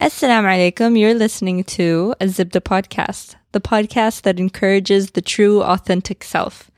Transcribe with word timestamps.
Assalamu 0.00 0.48
alaikum. 0.48 0.98
You're 0.98 1.12
listening 1.12 1.62
to 1.76 2.14
a 2.22 2.24
Zibda 2.24 2.62
podcast, 2.62 3.34
the 3.52 3.60
podcast 3.60 4.22
that 4.22 4.40
encourages 4.40 5.10
the 5.10 5.20
true, 5.20 5.62
authentic 5.62 6.24
self. 6.24 6.70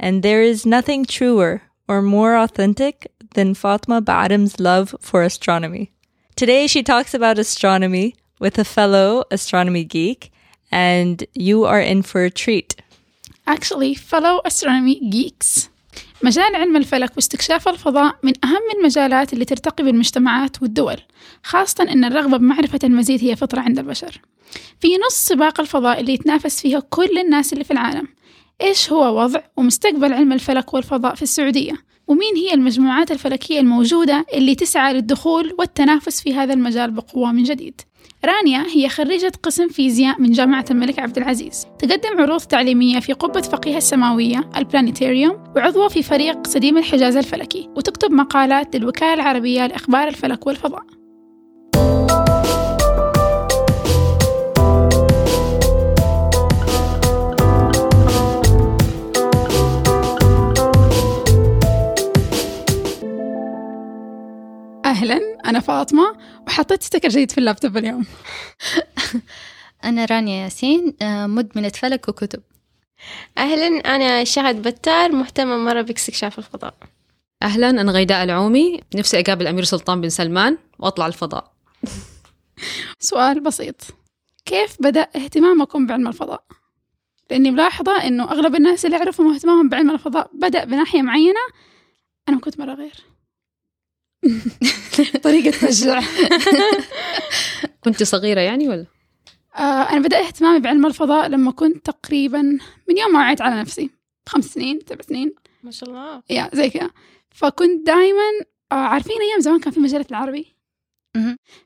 And 0.00 0.24
there 0.24 0.42
is 0.42 0.66
nothing 0.66 1.04
truer 1.04 1.62
or 1.86 2.02
more 2.02 2.36
authentic 2.36 3.12
than 3.34 3.54
Fatma 3.54 4.02
Ba'adam's 4.02 4.58
love 4.58 4.96
for 5.00 5.22
astronomy. 5.22 5.92
Today 6.34 6.66
she 6.66 6.82
talks 6.82 7.14
about 7.14 7.38
astronomy 7.38 8.16
with 8.40 8.58
a 8.58 8.64
fellow 8.64 9.22
astronomy 9.30 9.84
geek, 9.84 10.32
and 10.72 11.24
you 11.34 11.66
are 11.66 11.80
in 11.80 12.02
for 12.02 12.24
a 12.24 12.30
treat. 12.30 12.74
Actually, 13.46 13.94
fellow 13.94 14.40
astronomy 14.44 15.08
geeks 15.08 15.68
مجال 16.22 16.54
علم 16.54 16.76
الفلك 16.76 17.16
واستكشاف 17.16 17.68
الفضاء 17.68 18.16
من 18.22 18.32
أهم 18.44 18.78
المجالات 18.78 19.32
اللي 19.32 19.44
ترتقي 19.44 19.84
بالمجتمعات 19.84 20.62
والدول 20.62 20.96
خاصة 21.42 21.84
أن 21.84 22.04
الرغبة 22.04 22.36
بمعرفة 22.36 22.78
المزيد 22.84 23.24
هي 23.24 23.36
فطرة 23.36 23.60
عند 23.60 23.78
البشر. 23.78 24.20
في 24.80 24.88
نص 25.06 25.14
سباق 25.14 25.60
الفضاء 25.60 26.00
اللي 26.00 26.12
يتنافس 26.14 26.60
فيها 26.60 26.80
كل 26.80 27.18
الناس 27.18 27.52
اللي 27.52 27.64
في 27.64 27.70
العالم. 27.70 28.08
إيش 28.60 28.92
هو 28.92 29.22
وضع 29.22 29.40
ومستقبل 29.56 30.12
علم 30.12 30.32
الفلك 30.32 30.74
والفضاء 30.74 31.14
في 31.14 31.22
السعودية؟ 31.22 31.72
ومين 32.06 32.36
هي 32.36 32.54
المجموعات 32.54 33.10
الفلكية 33.10 33.60
الموجودة 33.60 34.26
اللي 34.34 34.54
تسعى 34.54 34.92
للدخول 34.92 35.54
والتنافس 35.58 36.20
في 36.20 36.34
هذا 36.34 36.54
المجال 36.54 36.90
بقوة 36.90 37.32
من 37.32 37.42
جديد؟ 37.42 37.80
رانيا 38.24 38.66
هي 38.74 38.88
خريجة 38.88 39.32
قسم 39.42 39.68
فيزياء 39.68 40.20
من 40.20 40.32
جامعة 40.32 40.64
الملك 40.70 40.98
عبد 40.98 41.18
العزيز. 41.18 41.66
تقدم 41.78 42.20
عروض 42.20 42.40
تعليمية 42.40 43.00
في 43.00 43.12
قبة 43.12 43.40
فقيه 43.40 43.76
السماوية 43.76 44.50
البلانيتاريوم 44.56 45.44
وعضوة 45.56 45.88
في 45.88 46.02
فريق 46.02 46.46
سديم 46.46 46.78
الحجاز 46.78 47.16
الفلكي 47.16 47.68
وتكتب 47.76 48.10
مقالات 48.10 48.76
للوكالة 48.76 49.14
العربية 49.14 49.66
لإخبار 49.66 50.08
الفلك 50.08 50.46
والفضاء. 50.46 50.99
أهلا 65.00 65.38
أنا 65.46 65.60
فاطمة 65.60 66.16
وحطيت 66.46 66.82
sticker 66.82 67.08
جديد 67.08 67.30
في 67.30 67.38
اللابتوب 67.38 67.76
اليوم. 67.76 68.06
أنا 69.84 70.04
رانيا 70.04 70.44
ياسين 70.44 70.96
آه، 71.02 71.26
مدمنة 71.26 71.68
فلك 71.68 72.08
وكتب. 72.08 72.42
أهلا 73.38 73.66
أنا 73.66 74.24
شهد 74.24 74.68
بتار 74.68 75.12
مهتمة 75.12 75.56
مرة 75.56 75.82
باستكشاف 75.82 76.38
الفضاء. 76.38 76.74
أهلا 77.42 77.70
أنا 77.70 77.92
غيداء 77.92 78.24
العومي 78.24 78.80
نفسي 78.94 79.20
أقابل 79.20 79.46
أمير 79.46 79.64
سلطان 79.64 80.00
بن 80.00 80.08
سلمان 80.08 80.58
وأطلع 80.78 81.06
الفضاء. 81.06 81.52
سؤال 83.10 83.40
بسيط. 83.40 83.76
كيف 84.44 84.76
بدأ 84.80 85.08
اهتمامكم 85.16 85.86
بعلم 85.86 86.08
الفضاء؟ 86.08 86.44
لأني 87.30 87.50
ملاحظة 87.50 87.92
إنه 87.92 88.24
أغلب 88.24 88.54
الناس 88.54 88.86
اللي 88.86 88.96
أعرفهم 88.96 89.32
اهتمامهم 89.34 89.68
بعلم 89.68 89.90
الفضاء 89.90 90.30
بدأ 90.34 90.64
بناحية 90.64 91.02
معينة 91.02 91.40
أنا 92.28 92.38
كنت 92.38 92.60
مرة 92.60 92.74
غير. 92.74 93.09
طريقة 95.24 95.50
تشجع 95.50 96.00
كنت 97.84 98.02
صغيرة 98.02 98.40
يعني 98.40 98.68
ولا؟ 98.68 98.86
آه 99.56 99.60
أنا 99.60 99.98
بدأ 100.00 100.20
اهتمامي 100.20 100.60
بعلم 100.60 100.86
الفضاء 100.86 101.28
لما 101.28 101.50
كنت 101.50 101.86
تقريبا 101.86 102.42
من 102.88 102.98
يوم 102.98 103.12
ما 103.12 103.18
وعيت 103.18 103.40
على 103.40 103.60
نفسي. 103.60 103.90
خمس 104.26 104.44
سنين 104.44 104.78
سبع 104.88 105.02
سنين. 105.02 105.34
ما 105.62 105.70
شاء 105.70 105.88
الله. 105.88 106.22
يا 106.30 106.50
زي 106.52 106.70
كذا. 106.70 106.90
فكنت 107.30 107.86
دائما 107.86 108.28
آه 108.72 108.74
عارفين 108.74 109.16
أيام 109.30 109.40
زمان 109.40 109.60
كان 109.60 109.72
في 109.72 109.80
مجلة 109.80 110.06
العربي. 110.10 110.56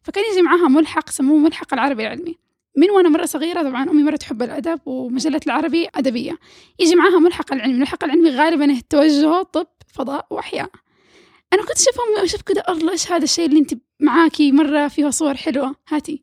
فكان 0.03 0.25
يجي 0.33 0.43
معاها 0.43 0.69
ملحق 0.69 1.11
سموه 1.11 1.39
ملحق 1.39 1.75
العربي 1.75 2.03
العلمي. 2.03 2.39
من 2.77 2.91
وأنا 2.91 3.09
مرة 3.09 3.25
صغيرة 3.25 3.63
طبعا 3.63 3.91
أمي 3.91 4.03
مرة 4.03 4.17
تحب 4.17 4.43
الأدب 4.43 4.81
ومجلة 4.87 5.41
العربي 5.47 5.89
أدبية. 5.95 6.39
يجي 6.79 6.95
معاها 6.95 7.19
ملحق 7.19 7.53
العلمي. 7.53 7.75
الملحق 7.75 8.05
العلمي 8.05 8.31
غالبا 8.31 8.81
توجهه 8.91 9.43
طب 9.43 9.67
فضاء 9.95 10.27
وأحياء. 10.31 10.71
أنا 11.55 11.63
كنت 11.63 11.79
أشوفهم 11.81 12.25
أشوف 12.25 12.43
كذا 12.43 12.63
الله 12.69 12.93
إيش 12.93 13.13
هذا 13.13 13.25
الشيء 13.25 13.47
اللي 13.47 13.59
أنت 13.61 13.75
معاكي 14.01 14.53
مرة 14.53 14.89
فيه 14.89 15.11
صور 15.11 15.35
حلوة 15.35 15.75
هاتي. 15.89 16.23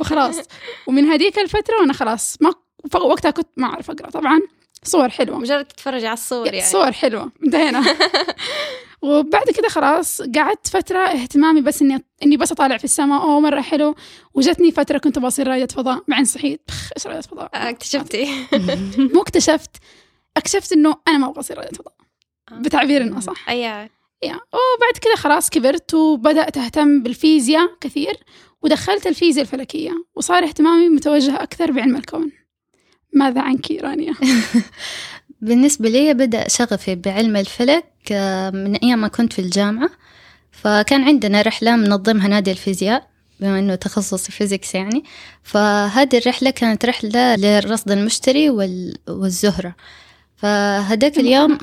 وخلاص. 0.00 0.36
ومن 0.86 1.04
هذيك 1.04 1.38
الفترة 1.38 1.76
وأنا 1.80 1.92
خلاص 1.92 2.36
ما 2.40 2.54
وقتها 2.94 3.30
كنت 3.30 3.48
ما 3.56 3.66
أعرف 3.66 3.90
أقرأ. 3.90 4.10
طبعا 4.10 4.40
صور 4.82 5.08
حلوة. 5.08 5.38
مجرد 5.38 5.64
تتفرج 5.64 6.04
على 6.04 6.14
الصور 6.14 6.46
يعني. 6.46 6.66
صور 6.66 6.92
حلوة. 6.92 7.32
انتهينا. 7.44 7.84
وبعد 9.02 9.50
كده 9.56 9.68
خلاص 9.68 10.22
قعدت 10.22 10.66
فترة 10.66 10.98
اهتمامي 10.98 11.60
بس 11.60 11.82
إني 11.82 12.04
إني 12.22 12.36
بس 12.36 12.52
أطالع 12.52 12.76
في 12.76 12.84
السماء. 12.84 13.22
أوه 13.22 13.40
مرة 13.40 13.60
حلو. 13.60 13.94
وجتني 14.34 14.72
فترة 14.72 14.98
كنت 14.98 15.18
بصير 15.18 15.48
رائدة 15.48 15.66
فضاء. 15.66 16.04
بعدين 16.08 16.24
صحيت. 16.24 16.60
بخ 16.68 16.90
إيش 16.96 17.06
رائدة 17.06 17.20
فضاء؟ 17.22 17.50
آه، 17.54 17.70
اكتشفتي. 17.70 18.46
مو 19.14 19.22
اكتشفت. 19.22 19.70
اكتشفت 20.36 20.72
إنه 20.72 20.94
أنا 21.08 21.18
ما 21.18 21.26
أبغى 21.26 21.40
اصير 21.40 21.58
رائدة 21.58 21.78
فضاء. 21.78 21.94
بتعبير 22.52 23.18
اصح 23.18 23.50
يا 23.50 23.90
وبعد 24.24 24.98
كده 25.00 25.14
خلاص 25.16 25.50
كبرت 25.50 25.94
وبدأت 25.94 26.58
أهتم 26.58 27.02
بالفيزياء 27.02 27.70
كثير 27.80 28.16
ودخلت 28.62 29.06
الفيزياء 29.06 29.44
الفلكية 29.44 30.04
وصار 30.14 30.44
اهتمامي 30.44 30.88
متوجه 30.88 31.42
أكثر 31.42 31.70
بعلم 31.70 31.96
الكون. 31.96 32.32
ماذا 33.12 33.40
عنك 33.40 33.70
رانيا؟ 33.70 34.14
بالنسبة 35.42 35.88
لي 35.88 36.14
بدأ 36.14 36.48
شغفي 36.48 36.94
بعلم 36.94 37.36
الفلك 37.36 37.86
آه، 38.12 38.50
من 38.50 38.76
أيام 38.76 39.00
ما 39.00 39.08
كنت 39.08 39.32
في 39.32 39.38
الجامعة 39.38 39.90
فكان 40.50 41.02
عندنا 41.02 41.42
رحلة 41.42 41.76
منظمها 41.76 42.28
نادي 42.28 42.50
الفيزياء 42.50 43.10
بما 43.40 43.58
أنه 43.58 43.74
تخصصي 43.74 44.32
فيزيكس 44.32 44.74
يعني. 44.74 45.04
فهذه 45.42 46.18
الرحلة 46.18 46.50
كانت 46.50 46.84
رحلة 46.84 47.36
للرصد 47.36 47.90
المشتري 47.90 48.50
وال... 48.50 48.96
والزهرة. 49.08 49.74
فهداك 50.36 51.18
اليوم 51.18 51.58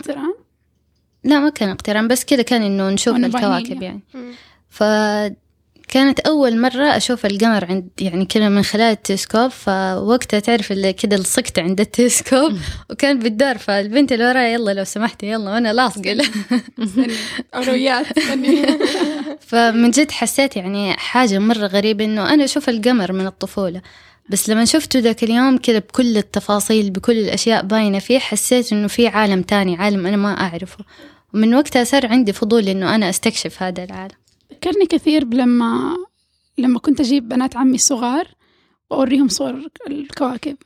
لا 1.24 1.40
ما 1.40 1.50
كان 1.50 1.70
اقتران 1.70 2.08
بس 2.08 2.26
كذا 2.26 2.42
كان 2.42 2.62
إنه 2.62 2.90
نشوف. 2.90 3.16
الكواكب 3.16 3.82
يعني 3.82 4.02
مم. 4.14 4.32
فكانت 4.70 6.20
أول 6.20 6.62
مرة 6.62 6.98
أشوف 6.98 7.26
القمر 7.26 7.66
عند 7.66 7.90
يعني 8.02 8.26
كذا 8.26 8.50
من 8.50 8.64
خلال 8.64 8.92
التلسكوب 8.92 9.48
فوقتها 9.48 10.40
تعرف 10.40 10.72
اللي 10.72 10.94
كذا 10.94 11.18
لصقت 11.18 11.60
عند 11.60 11.80
التلسكوب 11.80 12.58
وكان 12.90 13.20
بالدار 13.20 13.58
فالبنت 13.58 14.12
اللي 14.12 14.28
وراي 14.30 14.54
يلا 14.54 14.72
لو 14.72 14.84
سمحتي 14.84 15.26
يلا 15.32 15.52
وأنا 15.52 15.74
لاصقة 15.74 16.14
له. 16.14 16.26
استني. 16.84 17.14
فمن 19.48 19.92
جد 19.92 20.12
حسيت 20.12 20.56
يعني 20.56 20.94
حاجة 20.94 21.40
مرة 21.40 21.68
غريبة 21.68 22.06
إنه 22.06 22.34
أنا 22.34 22.44
أشوف 22.44 22.70
القمر 22.70 23.12
من 23.12 23.28
الطفولة 23.28 23.82
بس 24.30 24.50
لما 24.50 24.66
شفته 24.66 25.00
ذاك 25.00 25.24
اليوم 25.24 25.58
كذا 25.58 25.80
بكل 25.80 26.18
التفاصيل 26.18 26.90
بكل 26.92 27.18
الأشياء 27.18 27.64
باينة 27.64 28.00
فيه 28.00 28.20
حسيت 28.20 28.74
إنه 28.74 28.88
في 28.88 29.08
عالم 29.08 29.42
تاني 29.42 29.76
عالم 29.76 30.08
أنا 30.08 30.18
ما 30.18 30.42
أعرفه. 30.42 30.86
ومن 31.34 31.56
وقتها 31.56 31.84
صار 31.84 32.08
عندي 32.08 32.34
فضول 32.34 32.68
إنه 32.70 32.96
أنا 32.96 33.10
أستكشف 33.10 33.64
هذا 33.64 33.84
العالم. 33.84 34.16
ذكرني 34.54 34.86
كثير 34.86 35.24
لما 35.34 35.96
لما 36.58 36.80
كنت 36.80 37.00
أجيب 37.00 37.30
بنات 37.30 37.58
عمي 37.58 37.76
الصغار 37.76 38.28
وأوريهم 38.90 39.28
صور 39.28 39.62
الكواكب. 39.90 40.58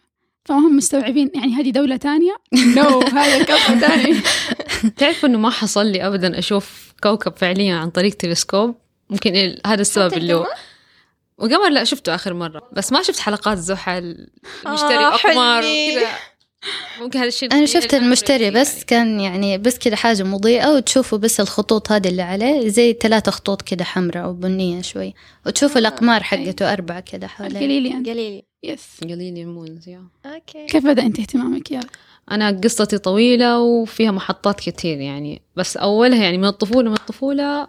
فهم 0.46 0.76
مستوعبين 0.78 1.32
يعني 1.36 1.54
هذه 1.54 1.70
دولة 1.70 1.96
تانية؟ 1.98 2.36
نو 2.78 3.00
هذا 3.02 3.44
كوكب 3.44 3.80
تاني. 3.82 4.16
تعرف 4.98 5.26
إنه 5.26 5.38
ما 5.40 5.50
حصل 5.50 5.86
لي 5.86 6.08
أبدا 6.08 6.40
أشوف 6.40 6.94
كوكب 7.04 7.34
فعليا 7.38 7.76
عن 7.76 7.90
طريق 7.90 8.14
تلسكوب؟ 8.16 8.76
ممكن 9.10 9.36
ال- 9.36 9.62
هذا 9.68 9.82
السبب 9.82 10.14
اللي 10.14 10.34
هو 10.34 10.48
وقمر 11.42 11.70
لا 11.70 11.84
شفته 11.84 12.16
آخر 12.16 12.34
مرة 12.34 12.70
بس 12.74 12.92
ما 12.92 13.02
شفت 13.02 13.20
حلقات 13.20 13.58
زحل 13.58 14.28
المشتري 14.66 14.98
آه،. 14.98 15.16
وكذا. 15.16 16.08
ممكن 17.02 17.20
هذا 17.20 17.28
الشيء 17.28 17.52
أنا 17.52 17.60
الوحيد 17.60 17.82
شفت 17.82 17.94
المشتري 17.94 18.46
أعرفه 18.46 18.62
بس 18.62 18.84
كان 18.84 19.20
يعني 19.20 19.58
بس 19.58 19.80
كذا 19.80 19.96
حاجة 19.96 20.24
مضيئة 20.24 20.70
وتشوفوا 20.70 21.18
بس 21.18 21.40
الخطوط 21.40 21.92
هذه 21.92 22.08
اللي 22.08 22.22
عليه 22.22 22.68
زي 22.68 22.94
ثلاثة 22.94 23.32
خطوط 23.32 23.62
كذا 23.62 23.84
حمراء 23.84 24.24
أو 24.24 24.34
بنية 24.34 24.82
شوي. 24.82 25.14
وتشوفوا 25.46 25.78
الأقمار 25.78 26.24
حقته 26.24 26.74
أربعة 26.74 27.00
كذا 27.00 27.28
حواليه 27.28 27.56
الجليليان 27.56 28.04
قليلي 28.04 28.44
يس 28.64 29.00
قليل 29.04 29.38
المونز 29.38 29.90
يا. 29.90 30.04
okay. 30.26 30.66
كيف 30.66 30.86
بدأ 30.86 31.02
أنت 31.02 31.20
اهتمامك؟ 31.20 31.72
yeah. 31.72 31.82
أنا 32.32 32.60
قصتي 32.64 32.98
طويلة 32.98 33.60
وفيها 33.60 34.12
محطات 34.12 34.60
كتير 34.60 35.00
يعني 35.00 35.42
بس 35.56 35.78
أولها 35.78 36.24
يعني 36.24 36.38
من 36.38 36.46
الطفولة 36.46 36.90
من 36.90 36.96
الطفولة 36.96 37.68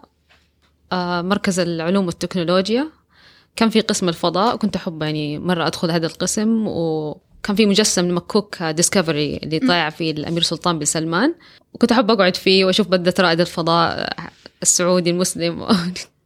آه 0.91 1.21
مركز 1.21 1.59
العلوم 1.59 2.05
والتكنولوجيا. 2.05 2.89
كان 3.55 3.69
في 3.69 3.81
قسم 3.81 4.09
الفضاء 4.09 4.55
كنت 4.55 4.75
أحب 4.75 5.01
يعني 5.01 5.39
مرة 5.39 5.67
أدخل 5.67 5.91
هذا 5.91 6.07
القسم 6.07 6.67
وكان 6.67 7.55
في 7.55 7.65
مجسم 7.65 8.07
لمكوك 8.07 8.63
ديسكفري 8.63 9.37
اللي 9.43 9.59
طايع 9.59 9.89
فيه 9.89 10.11
الأمير 10.11 10.41
سلطان 10.41 10.79
بن 10.79 10.85
سلمان. 10.85 11.35
وكنت 11.73 11.91
أحب 11.91 12.11
أقعد 12.11 12.35
فيه 12.35 12.65
وأشوف 12.65 12.87
بدة 12.87 13.13
رائد 13.19 13.39
الفضاء 13.39 14.13
السعودي 14.61 15.09
المسلم. 15.09 15.67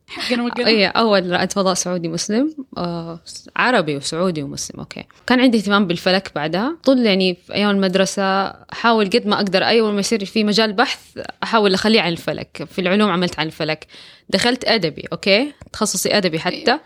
حقنا 0.07 0.43
وقنا 0.43 0.67
اي 0.67 0.87
أول 0.87 1.31
رائد 1.31 1.51
فضاء 1.51 1.73
سعودي 1.73 2.07
مسلم. 2.07 2.55
آه 2.77 3.19
عربي 3.55 3.97
وسعودي 3.97 4.43
ومسلم 4.43 4.79
okay. 4.79 5.03
كان 5.27 5.39
عندي 5.39 5.57
اهتمام 5.57 5.87
بالفلك 5.87 6.31
بعدها. 6.35 6.77
طول 6.83 7.05
يعني 7.05 7.35
في 7.35 7.53
أيام 7.53 7.69
المدرسة 7.69 8.23
أحاول 8.47 9.05
قد 9.05 9.27
ما 9.27 9.35
أقدر 9.35 9.63
اول 9.63 9.93
ما 9.93 9.99
يصير 9.99 10.25
في 10.25 10.43
مجال 10.43 10.73
بحث 10.73 10.99
أحاول 11.43 11.73
أخليه 11.73 12.01
عن 12.01 12.11
الفلك. 12.11 12.67
في 12.71 12.81
العلوم 12.81 13.09
عملت 13.09 13.39
عن 13.39 13.45
الفلك. 13.45 13.87
دخلت 14.29 14.65
أدبي 14.65 15.07
okay. 15.11 15.53
تخصصي 15.73 16.17
أدبي 16.17 16.39
حتى. 16.39 16.79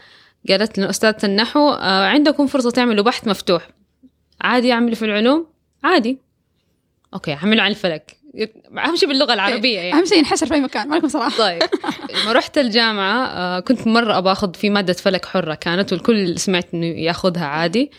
قالت 0.49 0.77
لنا 0.77 0.89
أستاذة 0.89 1.25
النحو 1.25 1.69
آه 1.69 2.05
عندكم 2.05 2.47
فرصة 2.47 2.71
تعملوا 2.71 3.03
بحث 3.03 3.27
مفتوح. 3.27 3.69
عادي 4.41 4.73
أعمله 4.73 4.95
في 4.95 5.05
العلوم. 5.05 5.47
عادي. 5.83 6.17
okay 7.13 7.33
أعمله 7.33 7.63
عن 7.63 7.71
الفلك. 7.71 8.17
أهم 8.77 8.95
شيء 8.95 9.09
باللغة 9.09 9.33
العربية 9.33 9.79
يعني. 9.79 9.99
أهم 9.99 10.05
شيء 10.05 10.17
ينحشر 10.17 10.45
في 10.45 10.53
أي 10.53 10.61
مكان 10.61 10.87
ما 10.87 10.95
لكم 10.95 11.07
صراحة. 11.07 11.37
طيب. 11.45 11.63
لما 12.23 12.31
رحت 12.31 12.57
الجامعة 12.57 13.25
آه، 13.25 13.59
كنت 13.59 13.87
مرة 13.87 14.17
أبغى 14.17 14.31
أخذ 14.31 14.53
في 14.53 14.69
مادة 14.69 14.93
فلك 14.93 15.25
حرة 15.25 15.53
كانت 15.53 15.93
والكل 15.93 16.39
سمعت 16.39 16.67
إنه 16.73 16.85
يأخذها 16.85 17.45
عادي. 17.45 17.91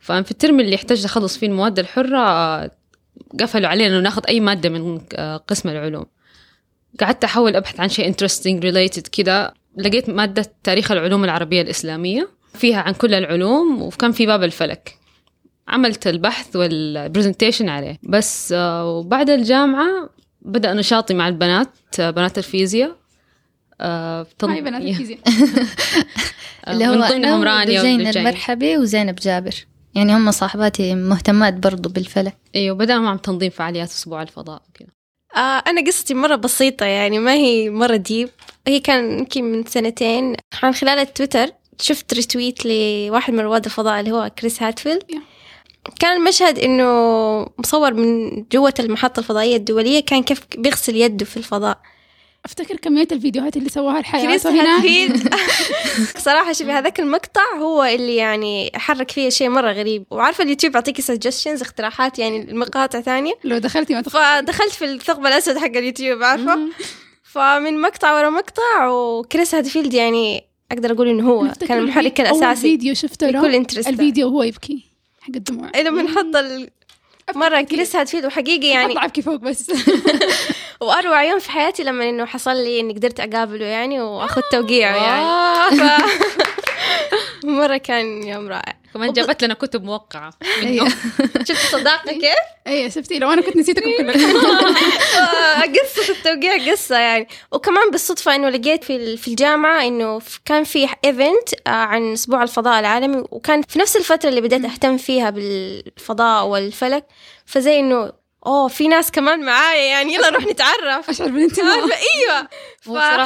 فأنا 0.00 0.22
في 0.22 0.30
ال 0.30 0.36
term 0.36 0.60
اللي 0.60 0.74
احتجت 0.74 1.04
أخلص 1.04 1.38
فيه 1.38 1.46
المواد 1.46 1.78
الحرة 1.78 2.18
آه، 2.18 2.70
قفلوا 3.40 3.68
علينا 3.68 3.94
إنه 3.94 4.00
ناخذ 4.00 4.22
أي 4.28 4.40
مادة 4.40 4.68
من 4.68 4.98
قسم 5.48 5.68
العلوم. 5.68 6.06
قعدت 7.00 7.24
أحاول 7.24 7.56
أبحث 7.56 7.80
عن 7.80 7.88
شيء 7.88 8.12
interesting 8.12 8.62
related 8.62 9.08
كذا 9.12 9.54
لقيت 9.76 10.08
مادة 10.08 10.52
تاريخ 10.64 10.92
العلوم 10.92 11.24
العربية 11.24 11.62
الإسلامية 11.62 12.28
فيها 12.54 12.80
عن 12.80 12.92
كل 12.92 13.14
العلوم 13.14 13.82
وكان 13.82 14.12
في 14.12 14.26
باب 14.26 14.42
الفلك. 14.42 14.96
عملت 15.68 16.06
البحث 16.06 16.56
وال 16.56 16.72
presentation 16.72 17.68
عليه. 17.68 17.98
بس 18.02 18.52
آه، 18.52 18.90
وبعد 18.90 19.30
الجامعة 19.30 20.10
بدأ 20.42 20.74
نشاطي 20.74 21.14
مع 21.14 21.28
البنات 21.28 21.68
آه، 22.00 22.10
بنات 22.10 22.38
الفيزياء. 22.38 22.96
آه، 23.80 24.22
بتن- 24.22 24.48
معي 24.48 24.60
بنات 24.60 24.82
الفيزياء. 24.82 25.18
آه، 26.66 26.70
اللي 26.72 26.86
هو 26.86 26.92
من 26.92 27.00
ضمنهم 27.00 27.42
رانيا 27.42 27.80
وزين 27.80 28.00
والجاي. 28.00 28.22
المرحبي 28.22 28.78
وزينب 28.78 29.14
جابر. 29.14 29.54
يعني 29.94 30.16
هم 30.16 30.30
صاحباتي 30.30 30.94
مهتمات 30.94 31.54
برضو 31.54 31.88
بالفلك. 31.88 32.36
إيوه 32.54 32.76
بدأنا 32.76 33.00
مع 33.00 33.16
تنظيم 33.16 33.50
فعاليات 33.50 33.88
أسبوع 33.88 34.22
الفضاء 34.22 34.62
وكذا. 34.68 34.88
آه 35.36 35.62
أنا 35.66 35.86
قصتي 35.86 36.14
مرة 36.14 36.36
بسيطة 36.36 36.86
يعني 36.86 37.18
ما 37.18 37.32
هي 37.32 37.70
مرة 37.70 37.96
deep 37.96 38.28
هي 38.66 38.80
كان 38.80 39.18
يمكن 39.18 39.44
من 39.44 39.64
سنتين. 39.64 40.36
عن 40.62 40.72
خلال 40.74 40.98
التويتر 40.98 41.46
شفت 41.80 42.14
retweet 42.14 42.66
لواحد 42.66 43.32
من 43.32 43.40
رواد 43.40 43.64
الفضاء 43.64 44.00
اللي 44.00 44.12
هو 44.12 44.30
كريس 44.38 44.62
هاتفيلد. 44.62 45.02
كان 46.00 46.16
المشهد 46.16 46.58
إنه 46.58 46.84
مصور 47.58 47.94
من 47.94 48.42
جوة 48.52 48.74
المحطة 48.80 49.20
الفضائية 49.20 49.56
الدولية 49.56 50.00
كان 50.00 50.22
كيف 50.22 50.40
بيغسل 50.58 50.96
يده 50.96 51.24
في 51.24 51.36
الفضاء. 51.36 51.78
أفتكر 52.44 52.76
كمية 52.76 53.08
الفيديوهات 53.12 53.56
اللي 53.56 53.68
سواها 53.68 53.98
الحياة. 53.98 54.26
كريس 54.26 54.46
هاتفيلد 54.46 55.34
صراحة 56.26 56.52
شوفي 56.52 56.72
هذاك 56.72 57.00
المقطع 57.00 57.56
هو 57.58 57.84
اللي 57.84 58.16
يعني 58.16 58.70
حرك 58.74 59.10
فيه 59.10 59.28
شيء 59.28 59.48
مرة 59.48 59.72
غريب. 59.72 60.04
وعارفة 60.10 60.44
اليوتيوب 60.44 60.74
يعطيكي 60.74 61.02
suggestions 61.02 61.62
اقتراحات 61.62 62.18
يعني 62.18 62.50
المقاطع 62.50 63.00
ثانية؟ 63.00 63.32
لو 63.44 63.58
دخلتي 63.58 63.94
ما. 63.94 64.02
فدخلت 64.02 64.72
في 64.72 64.84
الثقب 64.84 65.26
الأسود 65.26 65.58
حق 65.58 65.76
اليوتيوب 65.76 66.22
عارفة؟ 66.22 66.58
فمن 67.22 67.80
مقطع 67.80 68.14
ورا 68.14 68.30
مقطع 68.30 68.86
وكريس 68.86 69.54
هاتفيلد 69.54 69.94
يعني 69.94 70.44
أقدر 70.72 70.92
أقول 70.92 71.08
إنه 71.08 71.30
هو 71.30 71.52
كان 71.68 71.78
المحرك 71.78 72.20
أول 72.20 72.30
الأساسي 72.30 72.60
فيديو 72.60 72.94
شفته 72.94 73.30
له 73.30 73.56
interest 73.56 73.88
الفيديو 73.88 74.28
وهو 74.28 74.42
يبكي 74.42 74.84
حق 75.20 75.36
الدموع. 75.36 75.70
لما 75.76 76.02
نحط 76.02 76.36
ال... 76.36 76.70
مرة 77.34 77.60
كريس 77.60 77.96
هاتفيلد 77.96 78.24
وحقيقي 78.24 78.68
يعني 78.68 78.92
أطلع 78.92 79.04
ابكي 79.04 79.22
فوق 79.22 79.36
بس. 79.36 79.70
وأروع 80.80 81.22
يوم 81.24 81.38
في 81.38 81.50
حياتي 81.50 81.82
لما 81.82 82.08
إنه 82.08 82.24
حصل 82.24 82.56
لي 82.56 82.80
إني 82.80 82.94
قدرت 82.94 83.20
أقابله 83.20 83.66
يعني 83.66 84.00
وأخذ 84.00 84.40
توقيعه 84.52 84.96
يعني. 84.96 85.76
ف... 85.76 86.02
مرة 87.44 87.76
كان 87.76 88.22
يوم 88.22 88.48
رائع. 88.48 88.80
كمان 88.94 89.12
جابت 89.12 89.44
لنا 89.44 89.54
كتب 89.54 89.84
موقعة 89.84 90.30
أيوة. 90.62 90.88
شفت 91.48 91.72
صداقة 91.76 92.12
كيف؟ 92.12 92.34
إيه 92.66 92.88
شفتي 92.88 93.18
لو 93.18 93.32
أنا 93.32 93.42
كنت 93.42 93.56
نسيتكم 93.56 93.90
كلكم. 93.98 94.20
آه، 95.18 95.60
قصة 95.60 96.12
التوقيع 96.12 96.72
قصة 96.72 96.98
يعني. 96.98 97.28
وكمان 97.52 97.90
بالصدفة 97.90 98.34
إنه 98.34 98.48
لقيت 98.48 98.84
في 98.84 98.96
ال- 98.96 99.18
في 99.18 99.28
الجامعة 99.28 99.86
إنه 99.86 100.18
ف- 100.18 100.40
كان 100.44 100.64
في 100.64 100.88
event 101.04 101.48
عن 101.68 102.12
أسبوع 102.12 102.42
الفضاء 102.42 102.80
العالمي 102.80 103.24
وكان 103.30 103.62
في 103.62 103.78
نفس 103.78 103.96
الفترة 103.96 104.28
اللي 104.28 104.40
بديت 104.40 104.64
أهتم 104.64 104.96
فيها 104.96 105.30
بالفضاء 105.30 106.46
والفلك. 106.46 107.06
فزي 107.46 107.78
إنه 107.80 108.12
أوه 108.46 108.68
في 108.68 108.88
ناس 108.88 109.10
كمان 109.10 109.44
معايا 109.44 109.82
يعني 109.84 110.14
يلا 110.14 110.30
نروح 110.30 110.46
نتعرف. 110.46 111.10
اشعر 111.10 111.28
بالانتماء 111.28 111.74
أيوه. 111.84 112.48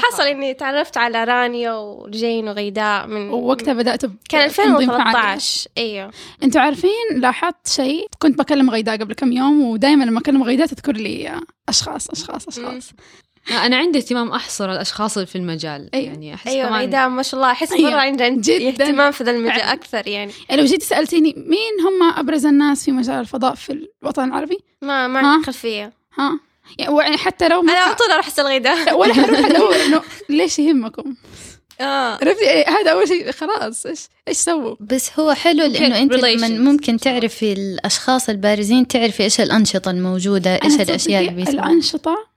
فحصل 0.01 0.23
إني 0.23 0.55
تعرفت 0.55 0.97
على 0.97 1.25
رانيا 1.25 1.73
ورجين 1.73 2.49
وغيداء 2.49 3.07
من 3.07 3.31
ووقتها 3.31 3.75
بدات 3.75 4.05
ب- 4.07 4.17
كان 4.29 4.51
تنظيم 4.53 4.89
فعالية. 4.89 5.35
2013 5.35 5.69
أيوه. 5.79 6.11
أنتوا 6.43 6.61
عارفين 6.61 6.91
لاحظت 7.21 7.69
شيء؟ 7.69 8.09
كنت 8.19 8.39
بكلم 8.39 8.71
غيداء 8.71 8.97
قبل 8.97 9.15
كم 9.15 9.33
يوم 9.33 9.63
ودائما 9.65 10.05
لما 10.05 10.21
أكلم 10.21 10.43
غيداء 10.43 10.67
تذكر 10.67 10.93
لي 10.93 11.41
أشخاص 11.69 12.11
أشخاص 12.11 12.49
أشخاص. 12.49 12.91
أنا 13.51 13.77
عندي 13.77 13.99
اهتمام 13.99 14.33
أحصر 14.33 14.73
الأشخاص 14.73 15.17
اللي 15.17 15.27
في 15.27 15.37
المجال 15.37 15.91
أيوة. 15.95 16.07
يعني 16.07 16.35
أحس 16.35 16.47
أيوه 16.47 16.69
كمان 16.69 17.07
ما 17.07 17.23
شاء 17.23 17.41
الله 17.41 17.53
أحس 17.53 17.73
أيوة، 17.73 17.91
مرة 17.91 18.01
عندها 18.01 18.29
جداً. 18.29 18.69
اهتمام 18.69 19.13
في 19.13 19.25
ذا 19.25 19.31
المجال. 19.31 19.61
أكثر 19.61 20.09
يعني 20.09 20.33
يعني 20.49 20.61
لو 20.61 20.67
جيتي 20.67 20.87
سألتيني 20.87 21.35
مين 21.37 21.87
هم 21.87 22.19
أبرز 22.19 22.47
الناس 22.47 22.85
في 22.85 22.93
مجال 22.93 23.21
الفضاء 23.21 23.55
في 23.55 23.87
الوطن 24.03 24.25
العربي 24.25 24.59
ما 24.83 25.07
ما؟ 25.07 25.29
عندي 25.29 25.47
خلفية 25.47 25.93
ها 26.19 26.41
يعني 26.79 27.17
حتى 27.17 27.49
لو 27.49 27.63
ما 27.63 27.73
أنا 27.73 27.81
على 27.81 27.95
طول 27.95 28.11
أروح 28.11 28.27
اسال 28.27 28.47
غيداء 28.47 28.95
ولا 28.99 29.15
حروح 29.15 29.39
ادور 29.39 29.77
إنه 29.87 30.03
ليش 30.29 30.59
يهمكم 30.59 31.15
آه 31.81 32.13
عرفتي 32.15 32.51
إيه، 32.51 32.69
هذا 32.69 32.91
أول 32.91 33.09
شيء 33.09 33.33
خلاص 33.33 33.87
إيش 33.87 34.01
إيش 34.29 34.37
سووا 34.37 34.77
بس 34.81 35.11
هو 35.19 35.33
حلو 35.33 35.65
لأنه 35.65 35.99
أنت 35.99 36.13
لما 36.13 36.49
relations. 36.49 36.51
ممكن 36.51 36.97
تعرفي 36.97 37.53
الأشخاص 37.53 38.29
البارزين 38.29 38.89
تعرفي 38.89 39.23
إيش 39.23 39.41
الأنشطة 39.41 39.91
الموجودة 39.91 40.55
إيش 40.65 40.75
الأشياء 40.75 41.21
اللي 41.21 41.45
بيسووها 41.45 41.67
الأنشطة 41.67 42.34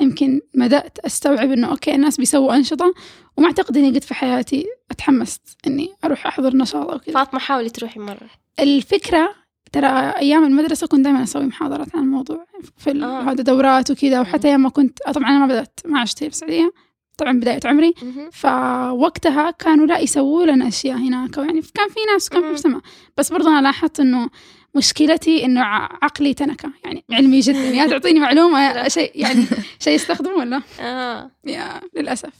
يمكن 0.00 0.40
بدأت 0.54 0.98
أستوعب 0.98 1.52
إنه 1.52 1.70
okay 1.70 1.94
الناس 1.94 2.16
بيسووا 2.16 2.54
أنشطة 2.56 2.94
وما 3.36 3.46
أعتقد 3.46 3.76
إني 3.76 3.90
قد 3.90 4.02
في 4.04 4.14
حياتي 4.14 4.66
أتحمست 4.90 5.42
إني 5.66 5.88
أروح 6.04 6.26
أحضر 6.26 6.56
نشاط 6.56 6.90
أو 6.90 6.98
كذا 6.98 7.14
فاطمة 7.14 7.40
حاولي 7.40 7.70
تروحي 7.70 8.00
مرة 8.00 8.30
الفكرة 8.60 9.34
ترى 9.72 9.88
أيام 10.16 10.44
المدرسة 10.44 10.86
كنت 10.86 11.04
دائما 11.04 11.22
أسوي 11.22 11.46
محاضرات 11.46 11.96
عن 11.96 12.02
الموضوع 12.02 12.46
في 12.76 12.90
آه. 12.90 13.22
هذا 13.22 13.42
دورات 13.42 13.90
وكذا 13.90 14.20
وحتى 14.20 14.48
أيام 14.48 14.62
ما 14.62 14.68
كنت 14.68 14.98
طبعا 15.14 15.28
أنا 15.28 15.38
ما 15.38 15.46
بدأت 15.46 15.80
ما 15.84 16.00
عشت 16.00 16.18
في 16.18 16.26
السعودية 16.26 16.72
طبعا 17.18 17.32
بداية 17.32 17.60
عمري. 17.64 17.94
فوقتها 18.32 19.50
كانوا 19.50 19.86
لا 19.86 19.98
يسووا 19.98 20.46
لنا 20.46 20.68
أشياء 20.68 20.98
هناك 20.98 21.36
يعني 21.36 21.62
كان 21.74 21.88
في 21.88 22.00
ناس 22.12 22.28
كان 22.28 22.42
في. 22.42 22.48
مجتمع 22.48 22.80
بس 23.16 23.32
برضه 23.32 23.48
أنا 23.50 23.62
لاحظت 23.62 24.00
إنه 24.00 24.30
مشكلتي 24.74 25.44
إنه 25.44 25.60
ع- 25.60 25.98
عقلي 26.02 26.34
تنكة. 26.34 26.70
يعني 26.84 27.04
علمي 27.12 27.40
جدا. 27.40 27.58
يا 27.58 27.86
تعطيني 27.86 28.20
معلومة 28.20 28.88
شيء 28.88 29.10
يعني 29.14 29.44
شيء 29.80 29.94
يستخدمه 29.94 30.34
ولا؟ 30.34 30.62
آه. 30.80 31.30
يا 31.46 31.80
للأسف. 31.96 32.30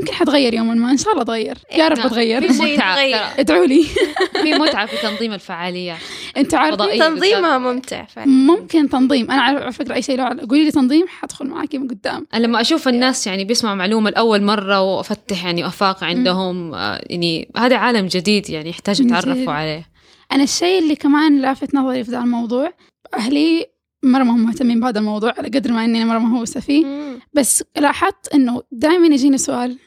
يمكن 0.00 0.12
حتغير 0.12 0.54
يوما 0.54 0.74
ما 0.74 0.90
إن 0.90 0.96
شاء 0.96 1.12
الله 1.12 1.22
أتغير 1.22 1.58
يا 1.76 1.88
رب 1.88 1.98
يتغير. 1.98 2.42
ترى. 2.42 3.14
ادعوا 3.38 3.66
لي. 3.66 3.84
في 4.42 4.52
متعة 4.54 4.86
في 4.86 4.96
تنظيم 5.02 5.32
الفعاليات 5.32 5.98
عارفين 6.36 6.70
فضائية 6.76 6.98
تنظيمها 7.00 7.58
ممتع 7.58 8.04
فعلا. 8.04 8.26
ممكن 8.30 8.88
تنظيم. 8.88 9.30
أنا 9.30 9.42
على 9.42 9.72
فكرة 9.72 9.94
أي 9.94 10.02
شيء 10.02 10.18
لو 10.18 10.24
قولي 10.48 10.64
لي 10.64 10.70
تنظيم 10.70 11.06
حدخل 11.08 11.46
معاكي 11.46 11.78
من 11.78 11.88
قدام. 11.88 12.26
أنا 12.34 12.46
لما 12.46 12.60
أشوف 12.60 12.88
الناس 12.88 13.26
يعني 13.26 13.44
بيسمعوا 13.44 13.74
معلومة 13.76 14.10
لأول 14.10 14.42
مرة 14.42 14.80
وأفتح 14.80 15.44
يعني 15.44 15.66
آفاق 15.66 16.04
عندهم 16.04 16.74
آه، 16.74 17.00
يعني 17.06 17.48
هذا 17.56 17.76
عالم 17.76 18.06
جديد 18.06 18.50
يعني 18.50 18.70
يحتاج. 18.70 19.00
يتعرفوا 19.00 19.52
عليه. 19.52 19.89
أنا 20.32 20.42
الشيء 20.42 20.82
اللي 20.82 20.96
كمان 20.96 21.40
لافت 21.40 21.74
نظري 21.74 22.04
في 22.04 22.10
ذا 22.10 22.18
الموضوع 22.18 22.72
أهلي 23.14 23.66
مرة 24.02 24.22
ما 24.22 24.32
هم 24.32 24.44
مهتمين 24.46 24.80
بهذا 24.80 24.98
الموضوع 24.98 25.34
على 25.38 25.48
قدر 25.48 25.72
ما 25.72 25.84
إني 25.84 26.04
مرة 26.04 26.18
مهووسة 26.18 26.60
فيه 26.60 26.84
مم. 26.84 27.18
بس 27.34 27.64
لاحظت 27.76 28.28
إنه 28.34 28.62
دائما 28.72 29.06
يجيني 29.06 29.38
سؤال 29.38 29.78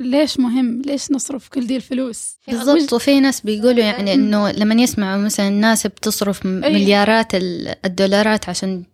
ليش 0.00 0.38
مهم؟ 0.40 0.82
ليش 0.86 1.10
نصرف 1.10 1.48
كل 1.48 1.66
دي 1.66 1.76
الفلوس؟ 1.76 2.36
بالضبط 2.48 2.92
وفي 2.92 3.20
ناس 3.20 3.40
بيقولوا 3.40 3.84
يعني 3.84 4.14
إنه 4.14 4.50
لما 4.50 4.82
يسمعوا 4.82 5.22
مثلا 5.22 5.48
الناس 5.48 5.86
بتصرف 5.86 6.46
أي. 6.46 6.50
مليارات 6.50 7.34
ال- 7.34 7.74
الدولارات 7.84 8.48
عشان 8.48 8.84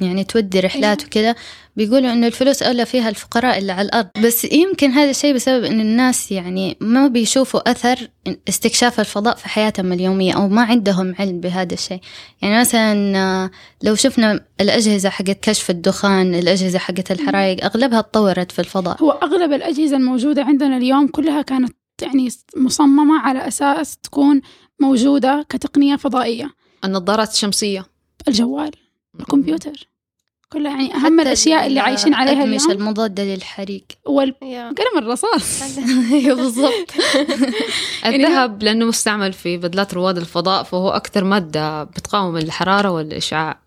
يعني 0.00 0.24
تودي 0.24 0.60
رحلات 0.60 0.98
أيوة. 0.98 1.08
وكذا 1.08 1.34
بيقولوا 1.76 2.12
إنه 2.12 2.26
الفلوس 2.26 2.62
أولى 2.62 2.86
فيها 2.86 3.08
الفقراء 3.08 3.58
اللي 3.58 3.72
على 3.72 3.86
الأرض. 3.86 4.08
بس 4.24 4.44
يمكن 4.44 4.90
هذا 4.90 5.10
الشيء 5.10 5.34
بسبب 5.34 5.64
إن 5.64 5.80
الناس 5.80 6.32
يعني 6.32 6.76
ما 6.80 7.08
بيشوفوا 7.08 7.70
أثر 7.70 8.08
استكشاف 8.48 9.00
الفضاء 9.00 9.36
في 9.36 9.48
حياتهم 9.48 9.92
اليومية 9.92 10.32
أو 10.34 10.48
ما 10.48 10.62
عندهم 10.62 11.14
علم 11.18 11.40
بهذا 11.40 11.74
الشيء. 11.74 12.00
يعني 12.42 12.60
مثلا 12.60 13.18
آه، 13.18 13.50
لو 13.82 13.94
شفنا 13.94 14.44
الأجهزة 14.60 15.08
حقت 15.08 15.38
كشف 15.42 15.70
الدخان 15.70 16.34
الأجهزة 16.34 16.78
حقت 16.78 17.10
الحرائق 17.10 17.64
أغلبها 17.64 18.00
تطورت 18.00 18.52
في 18.52 18.58
الفضاء. 18.58 19.02
هو 19.02 19.10
أغلب 19.10 19.52
الأجهزة 19.52 19.96
الموجودة 19.96 20.42
عندنا 20.42 20.76
اليوم 20.76 21.08
كلها 21.08 21.42
كانت 21.42 21.72
يعني 22.02 22.28
مصممة 22.56 23.20
على 23.20 23.48
أساس 23.48 23.96
تكون 23.96 24.40
موجودة 24.80 25.46
كتقنية 25.48 25.96
فضائية. 25.96 26.50
النظارات 26.84 27.32
الشمسية. 27.32 27.86
الجوال. 28.28 28.70
الكمبيوتر 29.20 29.92
كلها 30.52 30.70
يعني 30.72 30.94
أهم 30.94 31.20
حتى 31.20 31.22
الأشياء 31.28 31.66
اللي 31.66 31.80
عايشين 31.80 32.14
عليها 32.14 32.44
اليوم. 32.44 32.70
المضادة 32.70 33.24
للحريق. 33.24 33.84
والقلم 34.06 34.48
يا. 34.50 34.74
الرصاص. 34.98 35.62
أيوه 36.12 36.36
بالضبط. 36.36 36.90
الذهب 38.06 38.62
لأنه 38.62 38.84
مستعمل 38.86 39.32
في 39.32 39.56
بدلات 39.56 39.94
رواد 39.94 40.18
الفضاء 40.18 40.62
فهو 40.62 40.90
أكثر 40.90 41.24
مادة 41.24 41.84
بتقاوم 41.84 42.36
الحرارة 42.36 42.90
والإشعاع. 42.90 43.61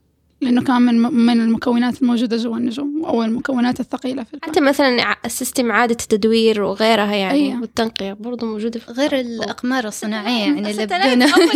لأنه 0.46 0.62
كان 0.62 0.82
من 0.82 0.96
من 1.02 1.42
المكونات 1.42 2.02
الموجودة 2.02 2.38
جوا 2.38 2.58
النجوم 2.58 3.06
أو 3.06 3.24
المكونات 3.24 3.80
الثقيلة 3.80 4.24
في 4.24 4.34
الكون. 4.34 4.50
حتى 4.52 4.62
مثلا 4.62 5.16
ال 5.26 5.32
system 5.32 5.72
إعادة 5.72 5.98
التدوير 6.02 6.62
وغيرها 6.62 7.14
يعني 7.16 7.40
أيوة. 7.50 7.62
والتنقية 7.62 8.14
برضو 8.14 8.46
موجودة 8.46 8.80
في 8.80 8.92
غير 8.92 9.20
الأقمار 9.20 9.86
الصناعية 9.88 10.44
يعني 10.44 10.72
اللي 10.72 10.86
بدون 10.86 11.22
أول 11.34 11.50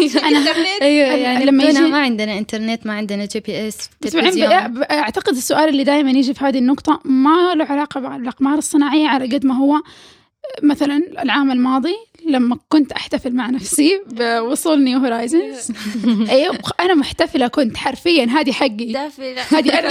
أيوه 0.81 1.08
يعني 1.08 1.46
لما 1.46 1.63
يجي- 1.63 1.79
ما 1.81 1.98
عندنا 2.00 2.38
إنترنت 2.38 2.86
ما 2.86 2.93
عندنا 2.93 3.25
GP- 3.25 4.82
أعتقد 4.84 5.36
السؤال 5.36 5.69
اللي 5.69 5.84
دائما 5.84 6.12
يجي 6.12 6.34
في 6.34 6.46
هذه 6.46 6.58
النقطة 6.60 7.00
ما 7.05 7.53
له 7.55 7.65
علاقة 7.65 8.00
بالأقمار 8.00 8.58
الصناعية 8.58 9.08
على 9.08 9.25
قد 9.36 9.46
ما 9.46 9.58
هو 9.58 9.81
مثلا 10.63 11.03
العام 11.22 11.51
الماضي 11.51 11.96
لما 12.25 12.58
كنت 12.70 12.91
أحتفل 12.91 13.36
مع 13.36 13.50
نفسي 13.50 14.01
بوصول 14.08 14.84
نيو 14.84 15.00
هورايزنز 15.00 15.72
أيوة 16.29 16.58
أنا 16.79 16.94
محتفلة 16.94 17.48
كنت 17.48 17.77
حرفيا 17.77 18.25
هذه 18.25 18.51
حقي. 18.51 18.96
هذه 19.51 19.79
أنا 19.79 19.89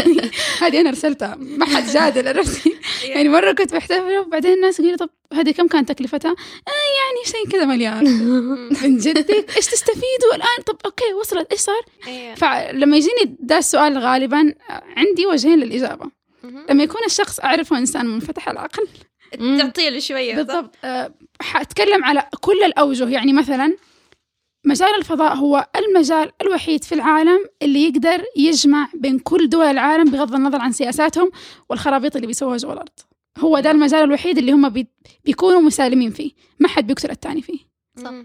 هذه 0.62 0.80
أنا 0.80 0.88
ارسلتها 0.88 1.36
ما 1.40 1.66
حد 1.66 1.86
جادل 1.86 2.28
عرفتي 2.28 2.72
يعني 3.04 3.28
مرة 3.28 3.52
كنت 3.52 3.74
محتفله 3.74 4.20
وبعدين 4.20 4.52
الناس 4.52 4.80
قالوا 4.80 4.96
طب 4.96 5.10
هذه 5.32 5.50
كم 5.50 5.68
كانت 5.68 5.92
تكلفتها؟ 5.92 6.30
آه 6.30 6.86
يعني 6.98 7.24
شيء 7.24 7.52
كذا 7.52 7.64
مليار. 7.64 8.04
من 8.82 8.98
جدك؟ 8.98 9.56
إيش 9.56 9.66
تستفيدوا 9.66 10.34
الآن؟ 10.34 10.62
طب 10.66 10.76
okay 10.84 11.14
وصلت. 11.20 11.52
إيش 11.52 11.60
صار؟ 11.60 11.82
فلما 12.36 12.96
يجيني 12.96 13.36
ده 13.40 13.58
السؤال 13.58 13.98
غالبا 13.98 14.54
عندي 14.96 15.26
وجهين 15.26 15.58
للإجابة. 15.58 16.10
لما 16.70 16.82
يكون 16.82 17.00
الشخص 17.06 17.40
أعرفه 17.40 17.78
إنسان 17.78 18.06
منفتح 18.06 18.48
العقل 18.48 18.88
شوية 19.98 20.32
صح؟ 20.32 20.36
بالضبط. 20.36 20.74
آه، 20.84 21.14
حأتكلم 21.40 22.04
على 22.04 22.28
كل 22.40 22.62
الأوجه. 22.64 23.08
يعني 23.08 23.32
مثلا 23.32 23.76
مجال 24.66 24.94
الفضاء 24.98 25.34
هو 25.34 25.66
المجال 25.76 26.30
الوحيد 26.42 26.84
في 26.84 26.94
العالم 26.94 27.38
اللي 27.62 27.84
يقدر 27.88 28.24
يجمع 28.36 28.88
بين 28.94 29.18
كل 29.18 29.48
دول 29.48 29.66
العالم 29.66 30.10
بغض 30.10 30.34
النظر 30.34 30.60
عن 30.60 30.72
سياساتهم 30.72 31.30
والخرابيط 31.68 32.14
اللي 32.16 32.26
بيسووها 32.26 32.56
جوا 32.56 32.72
الأرض. 32.72 32.88
هو 33.38 33.60
ده 33.60 33.70
المجال 33.70 34.04
الوحيد 34.04 34.38
اللي 34.38 34.52
هم 34.52 34.68
بي 34.68 34.86
بيكونوا 35.24 35.60
مسالمين 35.60 36.10
فيه. 36.10 36.30
ما 36.60 36.68
حد 36.68 36.86
بيقتل 36.86 37.10
الثاني 37.10 37.42
فيه. 37.42 37.58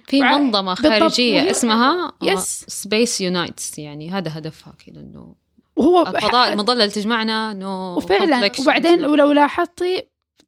في 0.07 0.19
وع- 0.21 0.37
منظمة. 0.37 0.75
خارجية 0.75 1.51
اسمها 1.51 2.11
yes. 2.23 2.65
Space 2.67 3.21
Unites 3.21 3.79
يعني 3.79 4.09
هذا 4.11 4.37
هدفها 4.37 4.73
كذا 4.85 4.99
إنه 5.01 5.35
وهو 5.75 6.01
الفضاء 6.07 6.53
المظلة 6.53 6.83
اللي 6.83 6.93
تجمعنا 6.93 7.51
إنه 7.51 7.95
وفعلا. 7.95 8.51
وبعدين 8.59 9.05
ولو 9.05 9.31
لاحظتي 9.31 10.03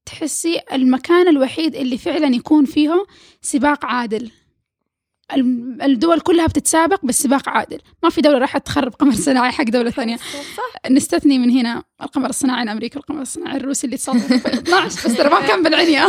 تحسي 0.05 0.59
المكان 0.73 1.27
الوحيد 1.27 1.75
اللي 1.75 1.97
فعلا 1.97 2.35
يكون 2.35 2.65
فيه 2.65 3.05
سباق 3.41 3.85
عادل. 3.85 4.31
الدول 5.83 6.19
كلها 6.19 6.47
بتتسابق 6.47 7.05
بس 7.05 7.19
سباق 7.21 7.49
عادل. 7.49 7.79
ما 8.03 8.09
في 8.09 8.21
دولة 8.21 8.37
راح 8.37 8.57
تخرب 8.57 8.93
قمر 8.93 9.13
صناعي 9.13 9.51
حق 9.51 9.63
دولة 9.63 9.89
ثانية. 9.89 10.17
صح 10.17 10.89
نستثني 10.91 11.39
من 11.39 11.49
هنا 11.49 11.83
القمر 12.01 12.29
الصناعي 12.29 12.63
الأمريكي 12.63 12.97
والقمر 12.97 13.21
الصناعي 13.21 13.57
الروسي 13.57 13.85
اللي 13.87 13.97
تصادف. 13.97 14.33
في 14.47 14.53
12 14.53 15.09
بس 15.09 15.17
ترى 15.17 15.29
ما 15.29 15.47
كان 15.47 15.63
بالعنية. 15.63 16.07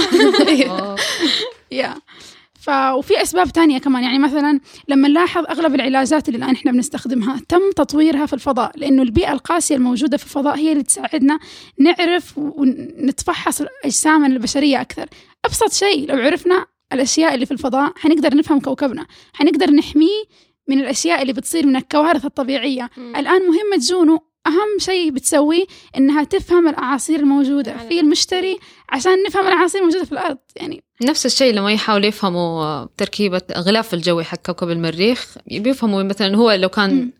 يا 1.70 1.94
ف 2.64 2.71
وفي 2.71 3.23
أسباب 3.23 3.49
تانية 3.52 3.78
كمان. 3.78 4.02
يعني 4.04 4.18
مثلا 4.18 4.61
لما 4.88 5.09
نلاحظ 5.09 5.44
أغلب 5.50 5.75
العلاجات 5.75 6.28
اللي 6.28 6.38
الآن 6.38 6.54
إحنا 6.54 6.73
بنستخدمها 6.73 7.40
تم 7.49 7.71
تطويرها 7.76 8.26
في 8.26 8.33
الفضاء 8.33 8.73
لأنه 8.76 9.02
البيئة 9.02 9.33
القاسية 9.33 9.76
الموجودة 9.76 10.16
في 10.16 10.25
الفضاء 10.25 10.56
هي 10.56 10.73
اللي 10.73 10.83
تساعدنا 10.83 11.38
نعرف 11.78 12.38
ونتفحص 12.38 13.62
اجسامنا 13.85 14.26
البشرية 14.26 14.80
أكثر. 14.80 15.09
أبسط 15.44 15.73
شيء 15.73 16.09
لو 16.09 16.16
عرفنا 16.16 16.66
الأشياء 16.92 17.35
اللي 17.35 17.47
في 17.47 17.52
الفضاء 17.52 17.92
حنقدر 17.97 18.37
نفهم 18.37 18.61
كوكبنا. 18.61 19.06
حنقدر 19.33 19.71
نحميه 19.71 20.25
من 20.68 20.80
الأشياء 20.80 21.23
اللي 21.23 21.33
بتصير 21.33 21.66
من 21.66 21.76
الكوارث 21.76 22.25
الطبيعية. 22.25 22.90
الآن 22.99 23.42
مهمه 23.42 23.76
جونو 23.78 24.18
أهم 24.46 24.78
شيء 24.78 25.10
بتسويه 25.10 25.64
إنها 25.96 26.24
تفهم 26.24 26.68
الأعاصير 26.68 27.20
الموجودة 27.20 27.76
في 27.88 28.00
المشتري 28.00 28.58
عشان 28.88 29.22
نفهم 29.26 29.46
الأعاصير 29.46 29.80
الموجودة 29.80 30.04
في 30.04 30.12
الأرض 30.12 30.38
يعني. 30.56 30.82
نفس 31.02 31.26
الشيء 31.26 31.54
لما 31.54 31.72
يحاولوا 31.72 32.06
يفهموا 32.06 32.84
تركيبة 32.96 33.42
غلاف 33.56 33.94
الجوي 33.94 34.24
حق 34.24 34.38
كوكب 34.46 34.70
المريخ 34.70 35.34
بيفهموا 35.50 36.02
مثلا 36.02 36.36
هو 36.36 36.52
لو 36.52 36.68
كان 36.68 36.94
مم. 36.94 37.12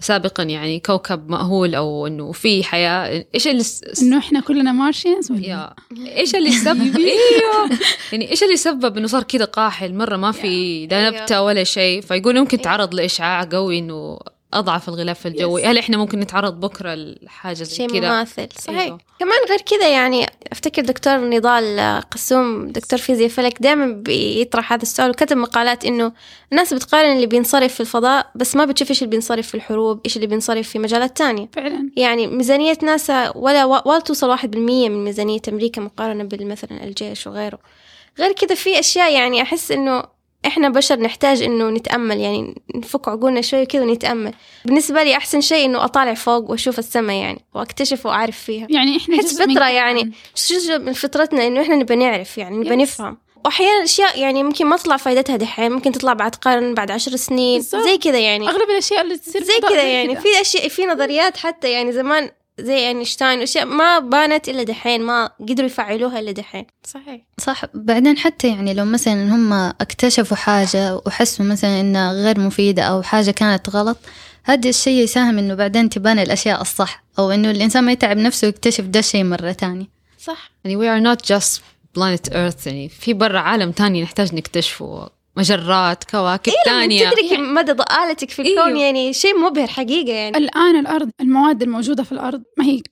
سابقا 0.00 0.42
يعني 0.42 0.80
كوكب 0.80 1.30
مأهول 1.30 1.74
أو 1.74 2.06
إنه 2.06 2.32
في 2.32 2.64
حياة 2.64 3.24
إيش 3.34 3.48
اللي 3.48 3.62
س- 3.62 4.02
إنه 4.02 4.18
إحنا 4.18 4.40
كلنا 4.40 4.72
مارشيانز 4.72 5.32
ولا؟ 5.32 5.76
إيش 6.06 6.34
اللي 6.34 6.50
سبب؟ 6.52 6.96
إيوه. 6.98 7.70
يعني 8.12 8.30
إيش 8.30 8.42
اللي 8.42 8.56
سبب 8.56 8.96
إنه 8.98 9.06
صار 9.06 9.22
كذا 9.22 9.44
قاحل؟ 9.44 9.94
مرة 9.94 10.16
ما 10.16 10.32
في 10.32 10.86
لا. 10.86 11.10
نبته 11.10 11.42
ولا 11.42 11.64
شيء 11.64 12.00
فيقول 12.00 12.38
ممكن 12.40 12.60
تعرض 12.60 12.94
لإشعاع 12.94 13.48
قوي 13.52 13.78
إنه 13.78 14.18
أضعف 14.58 14.88
الغلاف 14.88 15.26
الجوي 15.26 15.64
هل 15.64 15.78
إحنا 15.78 15.96
ممكن 15.96 16.20
نتعرض 16.20 16.60
بكرة 16.60 16.94
لحاجة 16.94 17.54
زي 17.54 17.76
شيء 17.76 17.88
كذا؟ 17.88 18.00
مماثل 18.00 18.48
صحيح. 18.58 18.80
أيوه. 18.80 18.98
كمان 19.20 19.38
غير 19.48 19.60
كذا 19.60 19.88
يعني 19.88 20.26
أفتكر 20.52 20.82
دكتور 20.82 21.16
نضال 21.16 21.78
آه، 21.78 22.00
قسوم 22.00 22.68
دكتور 22.68 22.98
فيزياء 22.98 23.28
فلك 23.28 23.62
دائما 23.62 23.86
بيطرح 23.86 24.72
هذا 24.72 24.82
السؤال 24.82 25.10
وكتب 25.10 25.36
مقالات 25.36 25.84
إنه 25.84 26.12
الناس 26.52 26.74
بتقارن 26.74 27.12
اللي 27.12 27.26
بينصرف 27.26 27.74
في 27.74 27.80
الفضاء 27.80 28.30
بس 28.34 28.56
ما 28.56 28.64
بتشوف 28.64 28.90
إيش 28.90 29.02
اللي 29.02 29.10
بينصرف 29.10 29.48
في 29.48 29.54
الحروب 29.54 30.00
إيش 30.04 30.16
اللي 30.16 30.26
بينصرف 30.26 30.68
في 30.68 30.78
مجالات 30.78 31.16
تانية. 31.16 31.48
فعلا. 31.52 31.90
يعني 31.96 32.26
ميزانية 32.26 32.78
ناسا 32.82 33.36
ولا 33.36 33.64
ولا 33.64 33.98
توصل 33.98 34.28
واحد 34.28 34.50
بالمية 34.50 34.88
من 34.88 35.04
ميزانية 35.04 35.40
أمريكا 35.48 35.80
مقارنة 35.80 36.24
بالمثلا 36.24 36.84
الجيش 36.84 37.26
وغيره. 37.26 37.58
غير 38.18 38.32
كده 38.32 38.54
في 38.54 38.78
أشياء 38.80 39.12
يعني 39.12 39.42
أحس 39.42 39.70
إنه 39.70 40.13
إحنا 40.46 40.68
بشر 40.68 41.00
نحتاج 41.00 41.42
إنه 41.42 41.70
نتأمل 41.70 42.20
يعني 42.20 42.62
نفك 42.74 43.08
عقولنا 43.08 43.40
شوي 43.40 43.66
كده 43.66 43.82
ونتأمل 43.82 44.32
بالنسبة 44.64 45.02
لي 45.02 45.16
أحسن 45.16 45.40
شيء 45.40 45.64
إنه 45.64 45.84
أطالع 45.84 46.14
فوق 46.14 46.50
وأشوف 46.50 46.78
السماء 46.78 47.16
يعني 47.16 47.44
وأكتشف 47.54 48.06
وأعرف 48.06 48.38
فيها 48.38 48.66
يعني 48.70 48.96
إحنا 48.96 49.22
فطرة 49.22 49.44
كون. 49.44 49.56
يعني 49.56 50.12
جزء 50.50 50.78
من 50.78 50.92
فطرتنا 50.92 51.46
إنه 51.46 51.62
إحنا 51.62 51.76
نبى 51.76 51.96
نعرف 51.96 52.38
يعني 52.38 52.56
نبى. 52.56 52.76
نفهم 52.76 53.16
وأحيانا 53.44 53.84
أشياء 53.84 54.18
يعني 54.18 54.42
ممكن 54.42 54.66
ما 54.66 54.76
تطلع 54.76 54.96
فائدتها 54.96 55.36
دحين 55.36 55.72
ممكن 55.72 55.92
تطلع 55.92 56.12
بعد 56.12 56.34
قرن 56.34 56.74
بعد 56.74 56.90
عشر 56.90 57.16
سنين 57.16 57.58
بالظبط. 57.58 57.82
زي 57.82 57.98
كده 57.98 58.18
يعني 58.18 58.48
أغلب 58.48 58.70
الأشياء 58.70 59.00
اللي 59.00 59.16
تصير 59.18 59.42
زي 59.42 59.60
كذا 59.68 59.82
يعني. 59.82 60.16
في 60.16 60.28
أشياء 60.40 60.68
في 60.68 60.86
نظريات 60.86 61.36
حتى 61.36 61.70
يعني 61.72 61.92
زمان 61.92 62.30
زي 62.60 62.88
اينشتاين 62.88 63.38
وأشياء 63.38 63.64
ما 63.64 63.98
بانت 63.98 64.48
إلا 64.48 64.62
دحين 64.62 65.02
ما 65.02 65.30
قدروا 65.40 65.66
يفعلوها 65.66 66.18
إلا 66.18 66.32
دحين. 66.32 66.66
صحيح. 66.84 67.20
صح. 67.38 67.62
بعدين 67.74 68.18
حتى 68.18 68.48
يعني 68.48 68.74
لو 68.74 68.84
مثلا 68.84 69.34
هم 69.34 69.52
اكتشفوا 69.52 70.36
حاجة 70.36 70.96
وحسوا 71.06 71.44
مثلا 71.44 71.80
إنها 71.80 72.12
غير 72.12 72.40
مفيدة 72.40 72.82
أو 72.82 73.02
حاجة 73.02 73.30
كانت 73.30 73.70
غلط 73.70 73.98
هذا 74.44 74.68
الشيء 74.68 75.02
يساهم 75.02 75.38
إنه 75.38 75.54
بعدين 75.54 75.88
تبان 75.88 76.18
الأشياء 76.18 76.60
الصح 76.60 77.04
أو 77.18 77.30
إنه 77.30 77.50
الإنسان 77.50 77.84
ما 77.84 77.92
يتعب 77.92 78.16
نفسه 78.16 78.46
ويكتشف 78.46 78.84
ده 78.84 78.98
الشيء 79.00 79.24
مرة 79.24 79.52
تانية. 79.52 79.86
صح. 80.18 80.50
يعني 80.64 80.76
we 80.76 80.88
are 81.00 81.04
not 81.14 81.26
just 81.26 81.60
planet 81.98 82.32
earth 82.32 82.66
يعني 82.66 82.88
في 82.88 83.12
برا 83.12 83.38
عالم 83.38 83.70
تاني 83.72 84.02
نحتاج 84.02 84.34
نكتشفه. 84.34 85.08
مجرات 85.36 86.04
كواكب 86.04 86.52
ثانية 86.64 87.10
تدركي 87.10 87.36
مدى 87.36 87.72
ضآلتك 87.72 88.30
في 88.30 88.42
الكون 88.42 88.66
إيوه. 88.66 88.80
يعني 88.80 89.12
شيء 89.12 89.38
مبهر 89.38 89.66
حقيقة 89.66 90.12
يعني 90.12 90.36
الآن 90.36 90.76
الأرض 90.76 91.10
المواد 91.20 91.62
الموجودة 91.62 92.02
في 92.02 92.12
الأرض 92.12 92.42
ما 92.58 92.64
هي 92.64 92.82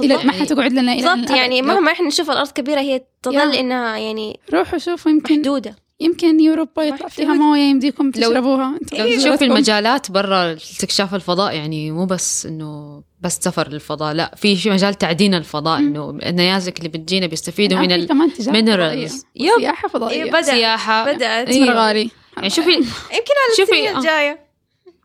إلى 0.00 0.16
ما 0.24 0.32
حتقعد 0.32 0.72
لنا 0.72 0.92
إلى 0.92 1.14
بالضبط. 1.14 1.30
يعني 1.30 1.62
مهما 1.62 1.92
إحنا 1.92 2.06
نشوف 2.06 2.30
الأرض 2.30 2.50
كبيرة 2.50 2.80
هي 2.80 3.02
تظل. 3.22 3.54
إنها 3.54 3.96
يعني 3.96 4.40
روحوا 4.54 4.78
شوفوا 4.78 5.10
يمكن 5.10 5.34
محدودة 5.34 5.76
يمكن 6.00 6.40
يوروبا 6.40 6.82
يطلع 6.84 7.08
فيها 7.08 7.34
موية 7.34 7.60
يمديكم 7.60 8.10
تشربوها 8.10 8.78
لو. 8.92 9.16
تشوف 9.18 9.42
المجالات 9.42 10.10
برا 10.10 10.52
استكشاف 10.52 11.14
الفضاء 11.14 11.54
يعني 11.54 11.90
مو 11.90 12.06
بس 12.06 12.46
إنه 12.46 13.02
بس 13.20 13.38
سفر 13.42 13.68
للفضاء 13.68 14.14
لا 14.14 14.34
في 14.36 14.56
شيء 14.56 14.72
مجال 14.72 14.94
تعدين 14.94 15.34
الفضاء 15.34 15.78
إنه 15.78 16.10
النيازك 16.10 16.78
اللي 16.78 16.88
بتجينا 16.88 17.26
بيستفيدوا 17.26 17.78
الآن 17.78 17.90
من 17.90 17.96
في 17.96 18.02
ال... 18.02 18.08
كمان 18.08 18.32
تجارة 18.32 18.52
minerals. 18.52 19.10
فضائية. 19.10 19.10
يب. 19.36 19.60
سياحه 19.60 19.88
فضائية 19.88 20.24
إيه، 20.24 20.30
بدأ 20.30 20.42
سياحة 20.42 21.12
بدأت 21.12 21.48
إيه. 21.48 21.64
مرة 21.64 21.74
غالي 21.74 22.10
يعني 22.36 22.50
شوفي 22.50 22.70
يمكن 22.72 22.84
على 23.14 23.56
شوفي، 23.56 23.72
السنين 23.72 23.94
آه. 23.94 23.98
الجاية 23.98 24.46
شوفي 24.84 24.90
بتترخص 24.90 24.95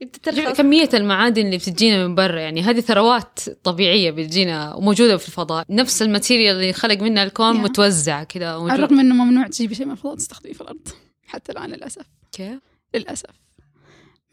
كمية 0.58 0.90
المعادن 0.94 1.46
اللي 1.46 1.58
بتجينا 1.58 2.08
من 2.08 2.16
برا 2.16 2.40
يعني 2.40 2.62
هذه 2.62 2.80
ثروات 2.80 3.40
طبيعية 3.64 4.12
بتجينا 4.12 4.74
وموجودة 4.74 5.18
في 5.18 5.28
الفضاء. 5.28 5.66
نفس 5.70 6.02
الماتيريال 6.02 6.56
اللي 6.56 6.74
خلق 6.74 7.02
منها 7.02 7.24
الكون 7.24 7.56
يا. 7.56 7.62
متوزع 7.62 8.24
كذا 8.24 8.50
على 8.50 8.74
الرغم 8.74 9.00
إنه 9.00 9.16
ممنوع 9.16 9.48
تجيبي 9.48 9.76
شيء 9.76 9.86
من 9.86 9.92
الفضاء 9.92 10.16
تستخدميه 10.16 10.54
في 10.54 10.62
الأرض 10.62 10.88
حتى 11.28 11.52
الآن 11.52 11.70
للأسف. 11.70 12.06
كيف؟ 12.32 12.60
للأسف. 12.96 13.30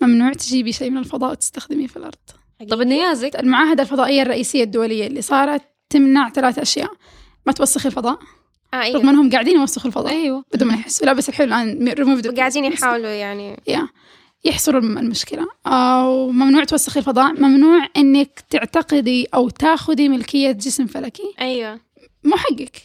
ممنوع 0.01 0.33
تجيبي 0.33 0.73
شيء 0.73 0.91
من 0.91 0.99
الفضاء 0.99 1.31
وتستخدميه 1.31 1.87
في 1.87 1.97
الأرض. 1.97 2.15
طب 2.71 2.81
النيازك 2.81 3.37
المعاهدة 3.37 3.83
الفضائية 3.83 4.23
الرئيسية 4.23 4.63
الدولية 4.63 5.07
اللي 5.07 5.23
صارت 5.23 5.63
تمنع 5.91 6.31
ثلاث 6.31 6.59
أشياء. 6.59 6.91
ما 7.47 7.53
توسخي 7.53 7.89
الفضاء. 7.89 8.19
آه 8.75 8.77
رغم 8.77 8.83
أيوة. 8.83 9.01
إنهم 9.01 9.31
قاعدين 9.31 9.57
يوسخوا 9.57 9.87
الفضاء. 9.87 10.13
أيوه. 10.13 10.45
بدون 10.55 10.69
ما 10.69 10.75
يحسوا. 10.75 11.07
لا 11.07 11.13
بس 11.13 11.29
الحين 11.29 11.47
الآن 11.49 11.89
ريموف 11.89 12.27
قاعدين 12.27 12.65
يحاولوا 12.65 13.11
يعني. 13.11 13.63
يا. 13.69 13.89
يحصروا 14.45 14.80
الم- 14.80 14.99
المشكلة. 14.99 15.47
أو 15.66 16.30
ممنوع 16.30 16.64
توسخي 16.64 16.99
الفضاء. 17.00 17.33
ممنوع 17.40 17.88
إنك 17.97 18.40
تعتقدي 18.50 19.26
أو 19.35 19.49
تاخذي 19.49 20.09
ملكية 20.09 20.52
جسم 20.52 20.87
فلكي. 20.87 21.35
أيوه. 21.40 21.80
مو 22.25 22.37
حقك. 22.37 22.83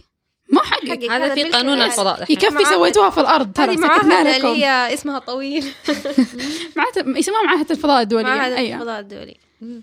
مو 0.53 0.59
حقك. 0.59 1.03
هذا 1.11 1.35
في 1.35 1.43
قانون. 1.43 1.81
الفضاء. 1.81 2.31
يكفي. 2.31 2.65
سويتوها 2.65 3.09
في 3.09 3.19
الأرض. 3.21 3.51
ترى 3.53 3.77
معاهدة 3.77 4.37
اللي 4.37 4.47
هي 4.65 4.93
اسمها 4.93 5.19
طويل. 5.19 5.63
معاهدة 6.77 7.19
يسموها 7.19 7.43
معاهدة 7.43 7.67
الفضاء 7.71 8.01
الدولية. 8.01 8.25
معاهدة 8.25 8.57
أيوة. 8.57 8.75
الفضاء 8.75 8.99
الدولي 8.99 9.37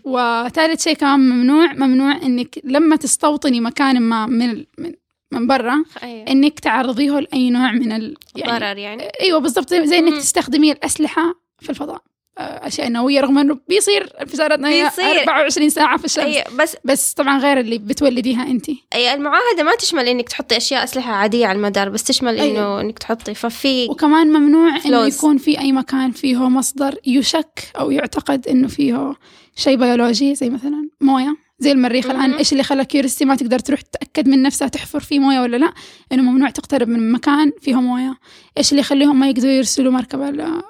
وثالث 0.05 0.85
شيء 0.85 0.95
كمان 0.95 1.21
ممنوع. 1.21 1.73
ممنوع 1.73 2.17
إنك 2.17 2.61
لما 2.65 2.97
تستوطني 2.97 3.61
مكان 3.61 4.03
ما 4.03 4.27
من 4.27 4.65
من 4.79 4.93
من 5.33 5.47
برا 5.47 5.85
أيوة. 6.03 6.27
إنك 6.29 6.61
تعرضيه 6.61 7.19
لأي 7.21 7.51
نوع 7.51 7.73
من 7.73 7.93
ال 7.93 8.17
يعني 8.37 8.59
ضرر 8.59 8.79
يعني. 8.79 9.03
أيوه 9.21 9.39
بالضبط. 9.41 9.75
زي, 9.75 9.99
إنك. 9.99 10.17
تستخدمي 10.17 10.73
الاسلحه 10.73 11.35
في 11.61 11.71
الفضاء 11.71 12.03
آه، 12.39 12.67
أشياء 12.67 12.89
نووية 12.89 13.21
رغم 13.21 13.39
إنه 13.39 13.59
بيصير 13.69 14.13
انفجارات 14.21 14.59
نوويه 14.59 14.85
بيصير. 14.85 15.19
24 15.19 15.71
ساعة 15.71 15.99
في 15.99 16.05
الشمس 16.05 16.25
أيوة 16.25 16.45
بس 16.59 16.77
بس 16.85 17.13
طبعا 17.13 17.39
غير 17.39 17.61
اللي 17.61 17.79
بتولديها 17.79 18.43
أنت 18.43 18.69
أي 18.95 19.15
المعاهدة 19.15 19.63
ما 19.63 19.77
تشمل 19.77 20.09
إنك 20.09 20.29
تحطي 20.29 20.57
أشياء 20.57 20.85
أسلحة 20.85 21.13
عادية 21.13 21.47
على 21.47 21.57
المدار 21.57 21.89
بس 21.89 22.05
تشمل 22.05 22.41
أيوة. 22.41 22.81
إنك 22.81 22.99
تحطي 22.99 23.35
ففي 23.35 23.87
وكمان 23.91 24.27
ممنوع 24.27 24.77
إنه. 24.87 25.07
يكون 25.07 25.39
في 25.39 25.59
أي 25.59 25.73
مكان 25.73 26.11
فيه 26.11 26.49
مصدر 26.49 26.95
يشك 27.07 27.63
أو 27.79 27.91
يعتقد 27.91 28.49
إنه 28.49 28.69
فيه 28.69 29.15
شيء 29.57 29.77
بيولوجي 29.77 30.35
زي 30.35 30.51
مثلا 30.51 30.89
موية 31.01 31.37
زي 31.61 31.73
المريخ 31.73 32.07
الآن. 32.11 32.35
إيش 32.35 32.53
اللي 32.53 32.63
خلى 32.63 32.85
Curiosity 32.85 33.25
ما 33.25 33.37
تقدر 33.37 33.59
تروح 33.59 33.81
تتأكد 33.81 34.29
من 34.29 34.43
نفسها 34.43 34.69
تحفر 34.69 35.01
فيه 35.01 35.19
موية 35.19 35.41
ولا 35.41 35.57
لا؟ 35.57 35.73
إنه 36.13 36.23
ممنوع 36.23 36.51
تقترب 36.51 36.89
من 36.89 37.13
مكان 37.13 37.53
فيه 37.61 37.81
موية. 37.81 38.17
إيش 38.59 38.71
اللي 38.71 38.81
يخليهم 38.81 39.21
ما 39.21 39.29
يقدروا 39.29 39.53
يرسلوا 39.53 39.93
مركبة 39.93 40.31
ل... 40.31 40.63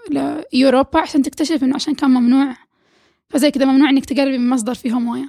لاوروبا 0.52 1.00
عشان 1.00 1.22
تكتشف 1.22 1.64
إنه 1.64 1.74
عشان 1.74 1.94
كان 1.94 2.10
ممنوع؟ 2.10 2.56
فزي 3.28 3.50
كذا 3.50 3.64
ممنوع 3.64 3.90
إنك 3.90 4.04
تقربي 4.04 4.38
من 4.38 4.48
مصدر 4.48 4.74
فيه 4.74 4.98
موية. 4.98 5.28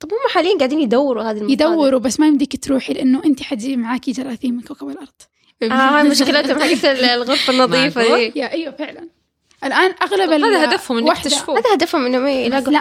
طب 0.00 0.12
هم 0.12 0.18
حاليا 0.34 0.56
قاعدين 0.58 0.80
يدوروا 0.80 1.22
هذه 1.22 1.30
المصادر. 1.38 1.52
يدوروا 1.52 2.00
بس 2.00 2.20
ما 2.20 2.26
يمديك 2.26 2.64
تروحي 2.64 2.92
لأنه 2.92 3.24
أنت 3.24 3.42
حتجيبي 3.42 3.76
معاكي 3.76 4.12
جراثيم 4.12 4.54
من 4.54 4.60
كوكب 4.60 4.88
الأرض. 4.88 5.08
هاي 5.62 6.08
مشكلتهم 6.08 6.60
حقت 6.60 6.84
الغرفة 6.84 7.52
النظيفة 7.52 8.02
معقول؟ 8.02 8.30
دي. 8.30 8.40
يا 8.40 8.52
أيوه 8.52 8.72
فعلا. 8.72 9.08
الآن 9.64 9.94
أغلب 10.02 10.30
هذا 10.30 10.64
هدفهم 10.64 10.98
انك 10.98 11.14
واحدة- 11.14 11.22
تكتشفوه 11.22 11.58
هذا 11.58 11.74
هدفهم 11.74 12.06
إنهم 12.06 12.24
بس 12.24 12.30
يلاقوا 12.30 12.72
لا. 12.72 12.80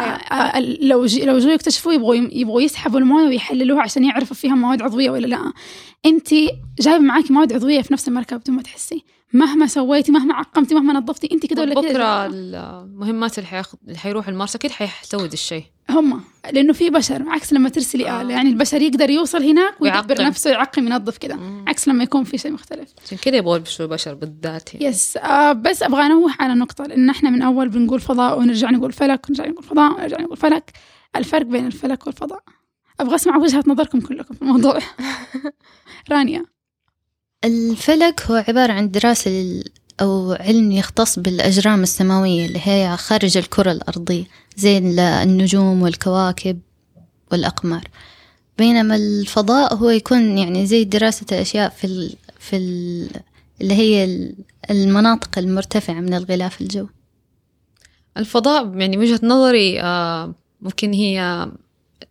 آه، 0.58 0.60
لو 0.60 1.06
جي 1.06 1.26
لو 1.26 1.40
جو 1.40 1.50
يكتشفوا 1.50 1.94
يبغوا 1.94 2.16
يبغوا 2.16 2.62
يسحبوا 2.62 3.00
المويه 3.00 3.24
ويحللوها 3.28 3.82
عشان 3.82 4.04
يعرفوا 4.04 4.36
فيها 4.36 4.56
مواد 4.56 4.82
عضوية 4.82 5.10
ولا 5.10 5.28
لا. 5.28 5.54
انت 6.06 6.30
جايبة 6.80 7.00
معاكي 7.04 7.34
مواد 7.34 7.54
عضوية 7.54 7.82
في 7.82 7.94
نفس 7.94 8.08
المركبه 8.08 8.38
بدون 8.40 8.56
ما 8.56 8.62
تحسي. 8.62 9.04
مهما 9.34 9.68
سويتي 9.68 10.12
مهما 10.12 10.34
عقمتي 10.34 10.76
مهما 10.76 10.94
نظفتي 10.94 11.30
انت 11.32 11.46
كده 11.46 11.62
ولا 11.62 11.82
كده 11.82 11.92
بكرة. 11.92 12.26
المهمات 12.26 13.38
اللي 13.38 13.48
حياخد 13.48 13.80
اللي 13.88 13.98
حيروح 13.98 14.28
المارس 14.28 14.56
أكيد 14.56 14.72
حيسوي 14.72 15.28
ذا 15.28 15.34
الشيء 15.34 15.64
هم 15.90 16.22
لأنه 16.54 16.74
في 16.74 16.90
بشر 16.90 17.24
عكس 17.30 17.54
لما 17.54 17.70
ترسلي 17.70 18.10
آه. 18.10 18.22
آلة 18.22 18.34
يعني 18.34 18.50
البشر 18.50 18.82
يقدر 18.82 19.10
يوصل 19.10 19.44
هناك 19.44 19.82
ويدبر. 19.82 20.24
نفسه 20.24 20.50
يعقم 20.50 20.88
ينظف 20.88 21.18
كده. 21.18 21.40
عكس 21.68 21.88
لما 21.88 22.04
يكون 22.04 22.24
في 22.24 22.38
شيء 22.38 22.52
مختلف 22.52 22.90
عشان 23.06 23.18
كذا 23.18 23.36
يبغوا 23.36 23.56
يلبسوا 23.56 23.86
البشر 23.86 24.14
بالذات 24.14 24.74
يعني. 24.74 24.86
يس 24.86 25.18
آه 25.18 25.52
بس 25.52 25.84
أبغى 25.84 26.06
أنوه 26.06 26.32
على 26.40 26.54
نقطة 26.54 26.84
لأن 26.84 27.10
إحنا 27.10 27.30
من 27.30 27.42
أول 27.42 27.70
بنقول 27.70 28.00
فضاء 28.00 28.40
ونرجع 28.40 28.70
نقول 28.70 28.92
فلك 28.94 29.30
ونرجع 29.30 29.48
نقول 29.48 29.64
فضاء 29.64 29.94
ونرجع 29.94 30.22
نقول 30.22 30.38
فلك 30.38 30.72
الفرق 31.16 31.46
بين 31.46 31.66
الفلك 31.66 32.08
والفضاء 32.08 32.44
أبغى 33.00 33.16
أسمع 33.16 33.38
وجهة 33.38 33.64
نظركم 33.68 34.02
كلكم 34.02 34.34
في 34.34 34.42
الموضوع 34.42 34.80
رانيا 36.12 36.46
الفلك 37.46 38.22
هو 38.22 38.36
عبارة 38.48 38.74
عن 38.74 38.92
دراسة 38.92 39.64
أو 40.02 40.32
علم 40.32 40.72
يختص 40.72 41.20
بالأجرام 41.20 41.84
السماوية 41.84 42.46
اللي 42.46 42.60
هي 42.64 42.98
خارج 42.98 43.38
الكرة 43.38 43.72
الأرضية 43.72 44.24
زي 44.58 44.78
ال- 44.78 45.00
النجوم 45.00 45.82
والكواكب 45.82 46.60
والأقمار. 47.32 47.84
بينما 48.58 48.96
الفضاء 48.96 49.76
هو 49.76 49.90
يكون 49.90 50.38
يعني 50.38 50.66
زي 50.66 50.84
دراسة 50.84 51.26
الأشياء 51.32 51.70
في 51.70 51.84
ال 51.88 52.16
في 52.40 52.56
ال 52.58 53.08
اللي 53.62 53.74
هي 53.74 54.04
ال- 54.04 54.36
المناطق 54.70 55.38
المرتفعة 55.38 55.94
من 56.00 56.14
الغلاف 56.14 56.62
الجوي 56.62 56.90
الفضاء 58.18 58.78
يعني 58.78 58.98
وجهة 58.98 59.20
نظري 59.24 59.82
آه، 59.82 60.34
ممكن 60.62 60.94
هي 60.94 61.48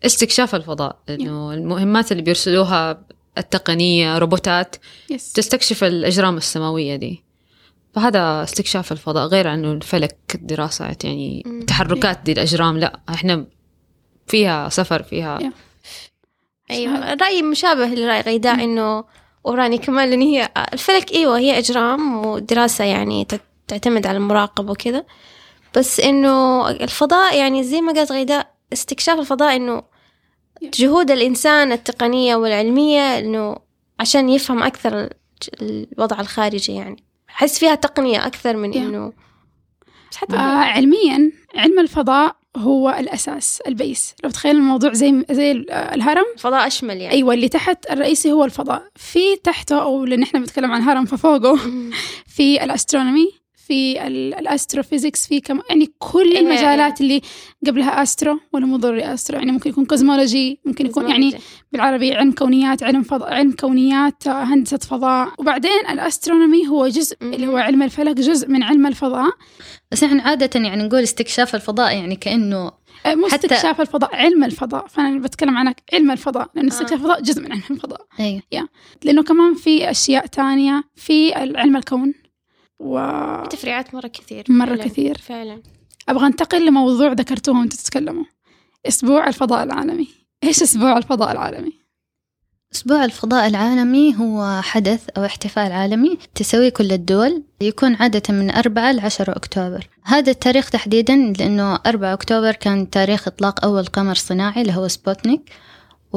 استكشاف 0.06 0.54
الفضاء 0.54 0.98
لأنه 1.08 1.52
المهمات 1.54 2.12
اللي 2.12 2.22
بيرسلوها 2.22 3.02
التقنية 3.38 4.18
روبوتات 4.18 4.76
يس 5.10 5.32
تستكشف 5.32 5.84
الأجرام 5.84 6.36
السماوية 6.36 6.96
دي. 6.96 7.24
فهذا 7.94 8.42
استكشاف 8.42 8.92
الفضاء 8.92 9.26
غير 9.26 9.48
عنه 9.48 9.72
الفلك 9.72 10.16
دراسة 10.34 10.84
يعني 11.04 11.42
مم. 11.46 11.62
تحركات 11.62 12.18
دي 12.24 12.32
الأجرام 12.32 12.78
لا 12.78 13.00
إحنا 13.08 13.46
فيها 14.26 14.68
سفر 14.68 15.02
فيها 15.02 15.38
يا. 15.42 15.52
أيوه 16.70 17.14
رايي 17.14 17.42
مشابه 17.42 17.86
لراي 17.86 18.20
غيداء 18.20 18.64
إنه 18.64 19.04
وراني 19.44 19.78
كمان 19.78 20.10
لأن 20.10 20.20
هي 20.20 20.48
الفلك 20.72 21.12
إيوه 21.12 21.38
هي 21.38 21.58
أجرام 21.58 22.26
ودراسة 22.26 22.84
يعني 22.84 23.26
تعتمد 23.68 24.06
على 24.06 24.18
المراقبه 24.18 24.72
وكذا. 24.72 25.04
بس 25.76 26.00
إنه 26.00 26.68
الفضاء 26.70 27.38
يعني 27.38 27.64
زي 27.64 27.80
ما 27.80 27.92
قالت 27.92 28.12
غيداء 28.12 28.54
استكشاف 28.72 29.18
الفضاء 29.18 29.56
إنه 29.56 29.82
جهود 30.62 31.10
الإنسان 31.10 31.72
التقنية 31.72 32.36
والعلمية 32.36 33.18
إنه 33.18 33.56
عشان 34.00 34.28
يفهم 34.28 34.62
أكثر 34.62 34.98
ال- 35.00 35.10
الوضع 35.92 36.20
الخارجي 36.20 36.72
يعني. 36.72 37.04
أحس 37.30 37.58
فيها 37.58 37.74
تقنية 37.74 38.26
أكثر 38.26 38.56
من. 38.56 38.74
إنه 38.74 39.12
بس 40.10 40.16
حتى 40.16 40.36
آه 40.36 40.38
علميا 40.58 41.32
علم 41.56 41.78
الفضاء 41.78 42.36
هو 42.56 42.90
الأساس 42.98 43.60
ال 43.66 43.74
base. 43.74 44.14
لو 44.24 44.30
تخيل 44.30 44.56
الموضوع 44.56 44.92
زي 44.92 45.24
زي 45.30 45.66
آه، 45.70 45.94
الهرم. 45.94 46.24
الفضاء 46.34 46.66
أشمل 46.66 46.96
يعني. 46.96 47.14
أيوه 47.14 47.34
اللي 47.34 47.48
تحت 47.48 47.90
الرئيسي 47.90 48.32
هو 48.32 48.44
الفضاء. 48.44 48.82
في 48.96 49.36
تحته 49.36 49.82
أو 49.82 50.04
لأن 50.04 50.22
إحنا 50.22 50.40
بنتكلم 50.40 50.72
عن 50.72 50.82
هرم 50.82 51.04
ففوقه 51.04 51.58
في 52.26 52.64
ال 52.64 52.71
astronomy. 52.71 53.39
في 53.70 54.06
ال- 54.06 54.34
ال 54.34 54.41
astrophysics 54.41 55.26
في 55.26 55.40
كم 55.40 55.60
يعني 55.70 55.92
كل 55.98 56.30
إيه. 56.32 56.40
المجالات 56.40 57.00
اللي 57.00 57.20
قبلها 57.66 58.02
astro 58.02 58.40
ولا 58.52 58.66
مو 58.66 58.76
ضروري 58.76 59.14
astro 59.14 59.38
يعني 59.38 59.52
ممكن 59.52 59.70
يكون 59.70 59.84
cosmology 59.84 60.60
ممكن 60.64 60.86
يكون 60.86 61.10
يعني 61.10 61.34
بالعربي 61.72 62.14
علم 62.14 62.32
كونيات 62.32 62.82
علم 62.82 63.02
فضاء 63.02 63.32
علم 63.34 63.52
كونيات 63.52 64.26
آه، 64.26 64.42
هندسة 64.42 64.78
فضاء. 64.78 65.28
وبعدين 65.38 65.70
ال 65.90 65.98
astronomy 65.98 66.68
هو 66.68 66.88
جزء. 66.88 67.16
اللي 67.22 67.46
هو 67.46 67.56
علم 67.56 67.82
الفلك 67.82 68.16
جزء 68.16 68.48
من 68.48 68.62
علم 68.62 68.86
الفضاء. 68.86 69.30
بس 69.92 70.04
إحنا 70.04 70.22
عادة 70.22 70.60
يعني 70.60 70.82
نقول 70.82 71.02
استكشاف 71.02 71.54
الفضاء 71.54 71.94
يعني 71.96 72.16
كأنه 72.16 72.70
آه، 73.06 73.14
مو 73.14 73.28
حتى- 73.28 73.34
استكشاف 73.34 73.80
الفضاء 73.80 74.14
علم 74.16 74.44
الفضاء. 74.44 74.86
فأنا 74.86 75.18
بتكلم 75.18 75.56
عن 75.58 75.74
علم 75.92 76.10
الفضاء 76.10 76.50
لأن 76.54 76.66
استكشاف 76.66 76.92
الفضاء 76.92 77.22
جزء 77.22 77.42
من 77.42 77.52
علم 77.52 77.62
الفضاء. 77.70 78.00
أيوه. 78.20 78.42
لأنه 79.04 79.22
كمان 79.22 79.54
في 79.54 79.90
أشياء 79.90 80.26
تانية 80.26 80.84
في 80.96 81.34
علم 81.34 81.76
الكون. 81.76 82.14
وأبغى 82.80 83.48
تفريعات 83.48 83.94
مرة 83.94 84.06
كثير 84.06 84.44
مرة 84.48 84.66
فعلاً. 84.66 84.84
كثير. 84.84 85.18
فعلا 85.18 85.62
أنتقل 86.10 86.66
لموضوع 86.66 87.12
ذكرتوه 87.12 87.58
وأنتم 87.58 87.76
تتكلموا 87.76 88.24
أسبوع 88.88 89.28
الفضاء 89.28 89.62
العالمي 89.62 90.08
إيش 90.44 90.62
أسبوع 90.62 90.98
الفضاء 90.98 91.32
العالمي؟ 91.32 91.80
أسبوع 92.74 93.04
الفضاء 93.04 93.46
العالمي 93.46 94.16
هو 94.16 94.60
حدث 94.62 95.08
أو 95.16 95.24
احتفال 95.24 95.72
عالمي 95.72 96.18
تسويه 96.34 96.68
كل 96.68 96.92
الدول 96.92 97.42
يكون 97.60 97.94
عادة 97.94 98.22
من 98.34 98.50
4 98.50 98.92
ل 98.92 99.00
10 99.00 99.36
أكتوبر 99.36 99.88
هذا 100.04 100.30
التاريخ 100.30 100.70
تحديدا 100.70 101.16
لأنه 101.38 101.78
4 101.86 102.12
أكتوبر 102.12 102.52
كان 102.52 102.90
تاريخ 102.90 103.28
إطلاق 103.28 103.64
أول 103.64 103.86
قمر 103.86 104.14
صناعي 104.14 104.62
اللي 104.62 104.72
هو 104.72 104.88
سبوتنيك 104.88 105.50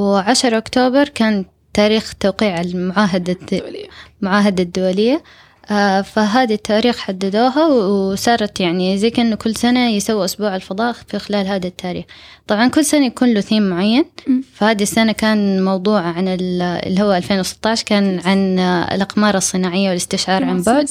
و10 0.00 0.44
أكتوبر 0.44 1.08
كان 1.08 1.44
تاريخ 1.74 2.14
توقيع 2.20 2.60
المعاهدة 2.60 3.36
دولية 3.52 3.88
المعاهدة 4.22 4.62
الدولية 4.62 5.22
فهذه 6.02 6.54
التاريخ 6.54 6.98
حددوها 6.98 7.66
وصارت 7.66 8.60
يعني 8.60 8.98
زي 8.98 9.10
كأنه 9.10 9.36
كل 9.36 9.56
سنة 9.56 9.88
يسووا 9.88 10.24
أسبوع 10.24 10.56
الفضاء 10.56 10.92
في 11.08 11.18
خلال 11.18 11.46
هذا 11.46 11.66
التاريخ. 11.66 12.04
طبعا 12.46 12.68
كل 12.68 12.84
سنة 12.84 13.06
يكون 13.06 13.34
له 13.34 13.40
ثيم 13.40 13.62
معين. 13.70 14.04
فهذه 14.54 14.82
السنة 14.82 15.12
كان 15.12 15.64
موضوع 15.64 16.00
عن 16.00 16.28
ال- 16.28 16.62
اللي 16.62 17.02
هو 17.02 17.12
2016 17.14 17.84
كان 17.84 18.20
عن 18.24 18.58
آه، 18.58 18.94
الأقمار 18.94 19.36
الصناعية 19.36 19.88
والاستشعار 19.88 20.44
عن 20.44 20.62
بعد. 20.62 20.86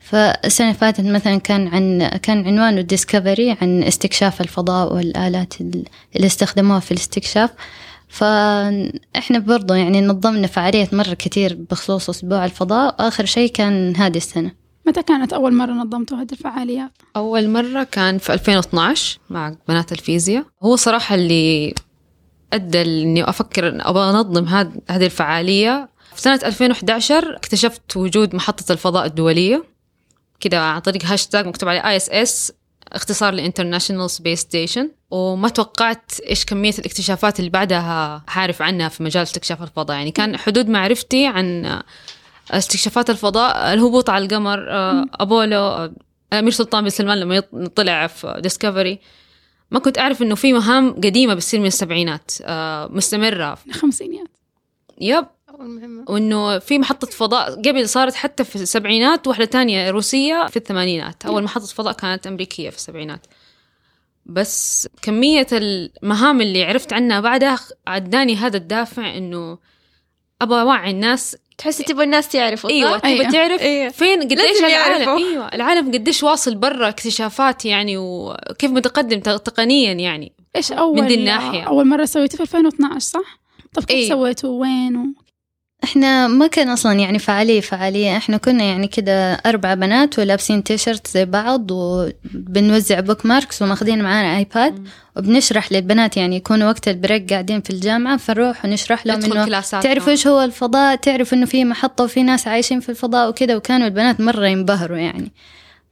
فالسنة 0.00 0.66
اللي 0.66 0.78
فاتت 0.78 1.00
مثلا 1.00 1.36
كان 1.36 1.68
عن 1.68 2.08
كان 2.22 2.46
عنوانه 2.46 2.80
ديسكفري 2.80 3.56
عن 3.62 3.82
استكشاف 3.82 4.40
الفضاء 4.40 4.94
والآلات 4.94 5.54
ال- 5.60 5.84
اللي 6.16 6.26
استخدموها 6.26 6.80
في 6.80 6.90
الاستكشاف. 6.92 7.50
فإحنا 8.16 9.38
برضو 9.38 9.74
يعني 9.74 10.00
نظمنا 10.00 10.46
فعاليات 10.46 10.94
مرة 10.94 11.14
كتير 11.14 11.58
بخصوص 11.70 12.08
أسبوع 12.08 12.44
الفضاء 12.44 12.96
وآخر 12.98 13.24
شيء 13.24 13.50
كان 13.52 13.96
هذه 13.96 14.16
السنة. 14.16 14.52
متى 14.86 15.02
كانت 15.02 15.32
أول 15.32 15.54
مرة 15.54 15.72
نظمتوا 15.72 16.18
هذه 16.18 16.32
الفعاليات؟ 16.32 16.90
أول 17.16 17.48
مرة 17.48 17.82
كان 17.84 18.18
في 18.18 18.32
2012 18.32 19.18
مع 19.30 19.54
بنات 19.68 19.92
الفيزياء. 19.92 20.44
هو 20.62 20.76
صراحة 20.76 21.14
اللي 21.14 21.74
أدى 22.52 22.82
إني 22.82 23.28
أفكر 23.28 23.68
إن 23.68 23.80
أبغى 23.80 24.10
أنظم 24.10 24.44
هاد- 24.44 24.80
هذه 24.90 25.04
الفعالية. 25.04 25.88
في 26.14 26.22
سنة 26.22 26.40
2011 26.44 27.36
اكتشفت 27.36 27.96
وجود 27.96 28.34
محطة 28.34 28.72
الفضاء 28.72 29.06
الدولية. 29.06 29.64
كده 30.40 30.60
عن 30.60 30.80
طريق 30.80 31.04
هاشتاج 31.04 31.46
مكتوب 31.46 31.68
عليه 31.68 31.88
ISS. 31.88 32.52
اختصار 32.92 33.34
ل 33.34 33.39
International 33.39 34.10
Space 34.10 34.40
Station 34.40 34.90
وما 35.10 35.48
توقعت 35.48 36.20
إيش 36.20 36.44
كمية 36.44 36.74
الاكتشافات 36.78 37.38
اللي 37.38 37.50
بعدها 37.50 38.24
حعرف 38.26 38.62
عنها 38.62 38.88
في 38.88 39.02
مجال 39.02 39.22
استكشاف 39.22 39.62
الفضاء. 39.62 39.96
يعني 39.96 40.10
كان 40.10 40.36
حدود 40.36 40.68
معرفتي 40.68 41.26
عن 41.26 41.80
استكشافات 42.50 43.10
الفضاء 43.10 43.74
الهبوط 43.74 44.10
على 44.10 44.24
القمر 44.24 44.70
آه، 44.70 45.06
أبولو 45.14 45.60
آه، 45.60 45.92
أمير 46.32 46.50
سلطان 46.50 46.84
بن 46.84 46.90
سلمان 46.90 47.20
لما 47.20 47.40
طلع 47.74 48.06
في 48.06 48.40
ديسكفري 48.42 48.98
ما 49.70 49.78
كنت 49.78 49.98
أعرف 49.98 50.22
إنه 50.22 50.34
في 50.34 50.52
مهام 50.52 50.92
قديمة 50.92 51.34
بتصير 51.34 51.60
من 51.60 51.66
السبعينات 51.66 52.32
آه 52.42 52.88
مستمرة. 52.92 53.58
الخمسينيات 53.68 54.28
yep. 55.00 55.26
أول 55.60 55.68
مهمة 55.68 56.04
وإنه 56.08 56.58
في 56.58 56.78
محطة 56.78 57.06
فضاء 57.06 57.54
قبل 57.54 57.88
صارت 57.88 58.14
حتى 58.14 58.44
في 58.44 58.56
السبعينات 58.56 59.26
واحدة 59.26 59.44
تانية 59.44 59.90
روسية 59.90 60.46
في 60.46 60.56
الثمانينات 60.56 61.26
أول 61.26 61.42
محطة 61.42 61.66
فضاء 61.66 61.92
كانت 61.92 62.26
أمريكية 62.26 62.70
في 62.70 62.76
السبعينات 62.76 63.26
بس 64.26 64.88
كمية 65.02 65.46
المهام 65.52 66.40
اللي 66.40 66.64
عرفت 66.64 66.92
عنها 66.92 67.20
بعدها 67.20 67.58
اداني 67.88 68.36
هذا 68.36 68.56
الدافع 68.56 69.16
إنه 69.16 69.58
أبغى 70.42 70.60
أوعي 70.60 70.90
الناس 70.90 71.36
تحسي 71.58 71.82
تبغى 71.82 72.04
الناس 72.04 72.28
تعرفوا؟ 72.28 72.70
إيوه 72.70 72.98
تبغى 72.98 73.12
أيوة. 73.12 73.30
تعرف 73.30 73.60
أيوة. 73.60 73.88
فين 73.88 74.22
قديش 74.22 74.60
العالم. 74.60 75.08
إيوه 75.08 75.48
العالم 75.48 75.92
قديش 75.92 76.22
واصل 76.22 76.54
برا 76.54 76.88
اكتشافات 76.88 77.64
يعني 77.64 77.96
وكيف 77.98 78.70
متقدم 78.70 79.20
تقنيا 79.20 79.92
يعني 79.92 80.32
إيش 80.56 80.72
اول 80.72 81.06
دي 81.06 81.14
الناحية. 81.14 81.62
أول 81.62 81.86
مرة 81.86 82.04
سويته 82.04 82.36
في 82.36 82.42
2012 82.42 82.98
صح 82.98 83.38
طب 83.74 83.84
كيف 83.84 83.96
إيه. 83.96 84.08
سويتوا 84.08 84.60
وين. 84.60 85.14
إحنا 85.84 86.26
ما 86.26 86.46
كان 86.46 86.68
أصلا 86.68 86.92
يعني 86.92 87.18
فعالية 87.18 87.60
فعالية 87.60 88.16
إحنا 88.16 88.36
كنا 88.36 88.64
يعني 88.64 88.88
كده 88.88 89.32
أربع 89.34 89.74
بنات 89.74 90.18
ولابسين 90.18 90.64
تيشرت 90.64 91.06
زي 91.06 91.24
بعض 91.24 91.70
وبنوزع 91.70 93.00
bookmarks 93.00 93.62
وماخذين 93.62 94.02
معانا 94.02 94.36
iPad 94.38 94.88
وبنشرح 95.16 95.72
للبنات 95.72 96.16
يعني 96.16 96.36
يكونوا 96.36 96.68
وقت 96.68 96.88
البريك 96.88 97.32
قاعدين 97.32 97.60
في 97.60 97.70
الجامعة 97.70 98.16
فنروح 98.16 98.64
ونشرح 98.64 99.06
لهم 99.06 99.24
إنه 99.24 99.60
تعرفوا 99.60 100.10
إيش 100.12 100.26
هو 100.26 100.42
الفضاء؟ 100.42 100.96
تعرفوا 100.96 101.38
إنه 101.38 101.46
في 101.46 101.64
محطة 101.64 102.04
وفي 102.04 102.22
ناس 102.22 102.48
عايشين 102.48 102.80
في 102.80 102.88
الفضاء 102.88 103.28
وكده. 103.28 103.56
وكانوا 103.56 103.86
البنات 103.86 104.20
مرة 104.20 104.46
ينبهروا 104.46 104.98
يعني. 104.98 105.32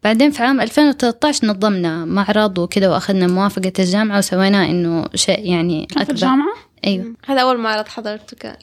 بعدين 0.02 0.30
في 0.30 0.42
عام 0.42 0.60
2013 0.60 1.46
نظمنا 1.46 2.04
معرض 2.04 2.58
وكده 2.58 2.90
وأخذنا 2.90 3.26
موافقة 3.26 3.72
الجامعة 3.78 4.18
وسويناه 4.18 4.64
إنه 4.64 5.04
شيء 5.14 5.50
يعني 5.50 5.86
كان 5.86 5.96
في 5.96 6.02
أكبر. 6.02 6.14
الجامعة؟ 6.14 6.54
أيوه. 6.86 7.14
هذا 7.26 7.40
أول 7.40 7.58
معرض 7.58 7.88
حضرته 7.88 8.36
كان. 8.36 8.56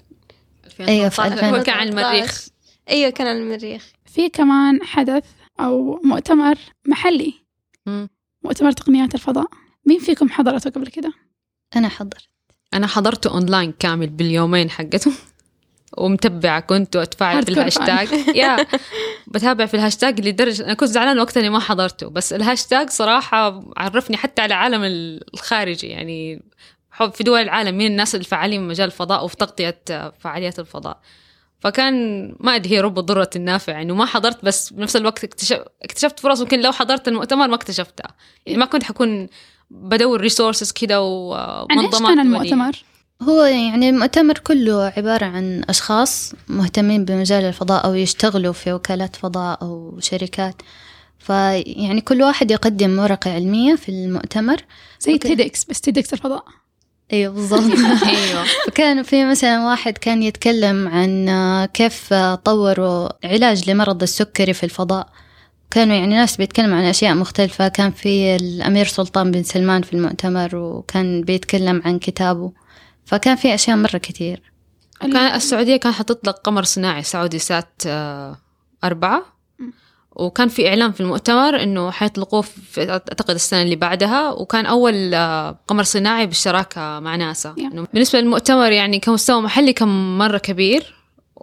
أيوة، 0.80 1.10
في 1.10 1.26
2013 1.26 1.60
هو 1.60 1.64
كان 1.64 1.78
على 1.78 1.90
2013. 1.90 2.14
المريخ. 2.14 2.48
أيوة 2.90 3.10
كان 3.10 3.28
على 3.28 3.38
المريخ. 3.38 3.92
في 4.06 4.30
كمان 4.30 4.84
حدث 4.84 5.24
أو 5.60 6.02
مؤتمر 6.04 6.56
محلي. 6.88 7.34
مم. 7.86 8.10
مؤتمر 8.44 8.72
تقنيات 8.72 9.16
الفضاء. 9.16 9.48
مين 9.86 10.00
فيكم 10.00 10.30
حضرته 10.30 10.70
قبل 10.70 10.88
كده؟ 10.88 11.14
أنا 11.76 11.90
حضرت. 11.90 12.28
أنا 12.74 12.88
حضرته 12.88 13.30
أونلاين 13.30 13.74
كامل 13.80 14.08
باليومين 14.08 14.70
حقته 14.70 15.12
ومتبعة 15.98 16.60
كنت 16.60 16.96
وأتفاعل 16.96 17.44
في 17.44 17.50
الهاشتاج. 17.50 18.08
يا 18.36 18.68
بتابع 19.28 19.66
في 19.66 19.74
الهاشتاج 19.74 20.28
لدرجة 20.28 20.66
أنا 20.66 20.74
كنت 20.74 20.90
زعلانة 20.90 21.22
وقتها 21.22 21.42
إني 21.42 21.50
ما 21.50 21.60
حضرته. 21.60 22.10
بس 22.10 22.34
الهاشتاج 22.34 22.90
صراحة 22.90 23.64
عرفني 23.78 24.18
حتى 24.18 24.42
على 24.42 24.54
العالم 24.54 24.82
الخارجي. 25.34 25.88
يعني 25.88 26.44
حب 27.02 27.14
في 27.14 27.24
دول 27.24 27.42
العالم 27.42 27.78
مين 27.78 27.92
الناس 27.92 28.16
الفعالين 28.16 28.62
في 28.62 28.68
مجال 28.68 28.86
الفضاء 28.86 29.26
وفي 29.26 29.36
تغطية 29.38 29.82
فعاليات 30.20 30.60
الفضاء. 30.60 31.00
فكان 31.60 31.96
ما 32.40 32.56
أدري 32.56 32.76
هي 32.76 32.80
رب 32.80 33.00
ضارة 33.00 33.30
نافعة 33.36 33.82
إنه 33.82 33.96
ما 33.96 34.06
حضرت 34.06 34.46
بس 34.46 34.74
بنفس 34.74 34.96
الوقت 34.96 35.24
اكتشف 35.24 35.60
اكتشفت 35.84 36.20
فرص 36.20 36.42
ممكن 36.42 36.62
لو 36.62 36.72
حضرت 36.72 37.08
المؤتمر 37.08 37.48
ما 37.48 37.56
اكتشفتها. 37.56 38.08
يعني 38.46 38.60
ما 38.60 38.66
كنت 38.66 38.84
حكون 38.84 39.28
بدور 39.70 40.22
resources 40.22 40.72
كده 40.72 41.02
ومنظمات 41.02 42.16
كان. 42.16 42.20
المؤتمر؟ 42.20 42.84
هو 43.22 43.44
يعني 43.44 43.90
المؤتمر 43.90 44.38
كله 44.38 44.94
عبارة 44.98 45.26
عن 45.26 45.64
أشخاص 45.70 46.34
مهتمين 46.48 47.06
بمجال 47.06 47.44
الفضاء 47.44 47.86
أو 47.86 47.94
يشتغلوا 47.94 48.54
في 48.54 48.74
وكالات 48.74 49.16
فضاء 49.16 49.62
أو 49.62 50.00
شركات. 50.00 50.56
فيعني 51.20 52.02
كل 52.02 52.22
واحد 52.22 52.52
يقدم 52.52 53.00
ورقة 53.00 53.34
علمية 53.34 53.76
في 53.76 53.90
المؤتمر. 53.90 54.58
زي. 55.00 55.18
TEDx 55.18 55.66
بس 55.66 55.82
TEDx 55.82 56.14
الفضاء. 56.14 56.46
أيوة 57.14 57.34
بالضبط. 57.34 57.78
أيوه. 58.04 58.46
فكان 58.68 59.04
في 59.04 59.26
مثلا 59.26 59.66
واحد 59.66 59.98
كان 59.98 60.24
يتكلم 60.24 60.88
عن 60.88 61.30
كيف 61.66 62.14
طوروا 62.44 63.10
علاج 63.28 63.70
لمرض 63.70 64.02
السكري 64.02 64.54
في 64.54 64.64
الفضاء. 64.64 65.08
كانوا 65.72 65.96
يعني 65.96 66.16
ناس 66.16 66.38
بيتكلموا 66.38 66.78
عن 66.78 66.84
أشياء 66.84 67.16
مختلفة. 67.16 67.68
كان 67.68 67.92
في 67.92 68.36
الأمير 68.36 68.86
سلطان 68.86 69.32
بن 69.32 69.44
سلمان 69.44 69.82
في 69.82 69.94
المؤتمر 69.94 70.56
وكان 70.56 71.22
بيتكلم 71.22 71.82
عن 71.86 72.00
كتابه. 72.00 72.52
فكان 73.06 73.36
في 73.36 73.54
أشياء 73.54 73.78
مرة 73.78 73.98
كتير. 73.98 74.52
كان 75.02 75.36
السعودية 75.36 75.78
كان 75.78 75.92
حتطلق 75.94 76.40
قمر 76.40 76.64
صناعي 76.64 77.04
سعودي 77.04 77.40
سات 77.40 77.82
آه، 77.88 78.38
أربعة. 78.84 79.26
وكان 80.16 80.48
في 80.48 80.68
إعلان 80.70 80.92
في 80.92 81.02
المؤتمر 81.02 81.64
إنه 81.64 81.92
حيطلقوه 81.92 82.42
في 82.42 82.90
أعتقد 82.90 83.36
السنة 83.36 83.62
اللي 83.62 83.76
بعدها 83.76 84.32
وكان 84.32 84.66
أول 84.66 85.14
آه، 85.14 85.60
قمر 85.68 85.84
صناعي 85.84 86.28
بالشراكة 86.28 87.00
مع 87.00 87.16
ناسا 87.16 87.56
Yeah. 87.58 87.62
إنه 87.74 87.88
بالنسبة 87.94 88.20
للمؤتمر 88.22 88.72
يعني 88.72 89.00
كمستوى 89.00 89.42
محلي 89.42 89.74
كان 89.74 90.18
مرة 90.18 90.38
كبير 90.38 90.96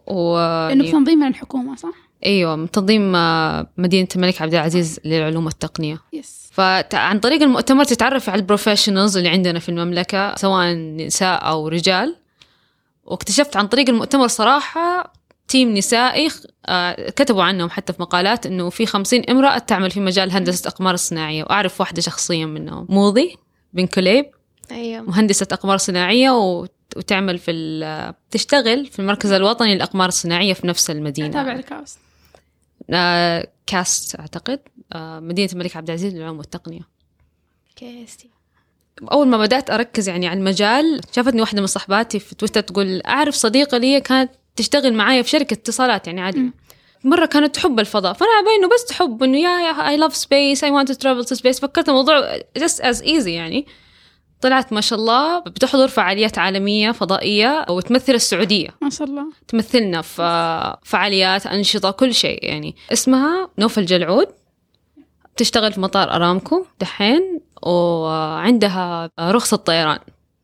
و 0.07 0.39
لأنه 0.69 0.85
بتنظيم 0.85 1.19
من 1.19 1.27
الحكومة 1.29 1.77
صح؟ 1.77 1.89
أيوه 2.27 2.57
من 2.57 2.71
تنظيم 2.71 3.17
آه، 3.17 3.67
مدينة 3.79 4.09
الملك 4.17 4.43
عبد 4.43 4.55
العزيز 4.55 5.01
للعلوم 5.05 5.45
والتقنية 5.45 5.99
yes 6.13 6.49
فعن 6.53 7.19
طريق 7.21 7.43
المؤتمر 7.43 7.85
تتعرف 7.85 8.29
على 8.29 8.41
ال 8.41 8.46
professionals 8.46 9.17
اللي 9.17 9.29
عندنا 9.29 9.59
في 9.59 9.69
المملكة 9.69 10.35
سواء 10.37 10.75
نساء 10.75 11.49
أو 11.49 11.69
رجال 11.69 12.17
واكتشفت 13.05 13.57
عن 13.57 13.67
طريق 13.67 13.89
المؤتمر 13.89 14.27
صراحة 14.27 15.13
team 15.49 15.75
نسائي 15.75 16.29
آه، 16.67 17.11
كتبوا 17.11 17.43
عنهم 17.43 17.71
حتى 17.71 17.93
في 17.93 18.03
مقالات 18.03 18.47
إنه 18.47 18.71
في 18.71 18.87
خمسين 18.87 19.31
امرأة 19.31 19.59
تعمل 19.59 19.91
في 19.91 20.01
مجال 20.01 20.31
هندسة 20.31 20.69
أقمار 20.69 20.97
صناعية 20.97 21.43
وأعرف 21.45 21.81
واحدة 21.81 22.01
شخصيا 22.03 22.47
منهم 22.47 22.87
موضي 22.91 23.37
بن 23.73 23.87
كليب 23.87 24.31
أيوة. 24.71 25.03
مهندسة 25.03 25.47
أقمار 25.53 25.77
صناعية 25.77 26.31
و- 26.31 26.67
وتعمل 26.97 27.39
في 27.39 27.51
ال- 27.51 28.15
تشتغل 28.31 28.87
في 28.87 28.99
المركز 28.99 29.33
الوطني 29.33 29.75
للأقمار 29.75 30.09
الصناعية 30.09 30.53
في 30.53 30.67
نفس 30.67 30.87
تابع 30.87 30.99
المدينة 30.99 31.53
ال 31.53 31.60
KACST 31.60 31.97
آه، 32.91 33.49
KACST 33.67 34.21
أعتقد. 34.21 34.61
آه، 34.93 35.21
مدينة 35.21 35.53
الملك 35.53 35.77
عبد 35.77 35.89
العزيز 35.91 36.15
للعلوم 36.15 36.39
والتقنية. 36.39 36.81
KACST 37.77 38.31
أول 39.13 39.29
ما 39.29 39.37
بدأت 39.39 39.71
أركز 39.71 40.09
يعني 40.09 40.29
على 40.29 40.39
المجال 40.39 41.01
شافتني 41.13 41.41
واحدة 41.41 41.61
من 41.61 41.67
صحباتي 41.67 42.19
في 42.19 42.35
تويتر 42.35 42.61
تقول 42.61 43.03
أعرف 43.07 43.35
صديقة 43.35 43.79
لي 43.79 44.01
كانت 44.01 44.31
تشتغل 44.59 44.95
معايا 44.95 45.23
في 45.23 45.29
شركة 45.29 45.55
اتصالات 45.55 46.07
يعني 46.07 46.21
عادي. 46.21 46.51
مرة 47.05 47.27
كانت 47.27 47.55
تحب 47.55 47.81
الفضاء 47.81 48.13
فأنا 48.13 48.31
بالي 48.45 48.57
انه 48.57 48.69
بس 48.75 48.85
تحب 48.85 49.23
إنه 49.23 49.39
yeah 49.39 49.89
I 49.89 49.97
love 49.97 50.17
space 50.17 50.65
I 50.65 50.71
want 50.71 50.93
to 50.93 50.95
travel 50.95 51.25
to 51.25 51.35
space 51.35 51.61
فكرت 51.61 51.89
الموضوع 51.89 52.39
just 52.57 52.81
as 52.81 53.03
easy 53.03 53.33
يعني. 53.33 53.67
طلعت 54.41 54.73
ما 54.73 54.81
شاء 54.81 54.99
الله 54.99 55.39
بتحضر 55.39 55.89
فعاليات 55.89 56.39
عالمية 56.39 56.93
فضائية 56.93 57.67
وتمثل 57.69 58.15
السعودية. 58.15 58.69
ما 58.83 58.91
شاء 58.91 59.09
الله. 59.09 59.25
تمثلنا 59.49 60.03
في 60.03 60.77
فعاليات 60.85 61.47
أنشطة 61.47 61.91
كل 61.91 62.15
شيء 62.15 62.45
يعني. 62.45 62.77
اسمها 62.93 63.51
نوف 63.59 63.79
الجلعود 63.79 64.27
تشتغل 65.37 65.73
في 65.73 65.81
مطار 65.81 66.15
أرامكو 66.15 66.65
دحين 66.81 67.41
وعندها 67.63 69.11
رخصة 69.21 69.57
طيران 69.57 69.99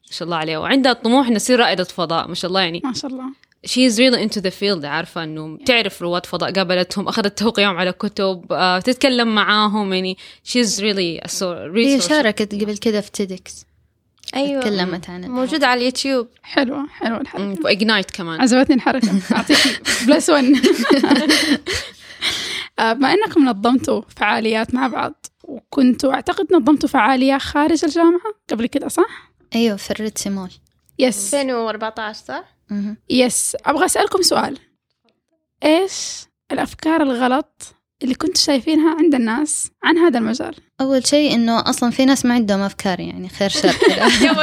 ما 0.04 0.10
شاء 0.18 0.26
الله 0.26 0.36
عليها 0.36 0.58
وعندها 0.58 0.92
طموح 0.92 1.26
إنها 1.26 1.38
تصير 1.38 1.60
رائدة 1.60 1.84
فضاء 1.84 2.28
ما 2.28 2.34
شاء 2.34 2.48
الله 2.48 2.60
يعني. 2.60 2.80
ما 2.84 2.92
شاء 2.92 3.10
الله. 3.10 3.24
She 3.66 3.88
is 3.88 3.98
really 3.98 4.20
into 4.26 4.40
the 4.40 4.50
field 4.60 4.84
عارفة 4.84 5.24
إنه 5.24 5.58
تعرف 5.66 6.02
رواد 6.02 6.26
فضاء 6.26 6.52
قابلتهم 6.52 7.08
أخذت 7.08 7.38
توقيعهم 7.38 7.76
على 7.76 7.92
كتب 7.92 8.44
آه، 8.52 8.78
تتكلم 8.78 9.34
معاهم 9.34 9.92
يعني 9.92 10.16
she 10.48 10.64
is 10.66 10.78
really 10.78 11.28
a 11.28 11.38
so 11.38 11.42
هي 11.76 12.00
شاركت 12.00 12.54
قبل 12.54 12.76
كده 12.76 13.00
في 13.00 13.10
TEDx 13.10 13.66
أيوة 14.34 14.60
تكلمت 14.62 15.10
عن. 15.10 15.30
موجودة 15.30 15.66
على 15.66 15.80
اليوتيوب. 15.80 16.28
حلوة 16.42 16.86
حلوة 16.88 17.20
الحركة. 17.20 17.58
وإجنايت 17.64 18.10
كمان. 18.10 18.40
عجبتني 18.40 18.76
الحركة. 18.76 19.08
أعطيك 19.36 19.82
plus 20.06 20.30
one 20.30 20.54
آه، 22.78 22.92
بما 22.92 23.12
أنكم 23.14 23.48
نظمتوا 23.48 24.02
فعاليات 24.16 24.74
مع 24.74 24.86
بعض 24.86 25.26
وكنتوا 25.44 26.12
أعتقد 26.12 26.46
نظمتوا 26.52 26.88
فعالية 26.88 27.38
خارج 27.38 27.84
الجامعة 27.84 28.34
قبل 28.50 28.66
كده 28.66 28.88
صح؟ 28.88 29.32
أيوه 29.54 29.76
في 29.76 29.90
الريد 29.90 30.17
سي 30.17 30.30
مول 30.30 30.50
yes 30.98 31.34
2014 31.34 32.24
صح؟ 32.24 32.53
يس 33.10 33.56
أبغى 33.66 33.84
أسألكم 33.84 34.22
سؤال. 34.22 34.58
إيش 35.64 36.26
الأفكار 36.52 37.02
الغلط 37.02 37.74
اللي 38.02 38.14
كنتوا 38.14 38.42
شايفينها 38.42 38.96
عند 38.98 39.14
الناس 39.14 39.70
عن 39.82 39.98
هذا 39.98 40.18
المجال؟ 40.18 40.54
أول 40.80 41.06
شيء 41.06 41.34
إنه 41.34 41.60
أصلا 41.70 41.90
في 41.90 42.04
ناس 42.04 42.24
ما 42.26 42.34
عندهم 42.34 42.60
أفكار 42.60 43.00
يعني 43.00 43.28
خير 43.28 43.48
شر 43.48 43.72
كده. 43.86 44.06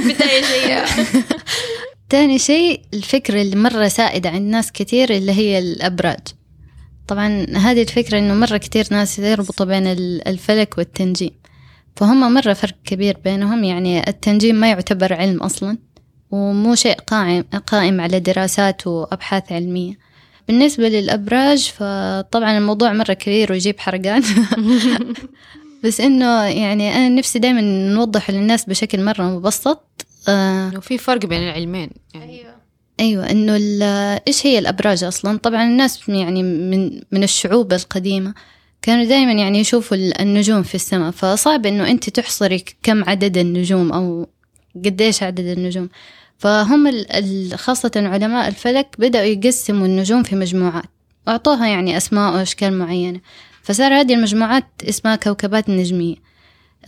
بداية 0.14 0.42
جيدة 0.42 0.84
تاني 2.10 2.38
شيء 2.38 2.82
الفكرة 2.94 3.42
اللي 3.42 3.56
مرة 3.56 3.88
سائدة 3.88 4.30
عند 4.30 4.50
ناس 4.50 4.72
كتير 4.72 5.10
اللي 5.16 5.32
هي 5.32 5.58
الأبراج. 5.58 6.18
طبعا 7.08 7.46
هذه 7.56 7.82
الفكرة 7.82 8.18
إنه 8.18 8.34
مرة 8.34 8.56
كتير 8.56 8.86
ناس 8.90 9.18
يربطوا 9.18 9.66
بين 9.66 9.86
ال- 9.86 10.28
الفلك 10.28 10.78
والتنجيم. 10.78 11.30
فهم 11.96 12.34
مرة 12.34 12.52
فرق 12.52 12.74
كبير 12.84 13.16
بينهم 13.24 13.64
يعني 13.64 14.08
التنجيم 14.08 14.54
ما 14.56 14.68
يعتبر 14.70 15.12
علم 15.14 15.38
أصلا. 15.42 15.78
ومو 16.30 16.74
شيء 16.74 16.96
قائم 17.06 17.44
قائم 17.66 18.00
على 18.00 18.20
دراسات 18.20 18.86
وأبحاث 18.86 19.52
علمية. 19.52 19.98
بالنسبة 20.48 20.88
للأبراج 20.88 21.72
فطبعا 21.76 22.58
الموضوع 22.58 22.92
مرة 22.92 23.12
كبير 23.12 23.52
ويجيب 23.52 23.78
حرقان. 23.80 24.22
بس 25.84 26.00
إنه 26.00 26.42
يعني 26.44 26.96
أنا 26.96 27.08
نفسي 27.08 27.38
دائما 27.38 27.60
نوضح 27.94 28.30
للناس 28.30 28.64
بشكل 28.64 29.04
مرة 29.04 29.22
مبسط. 29.22 29.84
آه 30.28 30.68
إنه 30.68 30.80
في 30.80 30.98
فرق 30.98 31.26
بين 31.26 31.42
العلمين 31.42 31.90
يعني. 32.14 32.38
أيوه. 32.40 32.54
أيوه 33.00 33.30
إنه 33.30 33.56
ال- 33.56 34.20
إيش 34.28 34.46
هي 34.46 34.58
الأبراج 34.58 35.04
أصلا؟ 35.04 35.38
طبعا 35.38 35.64
الناس 35.64 36.08
يعني 36.08 36.42
من 36.42 37.00
من 37.12 37.22
الشعوب 37.22 37.72
القديمة 37.72 38.34
كانوا 38.82 39.04
دائما 39.04 39.32
يعني 39.32 39.58
يشوفوا 39.58 39.96
ال- 39.96 40.20
النجوم 40.20 40.62
في 40.62 40.74
السماء. 40.74 41.10
فصعب 41.10 41.66
إنه 41.66 41.90
أنت 41.90 42.10
تحصري 42.10 42.64
كم 42.82 43.04
عدد 43.04 43.36
النجوم 43.38 43.92
أو 43.92 44.26
قديش 44.84 45.22
عدد 45.22 45.46
النجوم. 45.58 45.88
فهم 46.38 47.04
خاصة 47.54 47.90
علماء 47.96 48.48
الفلك 48.48 48.96
بدأوا 48.98 49.24
يقسموا 49.24 49.86
النجوم 49.86 50.22
في 50.22 50.36
مجموعات 50.36 50.84
وأعطوها 51.26 51.66
يعني 51.68 51.96
أسماء 51.96 52.34
وأشكال 52.34 52.78
معينة 52.78 53.20
فصار 53.62 54.00
هذه 54.00 54.14
المجموعات 54.14 54.64
اسمها 54.88 55.16
كوكبات 55.16 55.68
نجمية. 55.70 56.14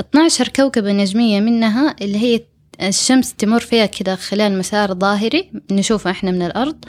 12 0.01 0.49
كوكبة 0.49 0.93
نجمية 0.93 1.41
منها 1.41 1.97
اللي 2.03 2.19
هي 2.19 2.41
الشمس 2.83 3.35
تمر 3.35 3.61
فيها 3.61 3.87
كده 3.87 4.17
خلال 4.17 4.59
مسار 4.59 4.95
ظاهري 4.95 5.51
نشوفه 5.71 6.11
إحنا 6.11 6.31
من 6.31 6.43
الأرض 6.43 6.85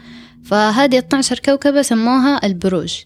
فهذه 0.46 0.98
12 0.98 1.40
كوكبة 1.40 1.82
سموها 1.82 2.46
البروج 2.46 3.00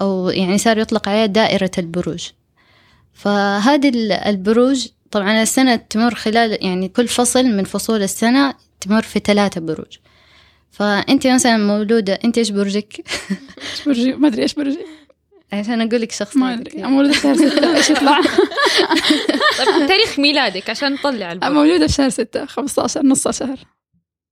أو 0.00 0.28
يعني 0.28 0.58
صار 0.58 0.78
يطلق 0.78 1.08
عليها 1.08 1.26
دائرة 1.26 1.70
البروج. 1.78 2.28
فهذه 3.12 3.88
ال- 3.88 4.12
البروج 4.12 4.86
طبعا 5.10 5.42
السنة 5.42 5.76
تمر 5.76 6.14
خلال 6.14 6.64
يعني 6.64 6.88
كل 6.88 7.08
فصل 7.08 7.44
من 7.44 7.64
فصول 7.64 8.02
السنة 8.02 8.54
تمر 8.82 9.02
في 9.02 9.18
ثلاثة 9.24 9.60
بروج. 9.60 9.96
فأنت 10.70 11.26
مثلا 11.26 11.56
مولودة 11.56 12.18
أنت 12.24 12.38
إيش 12.38 12.50
برجك؟ 12.50 13.04
إيش 13.72 13.84
برجي 13.86 14.12
ما 14.12 14.28
أدري 14.28 14.42
إيش 14.42 14.54
برجي 14.54 14.78
عشان 15.52 15.80
أقول 15.80 16.00
لك 16.00 16.08
ما 16.12 16.16
شخصيتك 16.16 16.42
أدري. 16.42 16.82
مولودة 16.82 17.12
في 17.12 17.20
شهر 17.20 17.36
ستة 17.36 17.76
إيش 17.76 17.90
يطلع؟ 17.90 18.20
طيب 19.58 19.88
تاريخ 19.88 20.18
ميلادك 20.18 20.70
عشان 20.70 20.92
نطلع 20.92 21.32
البرج 21.32 21.50
مولودة 21.52 21.86
في 21.86 21.92
شهر 21.92 22.08
ستة 22.08 22.46
15 22.46 23.02
نص 23.06 23.28
شهر. 23.28 23.56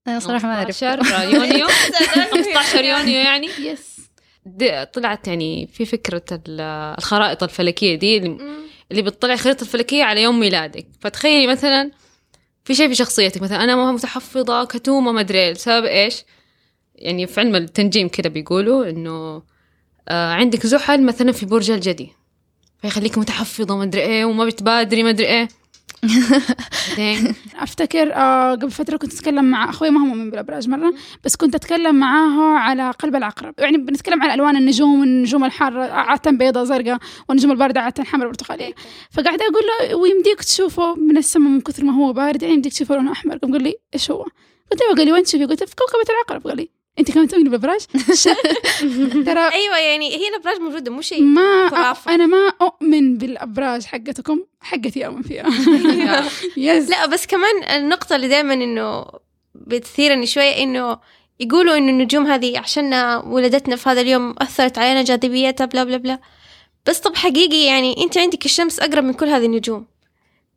أنا 0.07 0.19
صراحة 0.19 0.47
ما 0.47 0.53
أعرف. 0.53 0.65
15 0.83 1.23
يونيو. 1.33 1.67
15 2.33 2.83
يونيو 2.83 3.19
يعني. 3.19 3.47
yes 3.59 3.91
دي 4.45 4.85
طلعت 4.85 5.27
يعني 5.27 5.67
في 5.73 5.85
فكرة 5.85 6.23
ال- 6.31 6.61
الخرائط 6.97 7.43
الفلكية 7.43 7.95
دي 7.95 8.17
اللي- 8.17 9.01
بتطلع 9.01 9.33
الخريطة 9.33 9.61
الفلكية 9.61 10.03
على 10.03 10.21
يوم 10.23 10.39
ميلادك. 10.39 10.87
فتخيلي 11.01 11.47
مثلا 11.47 11.91
في 12.63 12.75
شيء 12.75 12.87
في 12.87 12.95
شخصيتك 12.95 13.41
مثلا 13.41 13.63
أنا 13.63 13.91
متحفظة 13.91 14.65
كتومة 14.65 15.11
ما 15.11 15.19
أدري 15.19 15.53
بسبب 15.53 15.85
إيش؟ 15.85 16.23
يعني 16.95 17.27
في 17.27 17.39
علم 17.39 17.55
التنجيم 17.55 18.07
كده 18.07 18.29
بيقولوا 18.29 18.89
إنه 18.89 19.43
آه 20.09 20.33
عندك 20.33 20.65
زحل 20.67 21.03
مثلا 21.03 21.31
في 21.31 21.45
برج 21.45 21.71
الجدي 21.71 22.09
فيخليك 22.81 23.17
متحفظة 23.17 23.77
ما 23.77 23.83
أدري 23.83 24.01
إيه 24.01 24.25
وما 24.25 24.45
بتبادري 24.45 25.03
ما 25.03 25.09
إيه. 25.09 25.15
بعدين 25.15 25.60
أفتكر 27.55 28.13
آه 28.13 28.51
قبل 28.51 28.71
فترة 28.71 28.97
كنت 28.97 29.13
أتكلم 29.13 29.45
مع 29.45 29.69
أخوي 29.69 29.89
ما 29.89 30.01
هو 30.01 30.05
مؤمن 30.05 30.29
بالأبراج 30.29 30.69
مرة 30.69 30.93
بس 31.23 31.35
كنت 31.35 31.55
أتكلم 31.55 31.95
معاه 31.95 32.57
على 32.57 32.91
قلب 32.91 33.15
العقرب. 33.15 33.53
يعني 33.59 33.77
بنتكلم 33.77 34.23
على 34.23 34.33
ألوان 34.33 34.57
النجوم 34.57 34.99
والنجوم 34.99 35.43
الحارة 35.43 35.83
عادة 35.91 36.31
بيضاء 36.31 36.63
زرقاء 36.63 36.97
والنجوم 37.29 37.51
الباردة 37.51 37.81
عادة 37.81 38.03
حمراء 38.03 38.27
برتقاليه 38.27 38.73
فقاعدة 39.11 39.45
أقول 39.45 39.63
له 39.91 39.95
ويمديك 39.95 40.39
تشوفه 40.43 40.95
من 40.95 41.17
السماء 41.17 41.49
من 41.49 41.61
كثر 41.61 41.83
ما 41.83 41.93
هو 41.93 42.13
بارد؟ 42.13 42.41
يعني 42.43 42.55
يمديك 42.55 42.73
تشوفه 42.73 42.95
لونه 42.95 43.11
أحمر؟ 43.11 43.37
قام 43.37 43.51
قال 43.51 43.63
لي 43.63 43.75
إيش 43.93 44.11
هو؟ 44.11 44.25
قلت 44.71 44.81
له 44.81 44.95
قال 44.97 45.05
لي 45.05 45.11
وين 45.11 45.23
تشوفي؟ 45.23 45.45
قلت 45.45 45.61
له 45.61 45.67
في 45.67 45.75
كوكبة 45.75 46.13
العقرب. 46.13 46.47
قال 46.47 46.57
لي 46.57 46.80
انت 46.99 47.11
كمان 47.11 47.27
تؤمني 47.27 47.49
بالابراج؟ 47.49 47.79
ترى 49.27 49.51
أيوه 49.53 49.77
يعني 49.77 50.15
هي 50.15 50.27
الأبراج 50.29 50.59
موجودة 50.59 50.91
مو 50.91 51.01
شيء 51.01 51.21
ما 51.21 51.69
خرافة. 51.69 52.15
أنا 52.15 52.25
ما 52.25 52.51
أؤمن 52.61 53.17
بالأبراج 53.17 53.85
حقتكم 53.85 54.43
حقتي 54.61 55.05
أؤمن 55.05 55.21
فيها 55.21 55.45
يس 56.57 56.89
لا 56.89 57.05
بس 57.05 57.27
كمان 57.27 57.63
النقطة 57.63 58.15
اللي 58.15 58.27
دائما 58.27 58.53
إنه 58.53 59.05
بتثيرني 59.55 60.25
شوية 60.25 60.63
إنه 60.63 60.97
يقولوا 61.39 61.77
إنه 61.77 61.89
النجوم 61.91 62.27
هذه 62.27 62.59
عشان 62.59 62.93
ولدتنا 63.25 63.75
في 63.75 63.89
هذا 63.89 64.01
اليوم 64.01 64.35
أثرت 64.37 64.77
علينا 64.77 65.01
جاذبيتها 65.03 65.65
بلا 65.65 65.83
بلا 65.83 65.97
بلا 65.97 66.19
بس 66.85 66.99
طب 66.99 67.15
حقيقي 67.15 67.65
يعني 67.65 68.03
أنت 68.03 68.17
عندك 68.17 68.45
الشمس 68.45 68.79
أقرب 68.79 69.03
من 69.03 69.13
كل 69.13 69.25
هذه 69.25 69.45
النجوم 69.45 69.85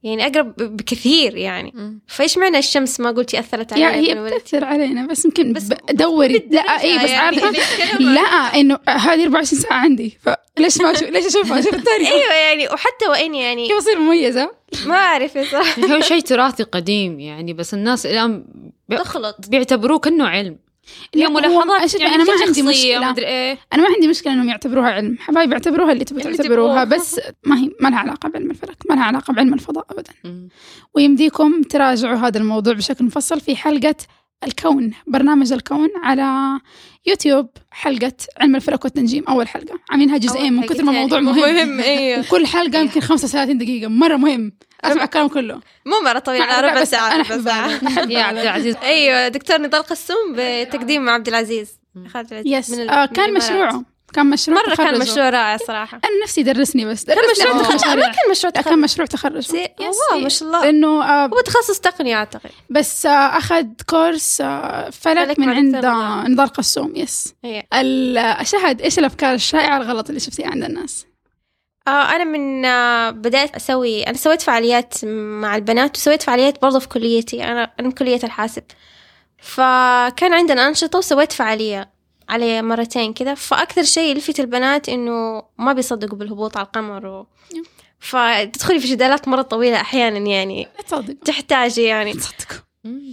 يعني 0.05 0.27
أقرب 0.27 0.55
بكثير 0.57 1.37
يعني. 1.37 2.01
فإيش 2.07 2.39
معنى 2.39 2.59
الشمس 2.59 3.01
ما 3.01 3.11
قلتي 3.11 3.39
أثرت 3.39 3.73
علينا 3.73 3.95
هي؟ 3.95 4.15
بتأثر 4.25 4.65
علينا 4.65 5.07
بس 5.07 5.25
يمكن 5.25 5.53
بس- 5.53 5.69
دوري. 5.91 6.49
لا 6.51 6.61
اي 6.61 6.99
بس 6.99 7.11
يعني 7.11 7.17
عارفة؟ 7.17 7.53
لا 8.01 8.21
إنه 8.61 8.79
هذه 8.89 9.23
24 9.25 9.45
ساعة 9.61 9.77
عندي. 9.79 10.19
فليش 10.57 10.79
ما 10.81 10.91
أشوف 10.91 11.03
ليش 11.09 11.27
أشوفها؟ 11.27 11.59
أشوف 11.59 11.75
الثانية 11.75 12.09
أيوه 12.09 12.33
يعني 12.35 12.69
وحتى 12.69 13.07
وإن 13.11 13.35
يعني 13.35 13.69
كيف 13.69 13.77
اصير 13.77 13.99
مميزة. 13.99 14.51
ما 14.87 14.95
أعرف 14.95 15.37
يا 15.37 15.45
صراحة. 15.45 15.83
هو 15.97 16.01
شيء 16.01 16.21
تراثي 16.21 16.63
قديم 16.63 17.21
يعني 17.21 17.53
بس 17.53 17.75
الناس 17.75 18.07
الآن 18.07 18.45
بي- 18.89 18.97
تخلط. 18.97 19.37
بيعتبروه 19.49 19.99
كأنه 19.99 20.27
علم. 20.29 20.57
هو 21.17 21.31
ملاحظات 21.31 22.01
يعني 22.01 22.15
أنا 22.15 22.25
ما 22.25 22.33
عندي 22.47 22.63
مشكلة. 22.63 23.11
مدري 23.11 23.27
إيه. 23.27 23.59
أنا 23.73 23.83
ما 23.83 23.89
عندي 23.95 24.09
مشكلة 24.09 24.33
إنهم 24.33 24.49
يعتبروها 24.49 24.91
علم. 24.91 25.17
حبايب 25.21 25.53
اعتبروها 25.53 25.93
اللي 25.93 26.05
تبغوا 26.05 26.33
تعتبروها. 26.33 26.85
بس 26.85 27.21
ما 27.45 27.59
هي 27.59 27.71
ما 27.81 27.89
لها 27.89 27.99
علاقة 27.99 28.29
بعلم 28.29 28.51
الفلك 28.51 28.77
ما 28.91 28.95
لها 28.95 29.05
علاقة 29.05 29.33
بعلم 29.33 29.55
الفضاء 29.55 29.87
ابدا. 29.91 30.13
ويمديكم 30.95 31.63
تراجعوا 31.63 32.17
هذا 32.17 32.39
الموضوع 32.39 32.73
بشكل 32.73 33.05
مفصل 33.05 33.41
في 33.41 33.57
حلقة 33.57 33.97
الكون 34.45 34.91
برنامج 35.07 35.53
الكون 35.53 35.89
على 36.03 36.61
يوتيوب 37.07 37.49
حلقة 37.71 38.13
علم 38.41 38.57
الفلك 38.57 38.85
والتنجيم 38.85 39.25
أول 39.29 39.49
حلقة. 39.49 39.79
عاملينها 39.91 40.17
جزئين 40.17 40.53
من 40.53 40.63
كثر 40.63 40.85
ما 40.85 40.93
الموضوع 40.93 41.21
مهم 41.21 41.69
مهم. 41.69 41.81
أيوه 41.81 42.21
وكل 42.21 42.47
حلقة 42.47 42.79
يمكن 42.79 43.01
35 43.01 43.59
دقيقة. 43.59 43.89
مرة 43.89 44.17
مهم. 44.17 44.53
أسمع 44.93 45.05
الكلام 45.05 45.29
كله 45.29 45.61
مو 45.87 46.01
مرة 46.05 46.19
طويل 46.19 46.41
مع- 46.41 46.47
على 46.53 46.69
ربع 46.69 46.83
أنا 46.93 47.23
ربع. 47.31 47.67
أحب 47.87 48.11
يا. 48.11 48.23
عبد 48.23 48.39
العزيز 48.39 48.77
أيوه 48.83 49.29
دكتور 49.29 49.59
نضال 49.61 49.83
قسوم 49.83 50.35
بتقديم 50.37 51.03
مع 51.05 51.13
عبد 51.13 51.29
العزيز 51.29 51.69
العزيز 51.97 52.43
yes 52.47 52.71
من 52.71 52.81
ال- 52.81 52.91
آه 52.91 53.07
كان. 53.07 53.35
مشروعه 53.35 53.83
كان 54.15 54.27
مشروع 54.27 54.59
مرة 54.59 54.75
كان 54.75 54.87
تخرجه. 54.95 54.99
مشروع 55.13 55.29
رائع 55.31 55.57
صراحة 55.57 56.01
أنا 56.05 56.23
نفسي 56.25 56.41
يدرسني 56.41 56.85
بس 56.85 57.05
كان 57.05 57.17
درسني 57.17 57.33
مشروع 57.33 57.51
أول 57.57 57.65
تخرج 57.65 57.75
مشاريع. 57.75 58.07
ما 58.07 58.13
كان 58.13 58.31
مشروع 58.31 58.53
لا، 58.57 58.63
كان 58.63 58.65
تخرج 58.65 58.79
مشروع 58.79 59.07
تخرج. 59.07 59.45
wow 60.13 60.21
ما 60.21 60.29
شاء 60.29 60.49
الله 60.49 60.65
لأنه 60.65 61.05
آه 61.05 61.27
هو 61.27 61.41
تخصص 61.41 61.81
تقنية 61.81 62.15
أعتقد 62.17 62.51
بس 62.71 63.07
آه 63.07 63.11
أخذ 63.39 63.65
course 63.89 64.41
آه 64.41 64.91
فلك 64.91 65.27
فلك 65.27 65.39
من 65.39 65.49
عند 65.49 65.77
نضال. 65.77 66.49
قسوم 66.49 66.93
yes 66.97 67.35
هي. 67.45 67.63
ال- 67.75 68.47
شهد 68.47 68.81
إيش 68.81 68.99
الأفكار 68.99 69.35
الشائعة 69.35 69.77
الغلط 69.77 70.09
اللي 70.09 70.21
شفتيها 70.21 70.49
عند 70.51 70.65
الناس 70.65 71.07
آه 71.89 71.91
أنا 71.91 72.25
من 72.25 72.65
آه 72.65 73.11
بدأت 73.11 73.55
أسوي 73.55 74.03
أنا 74.03 74.17
سويت 74.17 74.43
فعاليات 74.43 75.05
مع 75.05 75.57
البنات 75.57 75.97
وسويت 75.97 76.23
فعاليات 76.23 76.63
برضه 76.63 76.79
في 76.79 76.89
كليتي 76.89 77.45
أنا 77.45 77.63
أنا 77.81 77.89
من 77.89 77.93
كلية 77.93 78.21
الحاسب. 78.25 78.63
فكان 79.39 80.33
عندنا 80.33 80.69
أنشطة 80.69 80.99
وسويت 80.99 81.33
فعالية 81.33 81.91
على 82.29 82.63
مرتين 82.63 83.13
كذا 83.13 83.35
فأكثر 83.35 83.83
شيء 83.83 84.11
يلفت 84.11 84.41
البنات 84.41 84.89
إنه 84.89 85.43
ما 85.59 85.73
بيصدقوا 85.73 86.19
بالهبوط 86.19 86.57
على 86.57 86.67
القمر 86.67 87.07
و... 87.07 87.27
فتدخلي 88.01 88.81
في 88.81 88.87
جدالات 88.89 89.29
مرة 89.29 89.43
طويلة 89.43 89.81
أحيانا 89.81 90.19
يعني. 90.19 90.69
تصدق 90.87 91.15
تحتاجي 91.25 91.83
يعني. 91.83 92.13
تصدقوا. 92.13 92.59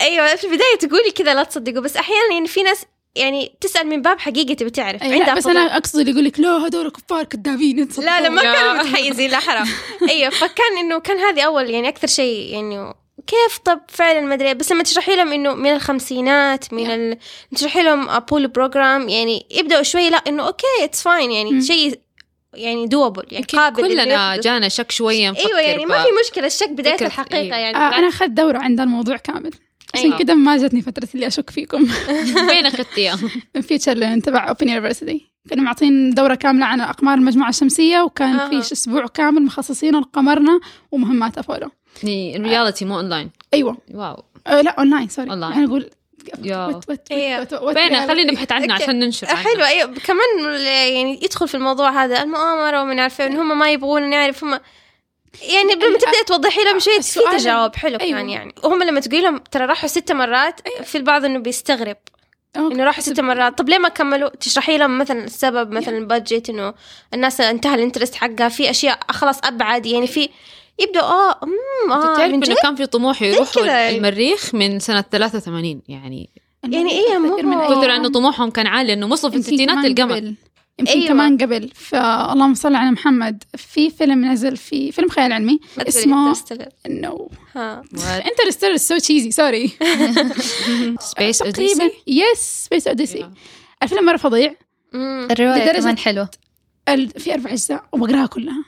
أيوه 0.02 0.36
في 0.36 0.44
البداية 0.44 0.78
تقولي 0.80 1.12
كذا 1.12 1.34
لا 1.34 1.44
تصدقوا 1.44 1.82
بس 1.82 1.98
أحيانا 1.98 2.34
يعني 2.34 2.48
في 2.48 2.64
ناس 2.64 2.86
يعني 3.16 3.56
تسأل 3.62 3.88
من 3.88 4.02
باب 4.02 4.20
حقيقه 4.20 4.54
تبي 4.54 4.70
تعرف 4.70 5.04
عندها 5.04 5.34
بس 5.34 5.44
فضول. 5.44 5.58
أنا 5.58 5.78
أقصد 5.78 6.00
اللي 6.00 6.12
يقول 6.12 6.26
لك 6.26 6.40
لا 6.40 6.50
هذول 6.50 6.90
كفار 6.90 7.24
كذابين 7.24 7.78
لا 7.98 8.22
لا 8.22 8.30
ما. 8.30 8.42
كانوا 8.42 8.84
متحيزين 8.84 9.32
لا 9.32 9.40
حرام 9.40 9.68
أيوه 10.10 10.30
فكان 10.30 10.78
إنه 10.80 11.00
كان 11.00 11.18
هذه 11.18 11.42
أول 11.42 11.70
يعني 11.70 11.88
أكثر 11.88 12.08
شيء 12.08 12.54
يعني 12.54 12.94
كيف 13.28 13.58
طب 13.58 13.82
فعلا 13.88 14.22
ما 14.22 14.34
أدري 14.34 14.54
بس 14.54 14.72
لما 14.72 14.84
تشرحي 14.84 15.16
لهم 15.16 15.34
إنه 15.34 15.54
من 15.54 15.74
الخمسينات 15.74 16.74
من 16.74 16.92
ال... 16.92 17.18
تشرحي 17.56 17.84
لهم 17.84 18.10
Apollo 18.10 18.48
program 18.48 19.10
يعني 19.10 19.46
يبدأوا 19.52 19.84
شوي 19.84 20.10
لا 20.10 20.18
إنه 20.18 20.48
okay 20.48 20.66
it's 20.84 21.02
fine 21.02 21.32
يعني 21.32 21.52
مم. 21.52 21.62
شيء 21.62 22.00
يعني 22.54 22.88
double 22.88 23.24
يعني 23.32 23.46
قابل 23.46 23.82
كلنا. 23.82 24.38
جانا 24.38 24.70
شك 24.70 24.88
نفكر 25.02 25.48
أيوه 25.48 25.60
يعني 25.60 25.86
ما 25.86 26.04
في 26.04 26.10
مشكلة 26.24 26.46
الشك 26.46 26.70
بداية 26.70 27.06
الحقيقة 27.06 27.38
أيوة. 27.38 27.58
يعني 27.58 27.78
آه 27.78 27.98
أنا 27.98 28.08
أخذت 28.08 28.30
دورة 28.30 28.58
عند 28.58 28.80
الموضوع 28.80 29.18
كامل 29.18 29.52
عشان 29.94 30.06
أيوة. 30.06 30.18
كذا 30.18 30.34
ما 30.34 30.58
جتني 30.58 30.82
فترة 30.82 31.08
اللي 31.16 31.28
أشك 31.28 31.50
فيكم 31.50 31.86
فين 32.50 32.66
اخذتيها؟ 32.66 33.20
من 33.56 33.62
FutureLearn 33.62 34.22
تبع 34.22 34.50
Open 34.50 34.70
University 34.70 35.32
كانوا 35.50 35.64
معطين 35.64 36.10
دورة 36.14 36.36
كاملة 36.36 36.66
عن 36.66 36.82
أقمار 36.82 37.18
المجموعة 37.18 37.50
الشمسية 37.50 38.02
وكان 38.02 38.36
أها. 38.36 38.50
في 38.50 38.74
أسبوع 38.74 39.06
كامل 39.08 39.42
مخصصين 39.44 39.96
لقمرنا 40.00 40.60
ومهمات 40.92 41.38
ابولو 41.38 41.70
reality 42.04 42.86
مو 42.86 42.96
اونلاين 42.98 43.30
أيوه 43.54 43.78
wow 43.94 44.24
آه 44.48 44.62
لا 44.62 44.72
online 44.80 45.10
sorry 45.10 45.30
online. 45.30 45.54
يعني 45.54 45.66
أقول 45.66 45.90
يا. 46.44 46.58
وات- 46.66 46.90
وات- 46.90 47.08
إيه. 47.12 47.40
وات- 47.40 47.54
وات- 47.54 47.78
فين 47.78 47.96
وات- 47.96 48.08
خلينا 48.08 48.32
نبحث 48.32 48.52
عنه. 48.52 48.74
عشان 48.74 49.00
ننشر 49.00 49.28
عنه. 49.28 49.38
حلو 49.40 49.64
أيوه 49.64 49.94
كمان 50.06 50.54
يعني 50.94 51.20
يدخل 51.24 51.48
في 51.48 51.56
الموضوع 51.56 52.04
هذا 52.04 52.24
المؤامرة 52.24 52.82
ومن 52.82 53.00
عارفه 53.00 53.26
ان 53.28 53.36
هم 53.38 53.60
ما 53.60 53.72
يبغون 53.72 54.10
نعرف 54.10 54.44
هم 54.44 54.60
يعني 55.42 55.74
لما 55.74 55.98
تبدا 55.98 56.24
توضحي 56.28 56.64
لهم 56.64 56.80
شوية 56.80 57.00
في 57.00 57.20
تجاوب 57.38 57.76
حلو 57.76 57.98
أيوة. 57.98 58.20
كان 58.20 58.30
يعني. 58.30 58.56
وهم 58.64 58.84
لما 58.84 59.00
تقولي 59.00 59.22
لهم 59.22 59.38
ترى 59.38 59.66
راحوا 59.66 59.88
ست 59.88 60.12
مرات 60.12 60.62
في 60.84 60.98
البعض 60.98 61.26
إنه 61.26 61.40
بيستغرب. 61.40 61.98
okay. 62.58 62.76
إنه 62.76 62.84
راحوا 62.84 63.02
ست 63.02 63.20
مرات. 63.20 63.58
طب 63.58 63.70
ليه 63.70 63.78
ما 63.78 63.90
كملوا؟ 63.90 64.30
تشرحي 64.30 64.78
لهم 64.78 64.98
مثلا 64.98 65.24
السبب 65.24 65.72
مثلا 65.72 66.08
budget 66.08 66.50
إنه 66.50 66.74
الناس 67.14 67.42
انتهى 67.42 67.76
ال 67.76 67.80
interest 67.80 68.16
حقها. 68.16 68.50
في 68.50 68.70
أشياء 68.70 69.00
خلاص 69.10 69.40
أبعد. 69.44 69.86
يعني 69.86 70.08
في 70.08 70.30
يبدأ 70.80 71.02
آه 71.02 71.40
أمم 71.44 71.92
آه 71.92 72.18
تعرف 72.18 72.34
إنه 72.34 72.56
كان 72.64 72.76
في 72.76 72.86
طموح 72.86 73.22
يروحوا 73.22 73.66
يعني. 73.66 73.98
المريخ 73.98 74.56
من 74.56 74.80
سنة 74.80 75.02
83 75.02 75.82
يعني. 75.88 76.30
يعني 76.64 76.92
إيه 76.92 77.18
مو 77.18 77.38
من 77.38 77.60
كثر 77.60 77.96
إنه 77.96 78.10
طموحهم 78.10 78.50
كان 78.50 78.68
عالي 78.68 78.94
إنه 78.94 79.06
وصلوا 79.06 79.32
في 79.32 79.38
الستينات 79.38 79.76
كمان 79.76 80.12
القمر. 80.12 80.34
يمكن 80.82 80.92
أيوة. 80.92 81.08
كمان 81.08 81.38
قبل. 81.38 81.70
فاللهم 81.76 82.54
صل 82.54 82.76
على 82.76 82.92
محمد. 82.92 83.44
في 83.58 83.90
فيلم 83.90 84.26
نزل 84.26 84.58
في 84.58 84.92
فيلم 84.92 85.10
خيال 85.10 85.34
علمي 85.34 85.60
اسمه. 85.78 86.36
no 86.88 87.32
ها. 87.56 87.84
Interstellar 88.04 88.78
so 88.78 88.98
cheesy 88.98 89.32
sorry 89.32 89.72
Space 91.00 91.42
Odyssey 91.42 91.92
yes 92.08 92.66
Space 92.66 92.88
Odyssey 92.88 93.30
الفيلم 93.84 94.06
مرة 94.06 94.18
فظيع. 94.18 94.56
الرواية 94.96 95.80
كمان 95.80 95.98
حلوة. 95.98 96.30
في 97.18 97.34
أربع 97.34 97.52
أجزاء 97.52 97.84
وبقراها 97.92 98.26
كلها. 98.26 98.64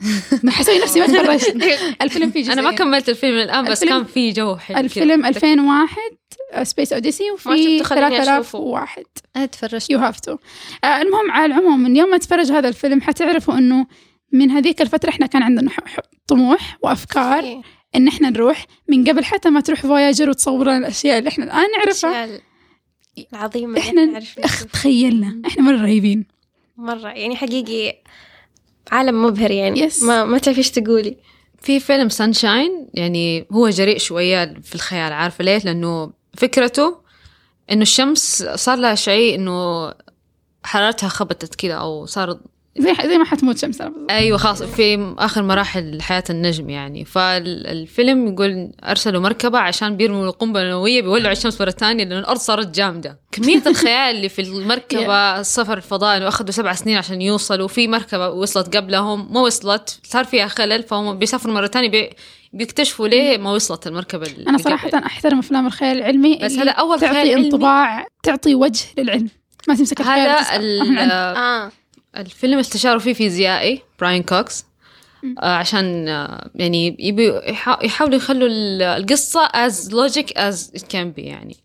حسوي 0.48 0.80
نفسي 0.80 1.00
ما 1.00 1.06
تفرجت 1.08 1.56
الفيلم 2.02 2.32
فيه 2.32 2.42
جزئين 2.42 2.60
أنا 2.60 2.70
ما 2.70 2.76
كملت 2.76 3.10
الفيلم 3.10 3.38
الآن 3.40 3.66
بس 3.66 3.84
الفيلم- 3.84 3.98
كان 3.98 4.06
في 4.14 4.32
جو 4.32 4.56
حلو 4.56 4.78
الفيلم 4.78 5.20
كده. 5.22 5.28
2001 5.30 5.98
Space 6.64 6.94
Odyssey 6.94 7.24
ما 7.28 7.34
وفي 7.34 7.44
شفته، 7.80 7.84
خليني 7.84 8.08
أشوفه. 8.08 8.24
3001 8.24 9.04
أنا 9.36 9.46
تفرجت 9.46 9.90
you 9.90 10.00
have 10.00 10.20
to 10.20 10.38
المهم 10.86 11.32
على 11.32 11.46
العموم 11.46 11.80
من 11.84 11.96
يوم 11.96 12.10
ما 12.10 12.18
تفرج 12.18 12.52
هذا 12.52 12.68
الفيلم 12.70 13.02
حتعرفوا 13.02 13.54
إنه 13.58 13.86
من 14.32 14.52
هذيك 14.52 14.82
الفترة 14.82 15.10
إحنا 15.10 15.26
كان 15.26 15.44
عندنا 15.44 15.72
طموح 16.28 16.78
وأفكار. 16.82 17.62
إن 17.96 18.08
إحنا 18.08 18.30
نروح. 18.30 18.66
من 18.90 19.04
قبل 19.04 19.26
حتى 19.26 19.50
ما 19.50 19.60
تروح 19.62 19.82
Voyager 19.82 20.30
وتصور 20.30 20.66
لنا 20.66 20.78
الأشياء 20.78 21.20
اللي 21.20 21.30
إحنا 21.30 21.44
الآن 21.46 21.66
نعرفها. 21.78 22.30
العظيمة 23.34 23.80
إحنا 23.80 24.20
تخيلنا. 24.74 25.42
إحنا 25.48 25.64
مرة 25.64 25.82
رهيبين. 25.82 26.26
مرة 26.78 27.10
يعني 27.10 27.36
حقيقي 27.36 27.98
عالم 28.92 29.26
مبهر 29.26 29.52
يعني 29.52 29.90
Yes. 29.90 30.04
ما 30.04 30.26
ما 30.26 30.38
تعرفي 30.38 30.58
إيش 30.60 30.72
تقولي 30.72 31.18
في 31.62 31.80
فيلم 31.80 32.10
Sunshine 32.10 32.88
يعني 32.94 33.48
هو 33.52 33.70
جريء 33.70 33.98
شوية 33.98 34.54
في 34.64 34.76
الخيال 34.76 35.14
عارفة 35.14 35.44
ليه؟ 35.44 35.58
لأنه 35.58 36.12
فكرته 36.38 36.98
إنه 37.72 37.82
الشمس 37.82 38.44
صار 38.56 38.78
لها 38.78 38.96
شيء 38.96 39.36
إنه 39.36 39.92
حرارتها 40.64 41.10
خبطت 41.10 41.56
كده 41.56 41.74
أو 41.76 42.06
صار 42.06 42.40
زي 42.78 42.96
زي 43.04 43.18
ما 43.18 43.26
حتموت 43.26 43.58
شمس. 43.58 43.84
أيوة 44.10 44.38
خلاص 44.38 44.64
في 44.64 45.16
آخر 45.18 45.44
مراحل 45.44 46.02
حياة 46.02 46.24
النجم 46.30 46.70
يعني 46.70 47.06
فالفيلم 47.06 48.28
يقول 48.28 48.72
أرسلوا 48.84 49.22
مركبة 49.22 49.60
عشان 49.60 49.98
بيرموا 49.98 50.26
القنبلة 50.26 50.64
النووية 50.64 51.02
بيولعوا 51.02 51.32
الشمس 51.32 51.62
مرة 51.62 51.70
ثانية 51.70 52.04
لأن 52.04 52.20
الأرض 52.20 52.40
صارت 52.40 52.76
جامدة 52.76 53.20
كمية 53.32 53.62
الخيال 53.68 54.16
اللي 54.16 54.30
في 54.30 54.42
المركبة 54.42 55.40
السفر 55.40 55.78
الفضائي 55.78 56.18
إنه 56.18 56.28
أخذوا 56.28 56.52
سبع 56.52 56.74
سنين 56.74 56.98
عشان 56.98 57.22
يوصلوا 57.22 57.68
في 57.68 57.88
مركبة 57.88 58.30
وصلت 58.30 58.78
قبلهم 58.78 59.34
ما 59.34 59.42
وصلت 59.42 60.00
صار 60.04 60.24
فيها 60.24 60.48
خلل 60.48 60.84
فهم 60.84 61.20
بيسافروا 61.20 61.54
مرة 61.54 61.68
ثانية 61.68 61.90
بي 61.90 62.10
بيكتشفوا 62.54 63.08
ليه 63.08 63.38
ما 63.38 63.52
وصلت 63.52 63.88
المركبة 63.88 64.28
اللي 64.28 64.50
أنا 64.50 64.58
قبل. 64.58 64.64
صراحة 64.64 64.90
أحترم 65.06 65.40
أفلام 65.40 65.68
الخيال 65.68 65.98
العلمي 65.98 66.40
بس 66.44 66.52
هذا 66.52 66.72
أول 66.72 67.00
تعطي 67.00 67.14
خيال 67.14 67.30
علمي. 67.30 67.46
انطباع 67.46 68.06
تعطي 68.24 68.56
وجه 68.56 68.86
للعلم 68.98 69.30
ما 69.68 69.76
تمسك 69.76 70.00
الخيال 70.00 70.30
هذا 70.30 70.56
ال-. 70.56 71.12
آه 71.12 71.72
الفيلم 72.18 72.60
استشاروا 72.60 73.00
فيه 73.00 73.14
فيزيائي 73.14 73.82
براين 74.00 74.24
كوكس. 74.24 74.66
مم. 75.24 75.36
آه، 75.40 75.56
عشان 75.56 76.08
آه، 76.08 76.50
يعني 76.56 76.96
يبي 77.00 77.40
يحا- 77.48 77.84
يحاولوا 77.86 78.16
يخلوا 78.16 78.48
ال- 78.48 78.82
القصة 78.82 79.48
as 79.48 79.74
logic 79.90 80.26
as 80.38 80.80
it 80.80 80.84
can 80.84 81.08
be 81.18 81.20
يعني. 81.20 81.56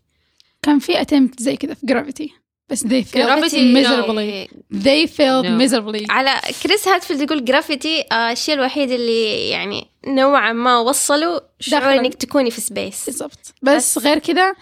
كان 0.61 0.79
في 0.79 1.01
attempt 1.01 1.41
زي 1.41 1.55
كذا 1.57 1.73
في 1.73 1.85
Gravity 1.85 2.29
بس 2.69 2.83
they 2.83 3.03
failed 3.03 3.27
Gravity, 3.27 3.75
miserably. 3.77 4.47
they 4.75 5.07
failed 5.07 5.45
No. 5.45 5.61
miserably. 5.69 6.05
على 6.09 6.31
كريس 6.63 6.87
هاتفيلد 6.87 7.21
يقول 7.21 7.45
Gravity 7.45 8.03
آه، 8.11 8.31
الشيء 8.31 8.55
الوحيد 8.55 8.91
اللي 8.91 9.49
يعني 9.49 9.87
نوعا 10.07 10.53
ما 10.53 10.77
وصلوا 10.79 11.39
شعور. 11.59 11.93
إنك 11.93 12.13
تكوني 12.13 12.51
في 12.51 12.61
space 12.61 13.05
بالضبط. 13.05 13.53
بس. 13.61 13.97
غير 13.97 14.19
كذا 14.19 14.53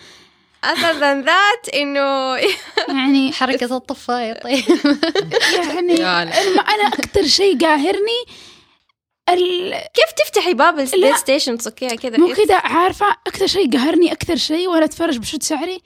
other 0.63 0.93
than 1.00 1.26
that 1.26 1.76
إنه 1.76 2.36
يعني 2.98 3.32
حركة 3.32 3.78
الطفاية 3.78 4.34
طيب. 4.34 4.63
يعني 5.54 6.06
أنا 6.06 6.88
أكثر 6.88 7.28
شيء 7.28 7.58
قاهرني 7.60 8.26
ال... 9.30 9.72
كيف 9.72 10.12
تفتحي 10.26 10.54
باب 10.54 10.76
لا. 10.76 10.84
ال 10.84 10.89
space 10.89 11.15
station؟ 11.15 11.58
تصكيها 11.58 11.96
كذا. 11.96 12.17
مو 12.17 12.34
كذا 12.34 12.56
عارفة؟ 12.56 13.06
أكثر 13.28 13.48
شيء 13.48 13.74
قهرني 13.74 14.12
أكثر 14.12 14.36
شيء 14.36 14.67
وأنا 14.67 14.86
اتفرج 14.86 15.17
بشد 15.17 15.43
شعري؟ 15.43 15.82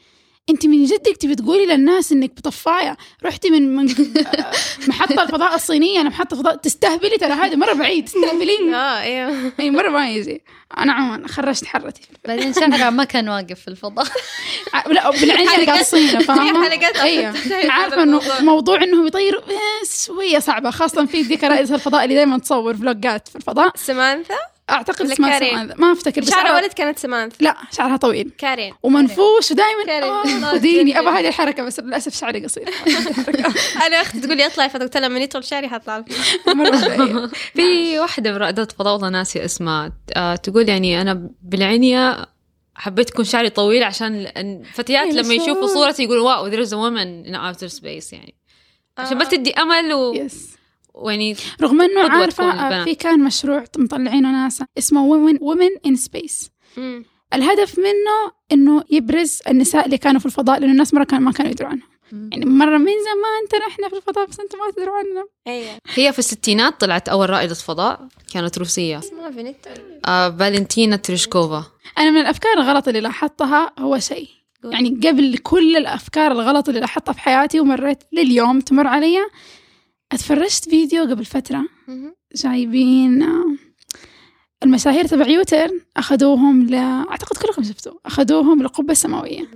أنت 0.52 0.66
من 0.66 0.86
جدك 0.86 1.18
تبي 1.18 1.36
تقولي 1.36 1.66
للناس 1.66 2.12
إنك 2.12 2.32
بطفاية. 2.38 2.98
رحتي 3.26 3.50
من, 3.50 3.76
من 3.76 3.86
محطة 4.88 5.24
الفضاء 5.24 5.56
الصينية 5.56 6.00
لمحطه 6.00 6.34
الفضاء 6.34 6.56
تستهبلي 6.56 7.18
ترى 7.18 7.34
هذا 7.34 7.56
مرة 7.56 7.74
بعيد. 7.74 8.06
تستهبلين. 8.06 8.74
آه 8.82 9.00
أيوه 9.02 9.52
اي 9.60 9.72
مرة 9.72 9.90
ما 9.90 10.10
يجي 10.10 10.42
أنا 10.78 10.94
عموما 10.94 11.28
خرجت 11.28 11.66
حرتي. 11.66 12.02
بعدين 12.28 12.54
شعرها 12.54 12.90
ما 12.90 13.04
كان 13.04 13.30
واقف 13.30 13.60
في 13.60 13.68
الفضاء. 13.68 14.06
لا 14.90 15.10
بالعين 15.12 15.48
فاهمة؟ 15.48 15.60
حلقات 15.62 15.82
أصلاً 15.82 17.04
أيوه 17.04 17.32
تنتهي 17.32 17.62
بهذا 17.62 17.72
عارفة 17.72 18.04
إنه. 18.04 18.22
موضوع 18.40 18.84
انهم 18.84 19.08
يطيروا 19.08 19.42
شوية 20.06 20.40
صعبة 20.40 20.70
خاصة 20.72 21.06
في 21.06 21.22
ذيك 21.22 21.44
رائده 21.44 21.76
الفضاء 21.76 22.04
اللي 22.04 22.16
دائما 22.16 22.38
تصور 22.38 22.78
فلوجات 22.78 23.28
في 23.28 23.36
الفضاء. 23.36 23.72
سمانثا؟ 23.76 24.51
أعتقد 24.72 25.12
اسمها 25.12 25.30
كارين؟ 25.40 25.52
سمانثا 25.52 25.76
ما 25.76 25.92
أفتكر 25.92 26.24
شعرها- 26.26 26.56
ولد 26.56 26.74
كانت 26.74 27.00
سمانثا 27.00 27.36
لا 27.40 27.56
شعرها 27.72 27.98
طويل. 27.98 28.32
كارين. 28.38 28.74
ومنفوش 28.84 29.52
ودائما. 29.52 30.54
آه 30.54 30.58
ديني. 30.58 31.00
ابى 31.00 31.08
هذه 31.08 31.28
الحركة 31.28 31.64
بس 31.64 31.80
للأسف 31.80 32.16
شعري 32.20 32.44
قصير. 32.44 32.70
أنا 33.88 34.02
أختي 34.02 34.20
تقول 34.20 34.38
لي 34.38 34.46
اطلعي 34.46 34.70
فقلت 34.70 34.98
لها 34.98 35.08
من 35.10 35.22
يطول 35.22 35.44
شعري 35.44 35.70
حطلع. 35.70 36.04
في 37.56 38.00
واحدة 38.00 38.32
من 38.32 38.38
رائدات 38.38 38.72
فضاء 38.72 38.94
والله 38.94 39.10
ناسية 39.10 39.46
اسمها. 39.46 39.92
آه، 40.16 40.36
تقول 40.36 40.70
يعني 40.70 41.02
أنا 41.02 41.30
بالعنية 41.42 42.26
حبيت 42.76 43.10
يكون 43.10 43.26
شعري 43.26 43.50
طويل 43.50 43.84
عشان 43.84 44.14
الفتيات 44.38 45.08
يا 45.08 45.22
لما 45.22 45.34
يشوفوا 45.34 45.68
شو. 45.68 45.74
صورتي 45.74 46.04
يقولوا 46.04 46.30
واو 46.36 46.52
is 46.66 46.68
a 46.68 46.72
woman 46.72 47.28
in 47.30 47.36
outer 47.36 47.74
space 47.80 48.14
يعني. 48.14 48.36
عشان 48.98 49.18
بس 49.18 49.28
تدي 49.30 49.54
أمل 49.54 49.94
و... 49.94 50.14
يس 50.14 50.50
ويعني 50.94 51.36
رغم 51.62 51.82
إنه 51.82 52.10
عارفة. 52.10 52.84
في 52.84 52.96
كان 52.96 53.20
مشروع 53.24 53.64
مطلعينه 53.78 54.32
ناسا 54.32 54.66
اسمه 54.78 55.32
women 55.32 55.38
women 55.38 55.90
in 55.92 55.96
space. 55.96 56.50
مم. 56.78 57.06
الهدف 57.34 57.80
منه 57.80 58.32
إنه 58.52 58.84
يبرز 58.90 59.40
النساء 59.48 59.86
اللي 59.86 59.98
كانوا 59.98 60.20
في 60.20 60.26
الفضاء 60.26 60.60
لأنه 60.60 60.72
الناس 60.72 60.94
مرة 60.94 61.04
كان 61.04 61.22
ما 61.22 61.32
كانوا 61.32 61.52
يدروا 61.52 61.70
عنهم 61.70 61.92
يعني 62.14 62.46
مرة 62.46 62.78
من 62.78 62.86
زمان 62.86 63.48
ترى 63.50 63.68
إحنا 63.68 63.90
في 63.90 63.96
الفضاء 63.96 64.26
بس 64.26 64.40
أنتم 64.40 64.58
ما 64.58 64.72
تدروا 64.72 64.98
عنا 64.98 65.26
أيوه. 65.48 65.78
هي 65.94 66.14
في 66.14 66.20
الستينات 66.20 66.82
طلعت 66.82 67.10
أول 67.10 67.30
رائدة 67.30 67.54
فضاء 67.54 68.08
كانت 68.34 68.58
روسية. 68.58 69.00
اسمها 69.00 69.32
فينيتا 69.32 69.74
آه 70.08 70.30
فالنتينا 70.30 70.96
تيريشكوفا. 70.96 71.64
أنا 71.98 72.12
من 72.12 72.22
الأفكار 72.22 72.54
الغلط 72.54 72.88
اللي 72.88 73.00
لاحظتها 73.00 73.74
هو 73.80 74.00
شيء. 74.00 74.30
يعني 74.64 74.90
قبل 74.90 75.38
كل 75.38 75.78
الأفكار 75.78 76.32
الغلط 76.32 76.70
اللي 76.70 76.80
لاحظتها 76.82 77.14
في 77.14 77.20
حياتي 77.20 77.60
ومريت 77.60 78.04
لليوم 78.12 78.60
تمر 78.60 78.88
علي 78.88 79.18
أتفرجت 80.12 80.70
فيديو 80.70 81.04
قبل 81.04 81.26
فترة. 81.26 81.66
مهم. 81.88 82.16
جايبين 82.36 83.22
آه، 83.24 83.46
المشاهير 84.64 85.08
تبع 85.08 85.28
يوترن 85.28 85.82
أخذوهم 85.98 86.68
ل 86.68 86.76
أعتقد 86.76 87.38
كلكم 87.38 87.64
شفتوا 87.64 87.94
أخذوهم 88.06 88.62
للقبة 88.62 88.92
السماوية. 88.92 89.48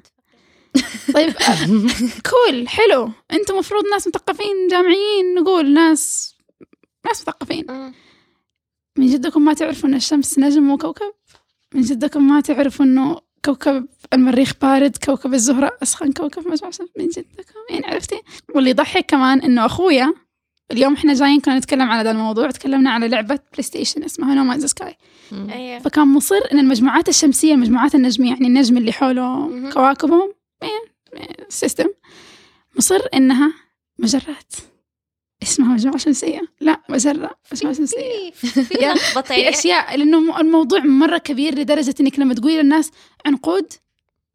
طيب 1.13 1.29
آه، 1.37 1.67
كول 2.29 2.67
حلو. 2.67 3.09
أنتم 3.33 3.55
مفروض 3.57 3.83
ناس 3.91 4.07
مثقفين 4.07 4.67
جامعيين 4.71 5.35
نقول 5.35 5.73
ناس 5.73 6.35
ناس 7.05 7.21
مثقفين. 7.21 7.65
مم. 7.69 7.93
من 8.97 9.07
جدكم 9.07 9.45
ما 9.45 9.53
تعرفوا 9.53 9.89
إن 9.89 9.93
الشمس 9.95 10.39
نجم 10.39 10.71
وكوكب؟ 10.71 11.13
من 11.73 11.81
جدكم 11.81 12.27
ما 12.27 12.41
تعرفوا 12.41 12.85
إنه 12.85 13.17
كوكب 13.45 13.87
المريخ 14.13 14.53
بارد 14.61 14.97
كوكب 15.05 15.33
الزهرة 15.33 15.77
أسخن 15.83 16.11
كوكب؟ 16.11 16.53
الشمس 16.53 16.81
من 16.81 17.07
جدكم. 17.07 17.59
يعني 17.69 17.85
عرفتي؟ 17.87 18.21
واللي 18.55 18.69
يضحك 18.69 19.05
كمان 19.05 19.41
إنه 19.41 19.65
أخويا 19.65 20.13
اليوم 20.71 20.93
إحنا 20.93 21.13
جايين 21.13 21.39
كنا 21.39 21.57
نتكلم 21.57 21.81
على 21.81 22.01
هذا 22.01 22.11
الموضوع 22.11 22.51
تكلمنا 22.51 22.89
على 22.91 23.07
لعبة 23.07 23.39
بلاي 23.51 23.63
ستيشن 23.63 24.03
اسمها 24.03 24.35
No 24.35 24.44
Man's 24.44 24.65
Sky 24.65 24.97
أيوه 25.33 25.79
فكان 25.79 26.07
مصر 26.07 26.39
إن 26.51 26.59
المجموعات 26.59 27.09
الشمسية 27.09 27.53
المجموعات 27.53 27.95
النجمية 27.95 28.29
يعني 28.29 28.47
النجم 28.47 28.77
اللي 28.77 28.91
حوله. 28.91 29.49
كواكبهم 29.73 30.33
system 31.49 31.87
مصر 32.77 32.99
إنها 33.13 33.53
مجرات. 33.99 34.53
اسمها 35.43 35.73
مجموعة 35.73 35.97
شمسية. 35.97 36.41
لا 36.61 36.81
مجرة 36.89 37.31
مجموعة 37.51 37.75
شمسية. 37.75 38.31
في 38.69 38.73
يعني. 39.29 39.49
أشياء 39.49 39.97
لأنه 39.97 40.39
الموضوع 40.39 40.79
مرة 40.79 41.17
كبير 41.17 41.55
لدرجة 41.55 41.95
إنك 41.99 42.19
لما 42.19 42.33
تقولي 42.33 42.61
للناس 42.61 42.91
عنقود 43.25 43.73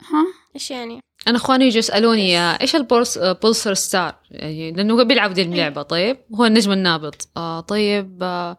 ها؟ 0.01 0.27
إيش 0.55 0.71
يعني؟ 0.71 1.01
أنا 1.29 1.37
إخواني 1.37 1.65
يجوا 1.65 1.79
يسألوني 1.79 2.39
آه، 2.39 2.59
إيش 2.61 2.77
ال 2.77 2.84
pulse 2.84 3.19
آه، 3.19 3.33
pulsar 3.33 3.75
star؟ 3.75 4.15
يعني 4.31 4.73
لأنه 4.73 4.95
هو 4.95 5.05
بيلعب 5.05 5.33
دي 5.35 5.43
اللعبة 5.43 5.83
طيب؟ 5.83 6.17
هو 6.35 6.45
النجم 6.45 6.73
النابض. 6.73 7.15
آه 7.37 7.61
طيب 7.61 8.19
آه 8.23 8.57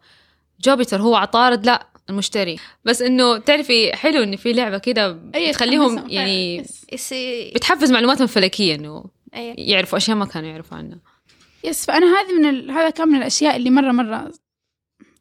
Jupiter 0.60 1.02
هو 1.02 1.16
عطارد؟ 1.16 1.66
لا 1.66 1.86
المشتري. 2.10 2.58
بس 2.84 3.02
إنه 3.02 3.38
تعرفي 3.38 3.96
حلو 3.96 4.22
ان 4.22 4.36
في 4.36 4.52
لعبة 4.52 4.78
كده 4.78 5.18
تخليهم 5.52 6.10
يعني 6.10 6.64
بتحفز 7.54 7.92
معلوماتهم 7.92 8.22
الفلكيه 8.22 8.74
إنه. 8.74 9.04
يعرفوا 9.58 9.98
أشياء 9.98 10.16
ما 10.16 10.24
كانوا 10.24 10.48
يعرفوا 10.48 10.76
عنها. 10.76 10.98
yes 11.64 11.86
فأنا 11.86 12.06
هذه 12.06 12.38
من 12.38 12.48
ال... 12.48 12.70
هذا 12.70 12.90
كان 12.90 13.08
من 13.08 13.18
الأشياء 13.18 13.56
اللي 13.56 13.70
مرة 13.70 13.92
مرة 13.92 14.32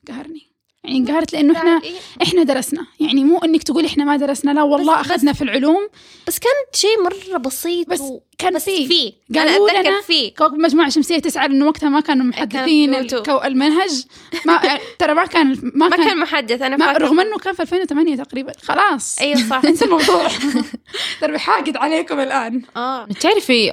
قهرني. 0.08 0.51
يعني 0.84 0.98
انقهرت 0.98 1.34
لأنه 1.34 1.58
إحنا 1.58 1.82
إيه. 1.84 1.94
إحنا 2.24 2.44
درسنا. 2.44 2.86
يعني 3.00 3.24
مو 3.24 3.38
إنك 3.38 3.64
تقول 3.64 3.86
إحنا 3.86 4.04
ما 4.06 4.18
درسنا 4.18 4.52
لا 4.52 4.64
والله 4.64 4.94
بس- 5.02 5.06
بس- 5.06 5.12
اخذنا 5.12 5.34
في 5.34 5.42
العلوم. 5.42 5.90
بس 6.28 6.40
كان 6.40 6.52
شيء 6.74 7.04
مرة 7.04 7.38
بسيط 7.38 7.90
بس 7.90 8.00
و... 8.02 8.20
كان 8.38 8.54
بس 8.54 8.64
في 8.66 8.88
في 8.88 9.14
أنا 9.40 9.52
قالوا 9.52 9.70
لنا 9.70 10.00
كوكب 10.38 10.54
مجموعة 10.60 10.90
شمسية 10.90 11.20
تسعة 11.20 11.48
لأنه 11.48 11.66
وقتها 11.68 11.90
ما 11.90 12.00
كانوا 12.00 12.26
محدثين. 12.26 12.96
الكو... 12.96 13.38
المنهج. 13.46 14.04
ما 14.46 14.60
يعني 14.64 14.80
ترى 15.00 15.14
ما 15.14 15.26
كان 15.26 15.48
ما, 15.76 15.88
ما 15.88 15.96
كان, 15.98 16.08
كان 16.08 16.20
محدث 16.20 16.62
أنا 16.62 16.78
ما 16.78 16.92
رغم 16.92 17.20
إنه 17.20 17.38
كان 17.38 17.54
في 17.54 17.62
2008 17.62 18.16
تقريبا. 18.16 18.54
خلاص. 18.64 19.20
أيوة 19.20 19.50
صح. 19.50 19.62
انسى 19.66 19.86
الموضوع. 19.86 20.28
ترى 21.22 21.32
بحاقد 21.34 21.78
عليكم 21.78 22.20
الآن. 22.20 22.62
آه. 22.78 23.06
تعرفي 23.06 23.72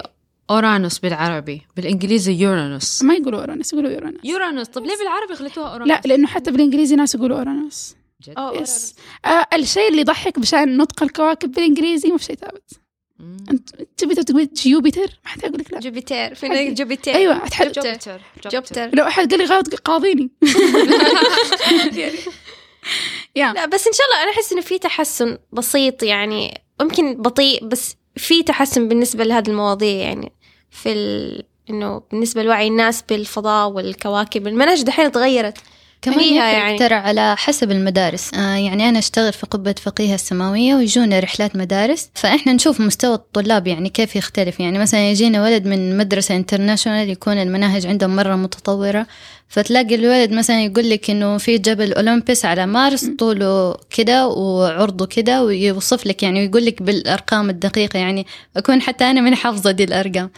أورانوس 0.51 0.99
بالعربي 0.99 1.63
بالإنجليزي 1.77 2.33
يورانوس. 2.33 3.03
ما 3.03 3.15
يقولوا 3.15 3.41
أورانوس 3.41 3.73
يقولوا 3.73 3.91
Uranus. 3.91 4.21
Uranus. 4.25 4.67
طب 4.67 4.85
ليه 4.85 4.97
بالعربي 4.97 5.35
خليتوها 5.35 5.69
أورانوس؟ 5.69 5.89
لا 5.89 6.01
لأنه 6.05 6.27
حتى 6.27 6.51
بالإنجليزي 6.51 6.97
ناس 6.97 7.15
يقولوا 7.15 7.39
أورانوس. 7.39 7.95
جد؟ 8.23 8.35
yes 8.61 8.95
آه 9.25 9.47
الشيء 9.55 9.89
اللي 9.89 10.01
يضحك 10.01 10.39
بشأن 10.39 10.77
نطق 10.77 11.03
الكواكب 11.03 11.53
بالإنجليزي 11.53 12.09
مو 12.09 12.19
في 12.19 12.25
شيء 12.25 12.37
ثابت. 12.37 12.81
أنت 13.51 13.69
Jupiter 14.01 14.23
تقول 14.23 14.49
Jupiter 14.57 15.21
ما 15.25 15.31
حد 15.31 15.45
يقول 15.45 15.59
لك 15.59 15.73
لا. 15.73 15.81
Jupiter 15.81 16.35
في 16.35 16.49
حقي. 16.49 16.75
Jupiter 16.75 17.15
أيوه 17.15 17.47
أتحد... 17.47 17.73
Jupiter. 17.73 18.21
Jupiter. 18.53 18.91
لو 18.95 19.05
أحد 19.05 19.31
قال 19.31 19.39
لي 19.39 19.45
غلط 19.45 19.75
قاضيني. 19.75 20.31
يا. 23.37 23.53
لا 23.53 23.67
بس 23.67 23.87
إن 23.87 23.93
شاء 23.93 24.07
الله 24.07 24.23
أنا 24.23 24.31
أحس 24.31 24.53
إنه 24.53 24.61
في 24.61 24.79
تحسن 24.79 25.39
بسيط 25.53 26.03
يعني 26.03 26.61
ممكن 26.81 27.15
بطيء 27.23 27.65
بس 27.65 27.97
في 28.17 28.43
تحسن 28.43 28.89
بالنسبة 28.89 29.25
لهذه 29.25 29.49
المواضيع 29.49 29.95
يعني. 29.95 30.33
في 30.71 30.93
ال... 30.93 31.43
إنه 31.71 32.03
بالنسبة 32.11 32.43
لوعي 32.43 32.69
الناس 32.69 33.03
بالفضاء 33.03 33.71
والكواكب. 33.71 34.47
المناهج 34.47 34.83
دحين 34.83 35.13
تغيرت. 35.13 35.59
كمان 36.03 36.35
يعني. 36.35 36.79
ترى 36.79 36.95
على 36.95 37.37
حسب 37.37 37.71
المدارس. 37.71 38.35
آه 38.35 38.55
يعني 38.57 38.89
أنا 38.89 38.99
أشتغل 38.99 39.33
في 39.33 39.47
قبة 39.47 39.75
فقيه 39.83 40.15
السماوية 40.15 40.75
ويجونا 40.75 41.21
رحلات 41.21 41.57
مدارس. 41.57 42.11
فإحنا 42.15 42.53
نشوف 42.53 42.81
مستوى 42.81 43.15
الطلاب 43.15 43.67
يعني 43.67 43.89
كيف 43.89 44.17
يختلف. 44.17 44.61
يعني 44.61 44.79
مثلا 44.79 45.11
يجينا 45.11 45.43
ولد 45.43 45.67
من 45.67 45.97
مدرسة 45.99 46.37
international 46.37 47.11
يكون 47.11 47.39
المناهج 47.39 47.87
عندهم 47.87 48.17
مرة 48.17 48.35
متطورة. 48.37 49.07
فتلاقي 49.49 49.95
الولد 49.95 50.33
مثلا 50.33 50.63
يقول 50.63 50.91
لك 50.91 51.11
إنه 51.11 51.39
في 51.39 51.59
جبل 51.59 51.93
أولمبس 51.93 52.45
على 52.45 52.67
مارس 52.67 53.05
طوله 53.19 53.77
كده 53.91 54.27
وعرضه 54.29 55.07
كده 55.07 55.45
ويوصف 55.45 56.07
لك 56.07 56.23
يعني 56.23 56.41
ويقول 56.41 56.65
لك 56.67 56.83
بالأرقام 56.83 57.51
الدقيقة. 57.51 57.99
يعني 57.99 58.27
أكون 58.57 58.83
حتى 58.83 59.05
أنا 59.05 59.21
من 59.21 59.35
حافظة 59.35 59.71
دي 59.71 59.85
الأرقام. 59.85 60.31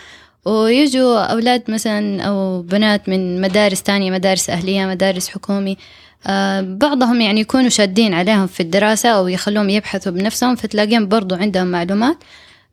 ويجوا 0.44 1.18
أولاد 1.18 1.70
مثلا 1.70 2.22
أو 2.22 2.62
بنات 2.62 3.08
من 3.08 3.40
مدارس 3.40 3.82
تانية 3.82 4.10
مدارس 4.10 4.50
أهلية 4.50 4.86
مدارس 4.86 5.28
حكومي 5.28 5.76
آه، 6.26 6.60
بعضهم 6.60 7.20
يعني 7.20 7.40
يكونوا 7.40 7.68
شادين 7.68 8.14
عليهم 8.14 8.46
في 8.46 8.60
الدراسة 8.60 9.08
أو 9.08 9.28
يخلوهم 9.28 9.70
يبحثوا 9.70 10.12
بنفسهم 10.12 10.56
فتلاقيهم 10.56 11.08
برضو 11.08 11.34
عندهم 11.34 11.66
معلومات. 11.66 12.16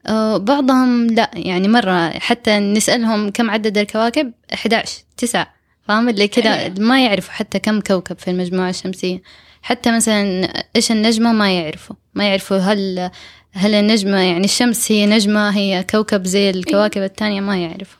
آه، 0.07 0.37
بعضهم 0.37 1.07
لا 1.07 1.31
يعني 1.33 1.67
مرة 1.67 2.09
حتى 2.09 2.59
نسألهم 2.59 3.29
كم 3.29 3.49
عدد 3.49 3.77
الكواكب؟ 3.77 4.31
11 4.53 5.03
تسعة 5.17 5.53
فاهم؟ 5.87 6.09
اللي 6.09 6.27
كده 6.27 6.73
ما 6.79 7.05
يعرفوا 7.05 7.33
حتى 7.33 7.59
كم 7.59 7.81
كوكب 7.81 8.19
في 8.19 8.31
المجموعة 8.31 8.69
الشمسية. 8.69 9.21
حتى 9.61 9.95
مثلا 9.95 10.53
إيش 10.75 10.91
النجمة؟ 10.91 11.33
ما 11.33 11.51
يعرفوا. 11.51 11.95
ما 12.13 12.27
يعرفوا 12.29 12.57
هل 12.57 13.11
هل 13.53 13.73
النجمة 13.73 14.17
يعني 14.17 14.45
الشمس 14.45 14.91
هي 14.91 15.05
نجمة 15.05 15.49
هي 15.49 15.85
كوكب 15.89 16.25
زي 16.25 16.49
الكواكب 16.49 17.01
التانية؟ 17.03 17.41
ما 17.41 17.57
يعرفوا 17.63 17.99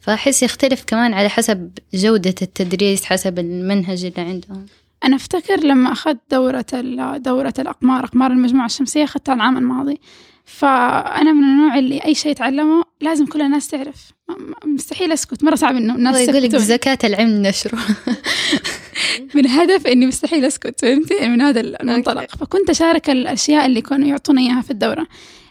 فأحس 0.00 0.42
يختلف 0.42 0.84
كمان 0.86 1.14
على 1.14 1.28
حسب 1.28 1.70
جودة 1.94 2.34
التدريس 2.42 3.04
حسب 3.04 3.38
المنهج 3.38 4.04
اللي 4.04 4.20
عندهم. 4.20 4.66
أنا 5.04 5.16
أفتكر 5.16 5.60
لما 5.60 5.92
أخذت 5.92 6.18
دورة 6.30 6.66
ال- 6.74 7.22
دورة 7.22 7.54
الأقمار 7.58 8.04
أقمار 8.04 8.30
المجموعة 8.30 8.66
الشمسية 8.66 9.04
أخذتها 9.04 9.34
العام 9.34 9.56
الماضي. 9.58 10.00
فأنا 10.44 11.32
من 11.32 11.42
النوع 11.44 11.78
اللي 11.78 12.04
أي 12.04 12.14
شيء 12.14 12.32
أتعلمه 12.32 12.82
لازم 13.00 13.26
كل 13.26 13.42
الناس 13.42 13.68
تعرف. 13.68 14.12
مستحيل 14.64 15.12
أسكت 15.12 15.44
مرة 15.44 15.54
صعب 15.54 15.76
إنه 15.76 15.94
الناس 15.94 16.16
يقول 16.28 16.42
لك. 16.42 16.56
زكاة 16.56 16.98
العلم 17.04 17.42
نشره. 17.46 17.78
من 19.34 19.46
هدف 19.46 19.86
إني 19.86 20.06
مستحيل 20.06 20.44
أسكت 20.44 20.80
فهمتي؟ 20.80 21.28
من 21.28 21.40
هذا 21.42 21.60
المنطلق. 21.60 22.30
فكنت 22.36 22.70
أشارك 22.70 23.10
الأشياء 23.10 23.66
اللي 23.66 23.80
كانوا 23.80 24.08
يعطونا 24.08 24.40
إياها 24.40 24.60
في 24.60 24.70
الدورة. 24.70 25.06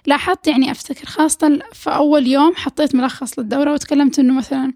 لاحظت 0.05 0.47
يعني 0.47 0.71
أفتكر 0.71 1.05
خاصة 1.05 1.59
في 1.73 1.89
أول 1.89 2.27
يوم 2.27 2.55
حطيت 2.55 2.95
ملخص 2.95 3.39
للدورة 3.39 3.73
وتكلمت 3.73 4.19
إنه 4.19 4.33
مثلا 4.33 4.73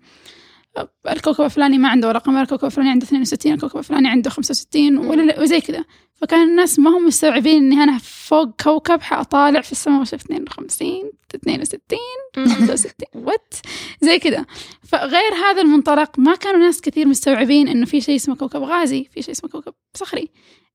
الكوكب 1.11 1.43
الفلاني 1.43 1.77
ما 1.77 1.89
عنده 1.89 2.11
قمر 2.11 2.41
الكوكب 2.41 2.65
الفلاني 2.65 2.89
عنده 2.89 3.05
62 3.05 3.53
الكوكب 3.53 3.77
الفلاني 3.79 4.07
عنده 4.07 4.29
65 4.29 4.97
ولا 4.97 5.41
وزي 5.41 5.61
كذا. 5.61 5.85
فكان 6.15 6.49
الناس 6.49 6.79
ما 6.79 6.97
هم 6.97 7.05
مستوعبين 7.05 7.63
إني 7.63 7.83
أنا 7.83 7.97
فوق 8.03 8.61
كوكب 8.63 9.01
حأطالع 9.01 9.61
في 9.61 9.71
السماء 9.71 10.01
وشفت 10.01 10.25
52 10.25 11.11
62 11.35 11.99
65 12.35 12.91
وات 13.15 13.53
زي 14.01 14.19
كذا. 14.19 14.45
فغير 14.83 15.33
هذا 15.33 15.61
المنطلق 15.61 16.19
ما 16.19 16.35
كانوا 16.35 16.59
ناس 16.59 16.81
كثير 16.81 17.07
مستوعبين 17.07 17.67
إنه 17.67 17.85
في 17.85 18.01
شيء 18.01 18.15
اسمه 18.15 18.35
كوكب 18.35 18.61
غازي 18.61 19.09
في 19.13 19.21
شيء 19.21 19.31
اسمه 19.31 19.49
كوكب 19.49 19.73
صخري. 19.93 20.29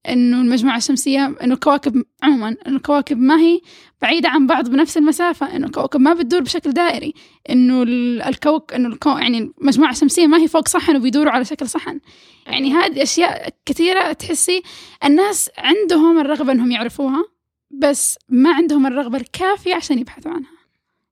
إنه 0.09 0.40
المجموعة 0.40 0.76
الشمسية 0.76 1.26
إنه 1.42 1.54
الكواكب 1.54 2.04
عموما 2.22 2.48
إنه 2.48 2.76
الكواكب 2.76 3.18
ما 3.18 3.40
هي 3.40 3.61
بعيدة 4.02 4.28
عن 4.28 4.46
بعض 4.46 4.68
بنفس 4.70 4.96
المسافة 4.96 5.57
إنه 5.57 5.66
الكواكب 5.66 6.00
ما 6.00 6.14
بتدور 6.14 6.40
بشكل 6.40 6.72
دائري 6.72 7.14
إنه 7.50 7.82
ال- 7.82 8.22
الكوك 8.22 8.72
إنه 8.72 8.88
الكو 8.88 9.11
يعني 9.11 9.52
المجموعة 9.61 9.90
الشمسية 9.90 10.26
ما 10.26 10.38
هي 10.38 10.48
فوق 10.48 10.68
صحن 10.68 10.96
وبيدوروا 10.96 11.32
على 11.32 11.44
شكل 11.44 11.68
صحن. 11.68 12.00
يعني 12.46 12.72
هذه 12.72 13.02
أشياء 13.02 13.54
كثيرة 13.66 14.12
تحسي 14.12 14.62
الناس 15.04 15.50
عندهم 15.59 16.18
الرغبة 16.20 16.52
إنهم 16.52 16.70
يعرفوها 16.70 17.24
بس 17.70 18.18
ما 18.28 18.52
عندهم 18.54 18.86
الرغبة 18.86 19.18
الكافية 19.18 19.74
عشان 19.74 19.98
يبحثوا 19.98 20.32
عنها 20.32 20.50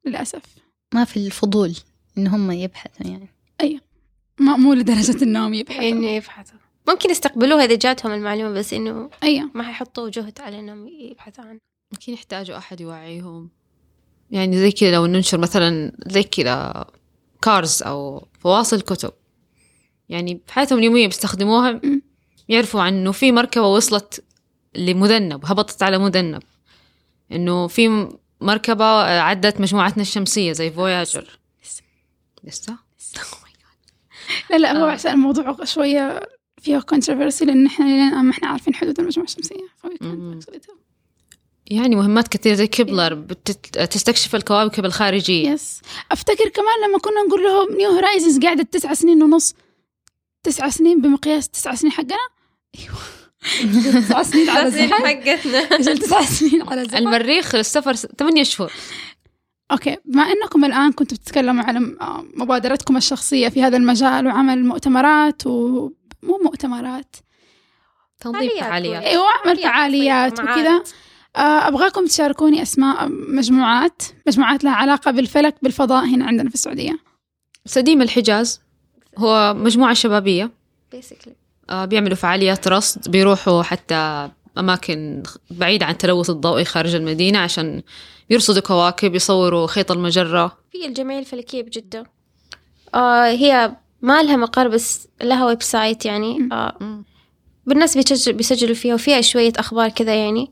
للأسف. 0.07 0.43
ما 0.95 1.05
في 1.05 1.17
الفضول 1.17 1.75
إن 2.19 2.27
هم 2.27 2.51
يبحثوا 2.51 3.07
يعني. 3.07 3.29
ما 4.41 4.57
مو 4.57 4.73
لدرجة 4.75 5.25
إنهم 5.25 5.55
يبحثوا. 5.55 5.89
انه 5.89 6.07
يبحثوا. 6.07 6.59
ممكن 6.89 7.11
يستقبلوها 7.11 7.65
إذا 7.65 7.75
جاتهم 7.75 8.13
المعلومة 8.13 8.51
بس 8.51 8.73
إنه 8.73 9.11
أيوه. 9.23 9.51
ما 9.55 9.63
حيحطوا 9.63 10.09
جهد 10.09 10.41
على 10.41 10.59
إنهم 10.59 10.89
يبحثوا 10.89 11.45
عنها 11.45 11.61
يمكن 11.93 12.13
يحتاجوا 12.13 12.57
أحد 12.57 12.81
يوعيهم. 12.81 13.51
يعني 14.31 14.59
زي 14.59 14.73
كذا 14.73 14.91
لو 14.91 15.07
ننشر 15.07 15.39
مثلا 15.39 15.93
زي 16.07 16.23
كذا 16.23 16.85
كارز 17.43 17.83
أو 17.83 18.29
فواصل 18.41 18.81
كتب. 18.81 19.13
يعني 20.09 20.41
في 20.47 20.53
حياتهم 20.53 20.79
اليومية 20.79 21.07
بيستخدموها. 21.07 21.81
يعرفوا 22.49 22.83
عن 22.83 22.95
إنه 22.95 23.13
في 23.13 23.33
مركبة 23.33 23.67
وصلت 23.67 24.25
لمذنب 24.75 25.47
هبطت 25.47 25.83
على 25.83 25.99
مذنب. 25.99 26.43
إنه 27.33 27.67
في 27.67 28.09
مركبة 28.41 28.85
عدت 29.21 29.61
مجموعتنا 29.61 30.03
الشمسية 30.03 30.53
زي 30.53 30.71
Voyager 30.71 31.39
لسه؟ 32.45 32.77
لا 34.51 34.57
لا 34.57 34.73
هو 34.73 34.87
آه. 34.87 34.91
عشان 34.91 35.13
الموضوع 35.13 35.65
شوية 35.65 36.21
فيها 36.65 36.81
controversy 36.81 37.45
لأن 37.45 37.67
إحنا 37.67 37.85
لين 37.85 38.09
الآن 38.09 38.25
ما 38.25 38.31
إحنا 38.31 38.49
عارفين 38.49 38.75
حدود 38.75 39.01
المجموعة 39.01 39.27
الشمسية. 39.27 39.69
يعني 41.67 41.97
مهمات 41.97 42.29
كثير 42.29 42.55
زي 42.55 42.67
Kepler 42.67 43.15
بتستكشف 43.15 44.35
الكواكب 44.35 44.85
الخارجية. 44.85 45.51
yes 45.51 45.81
أفتكر 46.13 46.49
كمان 46.49 46.89
لما 46.89 46.99
كنا 46.99 47.23
نقول 47.23 47.43
لهم 47.43 47.77
New 47.77 47.91
Horizons 47.91 48.45
قعدت 48.45 48.73
تسعة 48.73 48.95
سنين 48.95 49.23
ونص. 49.23 49.55
تسعة 50.43 50.71
سنين 50.71 51.01
بمقياس 51.01 51.49
تسعة 51.49 51.75
سنين 51.75 51.93
حقنا؟ 51.93 52.17
أيوه. 52.79 52.97
تسعة 54.01 54.23
سنين 54.23 54.51
على 54.51 54.67
الزحل 54.67 54.93
حقتنا. 54.93 55.77
تسعة 55.95 56.25
سنين 56.27 56.63
على 56.63 56.83
الزحل 56.83 57.03
المريخ 57.03 57.55
للسفر 57.55 57.95
8 57.95 58.43
شهور. 58.43 58.73
أوكي 59.73 59.97
بما 60.05 60.23
إنكم 60.23 60.65
الآن 60.65 60.93
كنتوا 60.93 61.17
بتتكلموا 61.17 61.65
على 61.65 61.97
آه، 62.01 62.25
مبادرتكم 62.35 62.97
الشخصية 62.97 63.49
في 63.49 63.63
هذا 63.63 63.77
المجال 63.77 64.27
وعمل 64.27 64.65
مؤتمرات 64.65 65.47
ومو 65.47 65.93
مؤتمرات 66.45 67.17
تنظيم 68.21 68.51
فعاليات 68.61 69.03
أيوه 69.03 69.25
عمل 69.45 69.59
فعاليات. 69.59 70.41
وكذا. 70.41 70.83
آه، 71.37 71.69
أبغاكم 71.69 72.07
تشاركوني 72.07 72.63
أسماء 72.63 73.09
مجموعات 73.09 74.03
مجموعات 74.27 74.65
لها 74.65 74.73
علاقة 74.73 75.11
بالفلك 75.11 75.55
بالفضاء 75.63 76.05
هنا 76.05 76.27
عندنا 76.27 76.49
في 76.49 76.55
السعودية. 76.55 76.99
سديم 77.67 78.03
الحجاز 78.03 78.61
هو 79.19 79.55
مجموعة 79.55 79.95
شبابية. 79.95 80.51
Basically. 80.97 81.33
آه، 81.71 81.85
بيعملوا 81.85 82.17
فعاليات 82.17 82.69
رصد 82.69 83.11
بيروحوا 83.11 83.63
حتى 83.63 84.31
أماكن 84.59 85.23
بعيدة 85.51 85.87
عن 85.87 85.93
التلوث 85.93 86.31
الضوئي 86.31 86.65
خارج 86.65 86.95
المدينة 86.95 87.39
عشان 87.39 87.83
يرصدوا 88.31 88.63
كواكب 88.63 89.15
يصوروا 89.15 89.67
خيط 89.67 89.93
المجرة. 89.93 90.59
في 90.73 90.87
الجمعية 90.87 91.19
الفلكية 91.19 91.63
بجدة. 91.63 92.05
آه 92.95 93.27
هي 93.27 93.77
ما 94.03 94.23
لها 94.23 94.37
مقر 94.37 94.69
بس 94.69 95.09
لها 95.23 95.47
website 95.47 96.07
يعني. 96.07 96.49
آه 96.53 97.03
بالناس 97.67 97.97
بيسجل 97.97 98.33
بيسجلوا 98.33 98.75
فيها 98.75 98.95
وفيها 98.95 99.21
شوية 99.21 99.53
أخبار 99.57 99.89
كذا 99.89 100.15
يعني. 100.15 100.51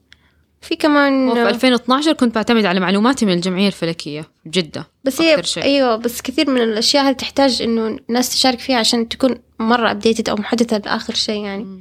في 0.61 0.76
كمان 0.76 1.28
وفي 1.28 1.48
2012 1.48 2.12
كنت 2.12 2.34
بعتمد 2.34 2.64
على 2.64 2.80
معلوماتي 2.80 3.26
من 3.26 3.32
الجمعية 3.32 3.66
الفلكية 3.66 4.28
بجدة 4.44 4.88
بس 5.05 5.20
هي 5.20 5.42
شيء. 5.42 5.62
أيوه 5.62 5.96
بس 5.96 6.22
كثير 6.22 6.50
من 6.50 6.62
الأشياء 6.62 7.05
هذه 7.05 7.12
تحتاج 7.12 7.62
إنه 7.62 7.86
الناس 7.86 8.30
تشارك 8.30 8.59
فيها 8.59 8.76
عشان 8.76 9.09
تكون 9.09 9.38
مرة 9.59 9.90
updated 9.90 10.28
أو 10.28 10.36
محدثه 10.36 10.78
لآخر 10.78 11.14
شيء 11.14 11.44
يعني. 11.44 11.64
مم. 11.64 11.80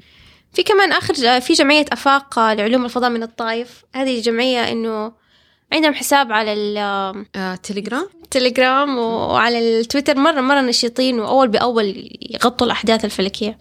في 0.54 0.64
كمان 0.64 0.92
آخر 0.92 1.42
في 1.42 1.54
جمعية 1.54 1.86
أفاق 1.92 2.40
لعلوم 2.40 2.86
الفضاء 2.86 3.10
من 3.10 3.24
الطائف 3.24 3.84
هذه 3.96 4.22
جمعية 4.22 4.72
إنه 4.72 5.12
عندهم 5.74 5.94
حساب 5.94 6.32
على 6.32 6.80
آه، 7.36 7.56
تليجرام 7.56 8.10
التليجرام 8.24 8.98
وعلى 9.00 9.80
التويتر. 9.80 10.18
مره 10.18 10.42
مرة 10.42 10.62
نشيطين 10.62 11.20
وأول 11.20 11.48
بأول 11.48 12.10
يغطوا 12.30 12.68
الأحداث 12.68 13.06
الفلكية. 13.06 13.58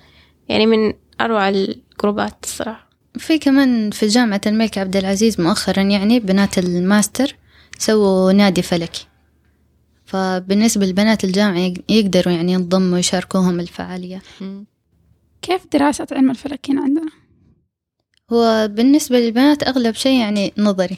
يعني 0.49 0.67
من 0.67 0.93
أروع 1.21 1.49
ال 1.49 1.61
groupات 1.61 2.35
الصراحة. 2.45 2.91
في 3.19 3.39
كمان 3.39 3.91
في 3.91 4.07
جامعة 4.07 4.41
الملك 4.47 4.79
عبد 4.79 4.97
العزيز 4.97 5.41
مؤخرا 5.41 5.83
يعني 5.83 6.21
بنات 6.21 6.59
الماستر 6.59 7.37
سووا 7.79 8.33
نادي 8.33 8.63
فلكي. 8.63 9.07
فبالنسبة 10.07 10.87
لبنات 10.87 11.25
الجامعة 11.25 11.59
يق- 11.59 11.83
يقدروا 11.89 12.35
يعني 12.35 12.53
ينضموا 12.53 12.95
ويشاركوهم 12.95 13.61
الفعالية. 13.61 14.23
كيف 15.43 15.67
دراسة 15.73 16.07
علم 16.13 16.31
الفلك 16.31 16.71
هنا 16.71 16.83
عندنا؟ 16.83 17.11
هو 18.33 18.69
بالنسبة 18.69 19.19
للبنات 19.19 19.63
أغلب 19.63 19.95
شيء 19.95 20.21
يعني 20.21 20.53
نظري. 20.59 20.97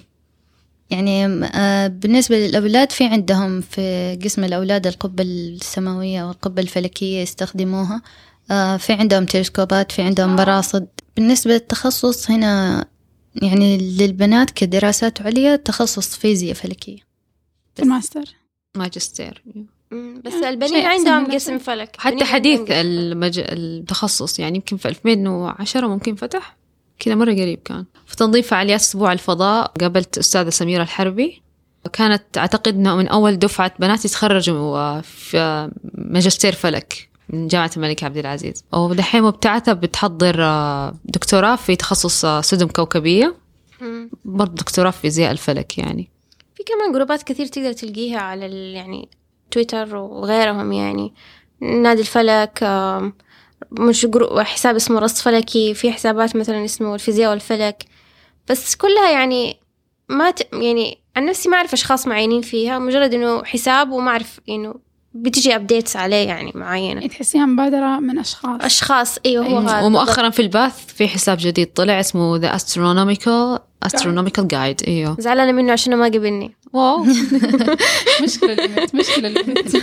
يعني 0.90 1.26
آه، 1.44 1.86
بالنسبة 1.86 2.36
للأولاد 2.36 2.92
في 2.92 3.04
عندهم 3.04 3.60
في 3.60 4.18
قسم 4.24 4.44
الأولاد 4.44 4.86
القبة 4.86 5.24
السماوية 5.24 6.24
والقبة 6.24 6.62
الفلكية 6.62 7.22
يستخدموها. 7.22 8.02
آه، 8.50 8.76
في 8.76 8.92
عندهم 8.92 9.24
تلسكوبات 9.24 9.92
في 9.92 10.02
عندهم 10.02 10.36
براصد 10.36 10.86
بالنسبة 11.16 11.52
للتخصص 11.52 12.30
هنا 12.30 12.84
يعني 13.42 13.78
للبنات 13.78 14.50
كدراسات 14.50 15.22
عليا 15.22 15.56
تخصص 15.56 16.16
فيزياء 16.16 16.54
فلكية. 16.54 16.98
في 17.74 17.82
الماستر 17.82 18.24
ماجستير. 18.76 19.42
بس 20.24 20.32
يعني 20.32 20.48
البنين 20.48 20.86
عندهم 20.86 21.32
قسم. 21.32 21.58
فلك 21.58 21.96
حتى 21.98 22.24
حديث. 22.24 22.60
المج... 22.70 23.38
التخصص 23.38 24.38
يعني 24.38 24.56
يمكن 24.56 24.76
في 24.76 24.88
2010 24.88 25.86
ممكن 25.86 26.14
فتح 26.14 26.56
كذا 26.98 27.14
مرة 27.14 27.32
قريب 27.32 27.58
كان 27.64 27.84
في 28.06 28.16
تنظيم 28.16 28.42
فعاليات 28.42 28.80
أسبوع 28.80 29.12
الفضاء 29.12 29.72
قابلت 29.80 30.18
أستاذة 30.18 30.50
سميرة 30.50 30.82
الحربي 30.82 31.42
كانت 31.92 32.38
أعتقد 32.38 32.74
أنه 32.74 32.96
من 32.96 33.08
أول 33.08 33.36
دفعة 33.38 33.72
بنات 33.78 34.04
يتخرجوا 34.04 35.00
في 35.00 35.70
ماجستير 35.94 36.52
فلك 36.52 37.08
من 37.28 37.48
جامعة 37.48 37.70
الملك 37.76 38.04
عبد 38.04 38.16
العزيز 38.16 38.64
ودحين 38.72 39.22
مبتعثة 39.22 39.72
بتحضر 39.72 40.44
آه، 40.44 40.94
دكتوراه 41.04 41.56
في 41.56 41.76
تخصص 41.76 42.24
آه، 42.24 42.40
سدم 42.40 42.66
كوكبية. 42.66 43.34
برضه 44.24 44.54
دكتوراه 44.54 44.90
في 44.90 45.00
فيزياء 45.00 45.32
الفلك 45.32 45.78
يعني 45.78 46.08
في 46.54 46.62
كمان 46.62 46.92
groupات 46.92 47.22
كثير 47.22 47.46
تقدر 47.46 47.72
تلقيها 47.72 48.18
على 48.18 48.46
ال 48.46 48.74
يعني 48.74 49.08
تويتر 49.52 49.96
وغيرهم 49.96 50.72
يعني. 50.72 51.14
نادي 51.60 52.00
الفلك 52.00 52.64
مش 53.70 54.06
جرو 54.06 54.40
حساب 54.40 54.76
اسمه 54.76 54.98
رصد 54.98 55.16
فلكي 55.16 55.74
في 55.74 55.92
حسابات 55.92 56.36
مثلا 56.36 56.64
اسمه 56.64 56.94
الفيزياء 56.94 57.30
والفلك. 57.30 57.84
بس 58.50 58.74
كلها 58.74 59.10
يعني 59.10 59.56
ما 60.08 60.30
ت... 60.30 60.54
يعني 60.54 60.98
عن 61.16 61.24
نفسي 61.24 61.48
ما 61.48 61.56
أعرف 61.56 61.72
أشخاص 61.72 62.06
معينين 62.06 62.42
فيها 62.42 62.78
مجرد 62.78 63.14
إنه 63.14 63.44
حساب 63.44 63.90
وما 63.90 64.10
أعرف 64.10 64.40
إنه 64.48 64.74
بتجي 65.14 65.54
updates 65.54 65.96
عليه 65.96 66.26
يعني 66.26 66.52
معينة. 66.54 67.06
تحسيها 67.06 67.46
مبادرة 67.46 67.98
من 68.00 68.18
أشخاص. 68.18 68.60
أشخاص 68.60 69.18
أيوه 69.26 69.46
هو 69.46 69.58
هذا. 69.58 69.86
ومؤخرا 69.86 70.30
في 70.30 70.42
الباث 70.42 70.86
في 70.86 71.08
حساب 71.08 71.38
جديد 71.40 71.72
طلع 71.72 72.00
اسمه 72.00 72.40
The 72.40 72.52
Astronomical 72.60 73.60
Astronomical 73.86 74.42
Guide 74.52 74.88
أيوه 74.88 75.16
زعلانة 75.18 75.52
منه 75.52 75.72
عشان 75.72 75.96
ما 75.96 76.04
قبلني 76.04 76.54
واو. 76.72 77.04
مشكلة 78.24 78.52
البنت 78.64 78.94
مشكلة 78.94 79.28
البنت. 79.28 79.76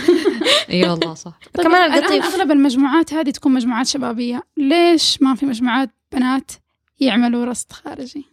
إي 0.70 0.88
والله 0.90 1.14
صح. 1.14 1.38
طيب 1.54 1.66
كمان 1.66 1.92
الآن 1.92 2.04
اللطيف- 2.04 2.34
أغلب 2.34 2.50
المجموعات 2.50 3.14
هذه 3.14 3.30
تكون 3.30 3.52
مجموعات 3.52 3.86
شبابية. 3.86 4.42
ليش 4.56 5.22
ما 5.22 5.34
في 5.34 5.46
مجموعات 5.46 5.90
بنات 6.12 6.50
يعملوا 7.00 7.44
رصد 7.44 7.72
خارجي؟ 7.72 8.24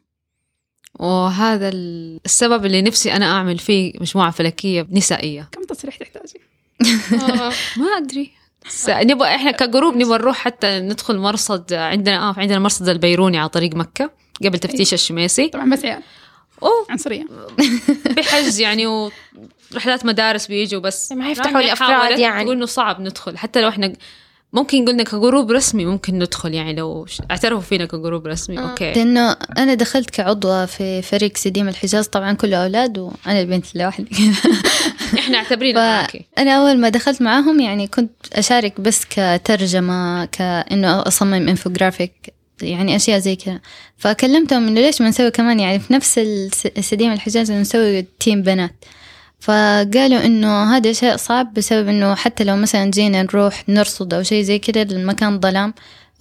وهذا 1.00 1.70
ال- 1.70 2.20
السبب 2.26 2.66
اللي 2.66 2.82
نفسي 2.82 3.14
أنا 3.14 3.26
أعمل 3.32 3.58
فيه 3.58 3.94
مجموعة 4.02 4.32
فلكية 4.32 4.88
نسائية. 4.92 5.50
كم 5.52 5.64
تصريح 5.64 5.96
تحتاجي؟ 5.98 6.40
ما 7.82 7.86
أدري. 7.98 8.32
نبغى 8.90 9.28
إحنا 9.36 9.52
ك 9.52 9.59
group 9.59 9.96
نبغى 9.98 10.18
نروح 10.18 10.38
حتى 10.38 10.80
ندخل 10.80 11.18
مرصد 11.18 11.74
عندنا 11.74 12.30
آه 12.30 12.34
عندنا 12.38 12.60
مرصد 12.60 12.90
البيروني 12.90 13.38
على 13.38 13.50
طريق 13.50 13.76
مكة. 13.76 14.10
قبل 14.46 14.60
تفتيش 14.60 14.94
الشميسي 14.94 15.48
طبعا 15.48 15.70
بس 15.70 15.86
عيال 15.86 16.02
اوه 16.64 16.86
عنصرية. 16.90 17.26
بحجز 18.18 18.60
يعني 18.60 18.88
ورحلات 18.88 20.06
مدارس 20.06 20.48
بيجوا 20.48 20.82
بس. 20.82 21.12
ما 21.12 21.24
حيفتحوا 21.24 21.62
لي 21.62 21.76
حاولت. 21.76 21.82
أفراد 21.82 22.20
يعني. 22.20 22.44
تقول 22.44 22.56
إنه 22.56 22.66
صعب 22.66 23.02
ندخل. 23.02 23.38
حتى 23.38 23.62
لو 23.62 23.70
إحنا 23.70 23.94
ممكن 24.54 24.86
قلنا 24.86 25.04
ك 25.04 25.12
group 25.12 25.52
رسمي 25.52 25.86
ممكن 25.86 26.20
ندخل 26.20 26.54
يعني 26.54 26.74
لو 26.76 27.08
اعترفوا 27.32 27.62
فينا 27.62 27.86
ك 27.86 27.93
group 27.93 28.28
رسمي. 28.28 28.58
آه. 28.60 28.62
okay. 28.70 28.94
لأنه 28.94 29.32
أنا 29.58 29.74
دخلت 29.74 30.10
كعضوة 30.10 30.66
في 30.66 31.02
فريق 31.02 31.38
سديم 31.38 31.68
الحجاز 31.68 32.08
طبعا 32.08 32.34
كله 32.34 32.58
أولاد 32.58 32.98
وأنا 32.98 33.42
البنت 33.42 33.76
لوحدي 33.76 34.10
إحنا 35.20 35.38
اعتبرينا 35.38 35.80
معاكي. 35.98 36.26
أنا 36.38 36.52
أول 36.52 36.78
ما 36.78 36.90
دخلت 36.90 37.22
معاهم 37.22 37.60
يعني 37.60 37.88
كنت 37.88 38.12
أشارك 38.34 38.82
بس 38.82 39.06
كترجمة 39.10 40.26
كأنه 40.26 41.08
أصمم 41.08 41.34
إنفوجرافيك 41.34 42.34
يعني 42.62 42.96
أشياء 42.96 43.20
زي 43.20 43.36
كذا. 43.36 43.60
فكلمتهم 43.98 44.68
إنه 44.68 44.82
ليش 44.82 45.02
ما 45.02 45.10
نسوي 45.10 45.32
كمان 45.32 45.60
يعني 45.60 45.80
في 45.80 45.94
نفس 45.94 46.18
الس- 46.18 46.66
السديم 46.66 47.12
الحجاز 47.12 47.52
نسوي 47.52 48.02
team 48.20 48.42
بنات. 48.42 48.76
فقالوا 49.40 50.26
إنه 50.26 50.76
هذا 50.78 50.94
شيء 50.94 51.16
صعب 51.16 51.54
بسبب 51.54 51.88
إنه 51.88 52.16
حتى 52.16 52.44
لو 52.44 52.56
مثلا 52.56 52.92
جينا 52.92 53.24
نروح 53.24 53.70
نرصد 53.70 54.14
أو 54.14 54.24
شيء 54.24 54.44
زي 54.44 54.60
كذا 54.60 54.82
المكان 54.82 55.40
ظلام 55.40 55.74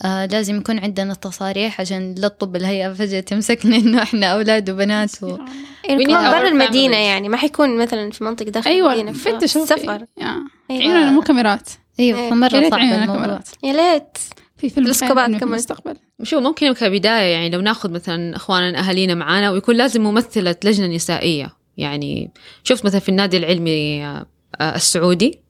آه 0.05 0.27
لازم 0.27 0.57
يكون 0.57 0.79
عندنا 0.79 1.15
تصاريح 1.15 1.81
عشان 1.81 2.15
لا 2.19 2.29
تطب 2.29 2.57
الهيئة 2.57 2.93
فجأة 2.93 3.21
تمسكنا 3.21 3.77
إنه 3.83 4.03
إحنا 4.03 4.27
أولاد 4.27 4.71
وبنات 4.71 5.23
و... 5.23 5.39
يعني 5.85 6.05
برا 6.07 6.49
المدينة. 6.49 6.97
يعني 6.97 7.29
ما 7.29 7.37
حيكون 7.37 7.79
مثلا 7.79 8.11
في 8.11 8.25
منطقة 8.25 8.51
داخل 8.51 8.71
أيوة 8.71 8.93
المدينة 8.95 9.13
فتشوا 9.39 9.65
سفر. 9.67 10.05
أيوة. 10.21 10.45
عيوننا 10.71 11.11
مو 11.11 11.21
كاميرات. 11.21 11.69
أيوة 12.01 12.19
إيه. 12.21 12.31
فمرة 12.31 12.71
صعب 12.71 12.81
الموضوع. 12.81 13.41
يا 13.63 13.73
ليت. 13.73 14.19
في 14.59 14.71
فيلم 14.71 14.93
في 14.93 15.09
كمان. 15.09 15.35
المستقبل. 15.43 15.97
شو 16.23 16.41
ممكن 16.41 16.73
كبداية 16.73 17.33
يعني 17.33 17.51
لو 17.51 17.61
ناخذ 17.61 17.91
مثلا 17.91 18.37
إخواننا 18.37 18.79
أهالينا 18.79 19.15
معانا 19.15 19.51
ويكون 19.51 19.77
لازم 19.77 20.03
ممثلة 20.03 20.57
لجنة 20.65 20.87
نسائية. 20.87 21.57
يعني 21.77 22.31
شفت 22.65 22.85
مثلا 22.85 23.01
في 23.01 23.09
النادي 23.09 23.37
العلمي 23.37 24.05
آه، 24.05 24.27
آه، 24.61 24.75
السعودي 24.77 25.41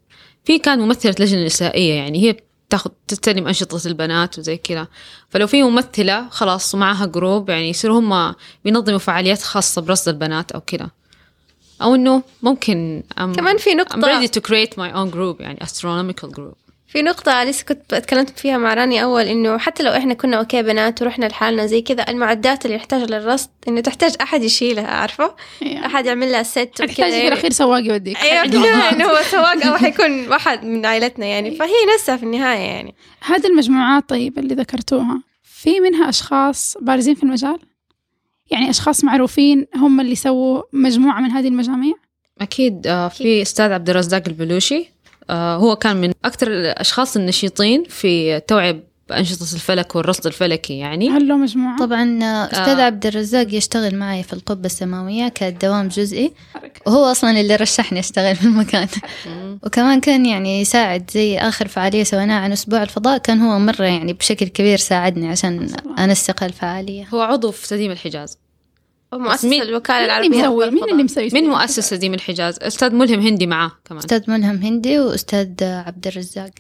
في 0.45 0.59
كان 0.59 0.79
ممثلة 0.79 1.15
لجنة 1.21 1.45
نسائية 1.45 1.95
يعني 1.95 2.23
هي 2.23 2.37
تاخذ 2.71 2.91
تستلم 3.09 3.47
أنشطة 3.47 3.87
البنات 3.87 4.39
وزي 4.39 4.57
كذا. 4.57 4.89
فلو 5.29 5.47
في 5.47 5.63
ممثلة 5.63 6.29
خلاص 6.29 6.75
ومعها 6.75 7.07
group 7.07 7.51
يعني 7.51 7.69
يصيروا 7.69 8.01
هم 8.01 8.35
بينظموا 8.65 8.99
فعاليات 8.99 9.43
خاصة 9.43 9.83
برصد 9.83 10.09
البنات 10.09 10.53
أو 10.53 10.61
كذا. 10.61 10.91
أو 11.83 11.95
إنه 11.95 12.23
ممكن 12.43 13.03
I'm, 13.11 13.37
كمان 13.37 13.57
في 13.57 13.71
I'm 13.71 13.77
نقطة 13.77 14.01
ready 14.01 14.29
to 14.29 14.41
create 14.41 14.73
my 14.77 14.93
own 14.95 15.15
group 15.15 15.41
يعني 15.41 15.59
astronomical 15.63 16.29
group. 16.29 16.66
في 16.97 17.03
نقطة 17.03 17.45
لسه 17.45 17.65
كنت 17.65 17.95
اتكلمت 17.95 18.39
فيها 18.39 18.59
مع 18.59 18.75
راني 18.75 19.03
أول 19.03 19.23
إنه 19.23 19.59
حتى 19.59 19.83
لو 19.83 19.93
إحنا 19.93 20.15
كنا 20.15 20.37
أوكي 20.37 20.63
بنات 20.63 21.03
ورحنا 21.03 21.27
لحالنا 21.27 21.67
زي 21.67 21.83
كذا 21.83 22.11
المعدات 22.11 22.65
اللي 22.65 22.77
يحتاج 22.77 23.11
للرصد 23.11 23.51
إنه 23.69 23.81
تحتاج 23.81 24.15
أحد 24.21 24.43
يشيلها 24.43 24.87
عارفة؟ 24.87 25.35
يا. 25.63 25.87
أحد 25.87 26.07
يعمل 26.07 26.33
لها 26.33 26.43
ست 26.43 26.59
وكذا 26.59 26.87
تحتاج 26.87 27.11
في 27.11 27.17
يعني. 27.17 27.29
الأخير 27.29 27.53
سواق 27.53 27.85
يوديك. 27.85 28.17
أيوة 28.17 28.45
إنه 28.93 29.05
هو 29.11 29.23
سواق 29.31 29.67
أو 29.67 29.77
حيكون 29.77 30.29
واحد 30.29 30.65
من 30.65 30.87
عائلتنا 30.87 31.27
يعني. 31.27 31.57
فهي 31.57 31.75
نفسها 31.95 32.17
في 32.17 32.23
النهاية 32.23 32.61
يعني. 32.61 32.95
هذه 33.21 33.47
المجموعات 33.47 34.09
طيب 34.09 34.39
اللي 34.39 34.55
ذكرتوها 34.55 35.23
في 35.43 35.81
منها 35.81 36.09
أشخاص 36.09 36.77
بارزين 36.81 37.15
في 37.15 37.23
المجال؟ 37.23 37.59
يعني 38.51 38.71
أشخاص 38.71 39.05
معروفين 39.05 39.67
هم 39.75 40.01
اللي 40.01 40.15
سووا 40.15 40.63
مجموعة 40.73 41.21
من 41.21 41.31
هذه 41.31 41.49
المجاميع؟ 41.49 41.95
أكيد 42.41 42.87
آه، 42.87 43.09
في 43.09 43.43
أستاذ 43.43 43.73
عبد 43.73 43.91
الرزاق 43.91 44.23
البلوشي. 44.27 44.96
هو 45.31 45.77
كان 45.77 45.97
من 45.97 46.12
أكثر 46.24 46.47
الأشخاص 46.47 47.16
النشيطين 47.16 47.85
في 47.85 48.37
التوعية 48.37 48.97
بأنشطة 49.09 49.55
الفلك 49.55 49.97
والرصد 49.97 50.27
الفلكي 50.27 50.79
يعني. 50.79 51.11
هل 51.11 51.29
له 51.29 51.37
مجموعة؟ 51.37 51.79
طبعا 51.79 52.18
آه، 52.22 52.45
أستاذ 52.45 52.79
آه. 52.79 52.83
عبد 52.83 53.07
الرزاق 53.07 53.55
يشتغل 53.55 53.95
معي 53.95 54.22
في 54.22 54.33
القبة 54.33 54.66
السماوية 54.66 55.29
كدوام 55.29 55.89
جزئي. 55.89 56.33
وهو 56.87 57.05
أصلا 57.05 57.41
اللي 57.41 57.57
رشحني 57.57 58.01
أشتغل 58.01 58.37
في 58.37 58.45
المكان. 58.45 58.89
وكمان 59.62 60.01
كان 60.01 60.27
يعني 60.27 60.61
يساعد 60.61 61.11
زي 61.14 61.39
آخر 61.39 61.68
فعالية 61.68 62.05
سويناها 62.05 62.41
عن 62.41 62.53
أسبوع 62.53 62.83
الفضاء 62.83 63.18
كان 63.18 63.41
هو 63.41 63.59
مرة 63.59 63.85
يعني 63.85 64.12
بشكل 64.12 64.47
كبير 64.47 64.79
ساعدني 64.79 65.29
عشان 65.29 65.68
أنسق 65.99 66.45
الفعالية. 66.45 67.09
هو 67.14 67.20
عضو 67.20 67.51
في 67.51 67.68
سديم 67.69 67.91
الحجاز. 67.91 68.39
ومؤسس 69.13 69.45
مين- 69.45 69.63
الوكالة 69.63 69.99
مين 69.99 70.33
اللي 70.33 70.41
العربية 70.41 70.49
مسوي؟ 70.49 70.71
مين 70.71 70.85
اللي 70.93 71.03
مسوي؟ 71.03 71.29
من 71.33 71.45
مؤسس 71.45 71.91
سديم 71.91 72.14
الحجاز؟ 72.15 72.59
أستاذ 72.63 72.95
ملهم 72.95 73.21
هندي 73.21 73.47
معاه 73.47 73.73
كمان. 73.85 73.99
أستاذ 73.99 74.31
ملهم 74.31 74.57
هندي 74.57 74.99
وأستاذ 75.01 75.49
عبد 75.63 76.07
الرزاق 76.07 76.51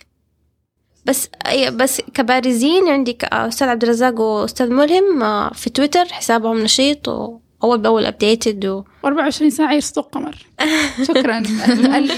بس 1.04 1.28
بس 1.72 2.00
كبارزين 2.14 2.88
عندك 2.88 3.24
آه، 3.24 3.48
أستاذ 3.48 3.68
عبد 3.68 3.82
الرزاق 3.82 4.20
وأستاذ 4.20 4.70
ملهم 4.70 5.22
آه، 5.22 5.50
في 5.52 5.70
تويتر 5.70 6.04
حسابهم 6.04 6.58
نشيط 6.60 7.08
وأول 7.08 7.78
بأول 7.78 8.06
updated 8.06 8.66
و... 8.66 8.82
و24 9.06 9.48
ساعة 9.48 9.72
يرصدوا 9.74 10.02
القمر 10.02 10.46
شكرا. 11.08 11.38
ال- 11.38 11.86
ال- 11.94 12.10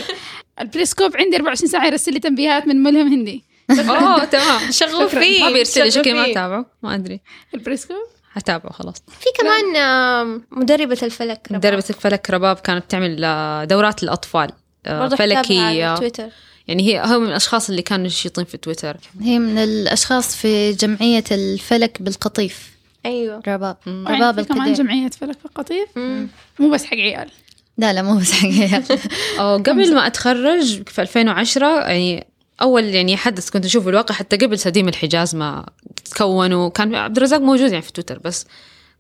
البريسكوب 0.60 1.16
عندي 1.16 1.36
24 1.36 1.70
ساعة 1.70 1.86
يرسل 1.86 2.12
لي 2.12 2.20
تنبيهات 2.20 2.66
من 2.66 2.82
ملهم 2.82 3.12
هندي. 3.12 3.44
أوه 3.70 4.24
تمام. 4.24 4.70
شغلوا 4.70 5.08
شكراً. 5.08 5.20
فيه 5.20 5.44
ما 5.44 5.50
بيرسل 5.50 5.84
لي 5.84 5.90
شغلوا 5.90 6.04
شكل 6.04 6.14
ما 6.14 6.24
فيه. 6.24 6.32
اتابعه 6.32 6.66
ما 6.82 6.94
أدري. 6.94 7.20
البريسكوب 7.54 7.96
حتابعه 8.38 8.72
خلاص. 8.72 8.94
في 9.20 9.26
كمان 9.38 10.40
مدربة 10.50 10.98
الفلك 11.02 11.40
رباب. 11.50 11.58
مدربة 11.58 11.84
الفلك 11.90 12.30
رباب 12.30 12.56
كانت 12.56 12.84
تعمل 12.90 13.24
آه، 13.24 13.64
دورات 13.64 14.02
للأطفال 14.02 14.50
آه، 14.86 15.08
فلكية. 15.08 15.94
تويتر. 15.96 16.28
يعني 16.68 16.82
هي 16.82 17.02
هو 17.04 17.18
من 17.20 17.26
الأشخاص 17.26 17.70
اللي 17.70 17.82
كانوا 17.82 18.06
نشيطين 18.06 18.44
في 18.44 18.56
تويتر. 18.56 18.96
هي 19.20 19.38
من 19.38 19.58
الأشخاص 19.58 20.36
في 20.36 20.72
جمعية 20.72 21.24
الفلك 21.30 22.02
بالقطيف. 22.02 22.70
أيوه. 23.06 23.42
رباب. 23.48 23.76
مم. 23.86 24.08
رباب 24.08 24.42
في 24.42 24.48
كمان 24.48 24.72
جمعية 24.72 25.08
فلك 25.08 25.38
في 25.38 25.44
القطيف 25.44 25.88
مم. 25.96 26.28
مو 26.58 26.70
بس 26.70 26.84
حق 26.84 26.96
عيال. 26.96 27.30
لا 27.78 27.92
لا 27.92 28.02
مو 28.02 28.16
بس 28.18 28.32
حقيقة 28.32 28.82
أو 29.40 29.56
قبل 29.56 29.94
ما 29.94 30.06
أتخرج 30.06 30.88
في 30.88 31.02
2010 31.02 31.66
يعني 31.66 32.26
أول 32.62 32.84
يعني 32.84 33.16
حدث 33.16 33.50
كنت 33.50 33.64
أشوفه 33.64 33.90
الواقع 33.90 34.14
حتى 34.14 34.36
قبل 34.36 34.58
سديم 34.58 34.88
الحجاز 34.88 35.34
ما 35.34 35.66
تكونوا 36.04 36.68
كان 36.68 36.94
عبد 36.94 37.16
الرزاق 37.16 37.40
موجود 37.40 37.70
يعني 37.70 37.82
في 37.82 37.92
تويتر 37.92 38.18
بس 38.18 38.46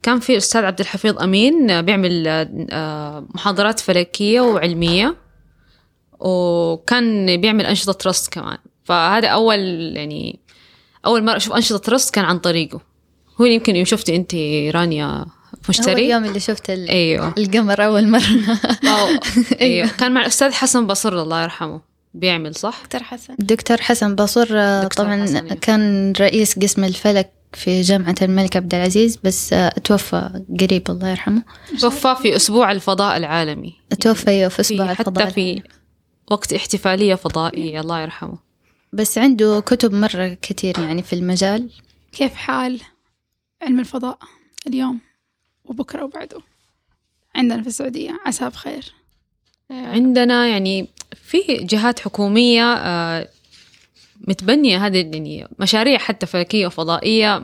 كان 0.02 0.20
في 0.20 0.36
أستاذ 0.36 0.64
عبد 0.64 0.80
الحفيظ 0.80 1.22
أمين 1.22 1.70
آه، 1.70 1.80
بيعمل 1.80 2.24
آه، 2.70 3.26
محاضرات 3.34 3.80
فلكية 3.80 4.40
وعلمية 4.40 5.16
وكان 6.20 7.40
بيعمل 7.40 7.66
أنشطة 7.66 7.92
ترست 7.92 8.32
كمان. 8.32 8.58
فهذا 8.84 9.28
أول 9.28 9.58
يعني 9.96 10.38
أول 11.06 11.24
مرة 11.24 11.36
أشوف 11.36 11.54
أنشطة 11.54 11.78
ترست 11.78 12.14
كان 12.14 12.24
عن 12.24 12.38
طريقه. 12.38 12.80
هو 13.40 13.44
اللي 13.44 13.54
يمكن 13.54 13.76
يوم 13.76 13.84
شفتي 13.84 14.16
أنت 14.16 14.34
رانيا 14.74 15.06
هو 15.06 15.26
مشتري 15.68 16.06
اليوم 16.06 16.24
اللي 16.24 16.40
شفت 16.40 16.70
أيوه. 16.70 17.34
القمر 17.38 17.84
أول 17.84 18.08
مرة. 18.08 18.60
أيوه. 19.60 19.88
كان 19.88 20.14
مع 20.14 20.20
الأستاذ 20.20 20.52
حسن 20.52 20.86
بصر 20.86 21.22
الله 21.22 21.42
يرحمه. 21.42 21.80
بيعمل 22.14 22.54
صح؟ 22.54 22.82
دكتور 22.82 23.02
حسن. 23.02 23.34
الدكتور 23.40 23.76
حسن 23.76 24.14
باصور 24.14 24.46
آه، 24.50 24.84
دكتور 24.84 25.06
طبعا 25.06 25.22
حسن،. 25.22 25.48
كان 25.48 26.12
رئيس 26.20 26.58
قسم 26.58 26.84
الفلك 26.84 27.32
في 27.52 27.80
جامعة 27.80 28.14
الملك 28.22 28.56
عبد 28.56 28.74
العزيز 28.74 29.18
بس 29.24 29.52
آه، 29.52 29.68
توفى 29.68 30.44
قريب 30.60 30.90
الله 30.90 31.08
يرحمه. 31.08 31.42
توفى 31.80 32.16
في 32.22 32.36
أسبوع 32.36 32.72
الفضاء 32.72 33.16
العالمي. 33.16 33.74
توفى 34.00 34.30
أيوة 34.30 34.48
في 34.48 34.60
أسبوع 34.60 34.94
في 34.94 35.00
الفضاء 35.00 35.24
حتى 35.24 35.34
في 35.34 35.62
وقت 36.30 36.52
احتفالية 36.52 37.14
فضائية 37.14 37.80
الله 37.80 38.00
يرحمه. 38.00 38.38
بس 38.92 39.18
عنده 39.18 39.60
كتب 39.60 39.94
مرة 39.94 40.28
كتير 40.42 40.78
يعني 40.78 41.02
في 41.02 41.12
المجال. 41.12 41.70
كيف 42.12 42.34
حال 42.34 42.80
علم 43.62 43.80
الفضاء 43.80 44.18
اليوم 44.66 45.00
وبكرة 45.64 46.04
وبعده؟ 46.04 46.40
عندنا 47.34 47.62
في 47.62 47.68
السعودية 47.68 48.20
عساه 48.26 48.48
بخير 48.48 48.92
عندنا 49.70 50.46
يعني 50.46 50.88
في 51.22 51.38
جهات 51.48 52.00
حكومية 52.00 52.72
آه، 52.72 53.28
متبنية 54.28 54.86
هذه 54.86 54.96
يعني 54.96 55.48
مشاريع 55.58 55.98
حتى 55.98 56.26
فلكية 56.26 56.66
وفضائية. 56.66 57.42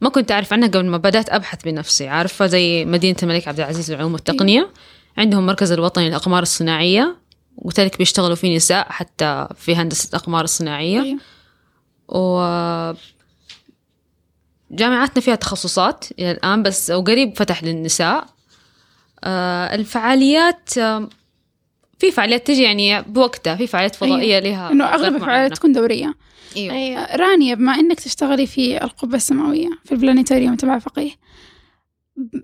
ما 0.00 0.08
كنت 0.08 0.32
أعرف 0.32 0.52
عنها 0.52 0.68
قبل 0.68 0.86
ما 0.86 0.96
بدأت 0.96 1.30
أبحث 1.30 1.62
بنفسي. 1.64 2.08
عارفة 2.08 2.46
زي 2.46 2.84
مدينة 2.84 3.16
الملك 3.22 3.48
عبد 3.48 3.60
العزيز 3.60 3.92
للعلوم 3.92 4.12
والتقنية 4.12 4.70
عندهم 5.18 5.46
مركز 5.46 5.72
الوطني 5.72 6.08
للأقمار 6.08 6.42
الصناعية 6.42 7.16
قلت 7.64 7.80
لك 7.80 7.98
بيشتغلوا 7.98 8.36
فيه 8.36 8.56
نساء 8.56 8.86
حتى 8.92 9.48
في 9.56 9.76
هندسة 9.76 10.08
الأقمار 10.08 10.44
الصناعية. 10.44 11.02
أيوة. 11.02 11.18
و 12.08 12.40
جامعاتنا 14.70 15.22
فيها 15.22 15.34
تخصصات 15.34 16.04
إلى 16.18 16.30
الآن 16.30 16.62
بس 16.62 16.90
وقريب 16.90 17.36
فتح 17.36 17.64
للنساء. 17.64 18.26
آه، 19.24 19.74
الفعاليات 19.74 20.70
في 22.00 22.10
فعاليات 22.10 22.46
تجي 22.46 22.62
يعني 22.62 23.02
بوقتها 23.02 23.56
في 23.56 23.66
فعاليات 23.66 23.94
فضائية 23.94 24.38
لها 24.38 24.70
إنه 24.72 24.84
أوقات 24.84 25.00
أغلب 25.00 25.12
معينة. 25.12 25.16
الفعاليات 25.16 25.56
تكون 25.56 25.72
دورية 25.72 26.14
أيوة. 26.56 26.74
أيوه 26.74 27.16
رانيا 27.16 27.54
بما 27.54 27.74
إنك 27.74 28.00
تشتغلي 28.00 28.46
في 28.46 28.84
القبة 28.84 29.16
السماوية 29.16 29.68
في 29.84 29.92
البلانيتاريوم 29.92 30.56
تبع 30.56 30.78
فقيه 30.78 31.10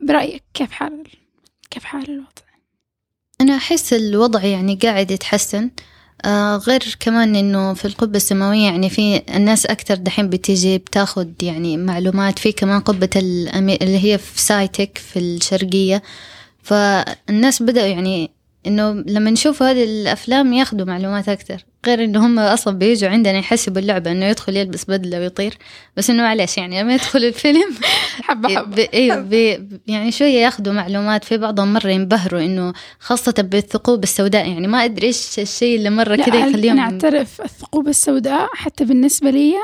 برأيك 0.03 0.43
كيف 0.55 0.71
حال 0.71 1.03
كيف 1.71 1.85
حال 1.85 2.11
الوضع؟ 2.11 2.47
أنا 3.41 3.57
أحس 3.57 3.93
الوضع 3.93 4.45
يعني 4.45 4.79
قاعد 4.83 5.11
يتحسن 5.11 5.71
آه 6.25 6.57
غير 6.57 6.97
كمان 7.01 7.37
إنه 7.37 7.75
في 7.75 7.85
القبة 7.85 8.17
السماوية 8.17 8.65
يعني 8.65 8.91
في 8.91 9.23
الناس 9.37 9.67
أكتر 9.67 9.95
دحين 9.95 10.29
بتيجي 10.29 10.79
بتاخد 10.79 11.43
يعني 11.43 11.77
معلومات 11.77 12.39
في 12.39 12.53
كمان 12.53 12.81
قبة 12.81 13.11
الأمي... 13.17 13.77
اللي 13.77 14.05
هي 14.05 14.19
في 14.19 14.41
سايتك 14.41 14.99
في 14.99 15.19
الشرقية 15.19 16.03
فالناس 16.63 17.63
بدأوا 17.63 17.87
يعني 17.87 18.36
إنه 18.67 18.93
لما 18.93 19.31
نشوف 19.31 19.63
هذه 19.63 19.85
الأفلام 19.85 20.53
ياخدوا 20.53 20.87
معلومات 20.87 21.29
أكتر 21.29 21.65
غير 21.87 22.05
إنه 22.05 22.27
هم 22.27 22.39
أصلا 22.39 22.79
بيجوا 22.79 23.11
عندنا 23.11 23.39
يحسبوا 23.39 23.81
اللعبة 23.81 24.13
إنه 24.13 24.25
يدخل 24.25 24.57
يلبس 24.57 24.85
بدلة 24.85 25.19
ويطير. 25.19 25.59
بس 25.97 26.11
إنه 26.11 26.23
معلش 26.23 26.59
يعني 26.59 26.83
لما 26.83 26.95
يدخل 26.95 27.25
الفيلم 27.25 27.75
حبة 28.27 28.63
ب... 28.63 28.79
إيوه 28.79 29.17
ب... 29.17 29.33
يعني 29.87 30.13
شوية 30.13 30.41
ياخذوا 30.41 30.75
معلومات. 30.75 31.25
في 31.25 31.39
بعضهم 31.39 31.73
مرة 31.73 31.89
ينبهروا 31.89 32.41
إنه 32.41 32.73
خاصة 33.01 33.35
بالثقوب 33.39 34.03
السوداء. 34.03 34.49
يعني 34.49 34.67
ما 34.67 34.85
أدري 34.85 35.07
إيش 35.07 35.39
الشيء 35.39 35.77
اللي 35.77 35.91
مرة 35.91 36.17
كذا 36.17 36.49
يخليهم 36.49 36.73
أنا 36.73 36.83
أعترف 36.83 37.41
الثقوب 37.41 37.89
السوداء 37.89 38.49
حتى 38.55 38.85
بالنسبة 38.85 39.31
لي 39.31 39.55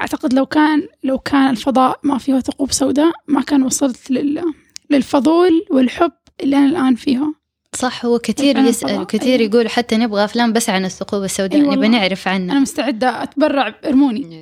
أعتقد 0.00 0.32
لو 0.32 0.46
كان 0.46 0.88
لو 1.04 1.18
كان 1.18 1.50
الفضاء 1.50 2.00
ما 2.02 2.18
فيه 2.18 2.40
ثقوب 2.40 2.72
سوداء 2.72 3.12
ما 3.28 3.42
كان 3.42 3.62
وصلت 3.62 4.10
لل 4.10 4.42
للفضول 4.90 5.66
والحب 5.70 6.12
اللي 6.40 6.56
أنا 6.56 6.66
الآن 6.66 6.94
فيه 6.94 7.34
صح 7.76 8.04
هو 8.04 8.18
كثير 8.18 8.50
الفضاء، 8.50 8.70
يسأل 8.70 9.00
وكثير 9.00 9.40
أيوة. 9.40 9.50
يقول 9.50 9.68
حتى 9.70 9.96
نبغى 9.96 10.24
أفلام 10.24 10.52
بس 10.52 10.70
عن 10.70 10.84
الثقوب 10.84 11.24
السوداء 11.24 11.60
أي 11.60 11.66
نبغى. 11.66 11.88
نعرف 11.88 12.28
أنا 12.28 12.34
عنها 12.34 12.60
مستعدة 12.60 13.22
أتبرع 13.22 13.74
ارموني 13.84 14.40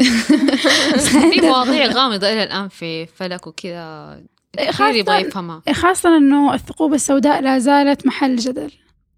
في 1.31 1.41
مواضيع 1.41 1.87
غامضة 1.87 2.33
إلى 2.33 2.43
الآن 2.43 2.69
في 2.69 3.07
فلك 3.07 3.47
وكذا 3.47 4.21
كثير 4.59 4.95
يبغى 4.95 5.15
خاصة 5.15 5.29
يفهمها. 5.29 5.63
خاصة 5.73 6.17
إنه 6.17 6.55
الثقوب 6.55 6.95
السوداء 6.95 7.43
لا 7.43 7.59
زالت 7.59 8.07
محل 8.07 8.37
جدل. 8.37 8.71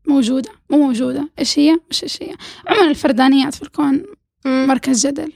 موجودة 0.07 0.51
مو 0.71 0.79
موجودة. 0.79 1.29
إيش 1.39 1.59
هي؟ 1.59 1.79
مش 1.91 2.03
إيش 2.03 2.23
هي؟ 2.23 2.35
عموما 2.69 2.91
الفردانيات 2.91 3.55
في 3.55 3.62
الكون 3.62 4.05
مركز 4.47 5.07
جدل. 5.07 5.33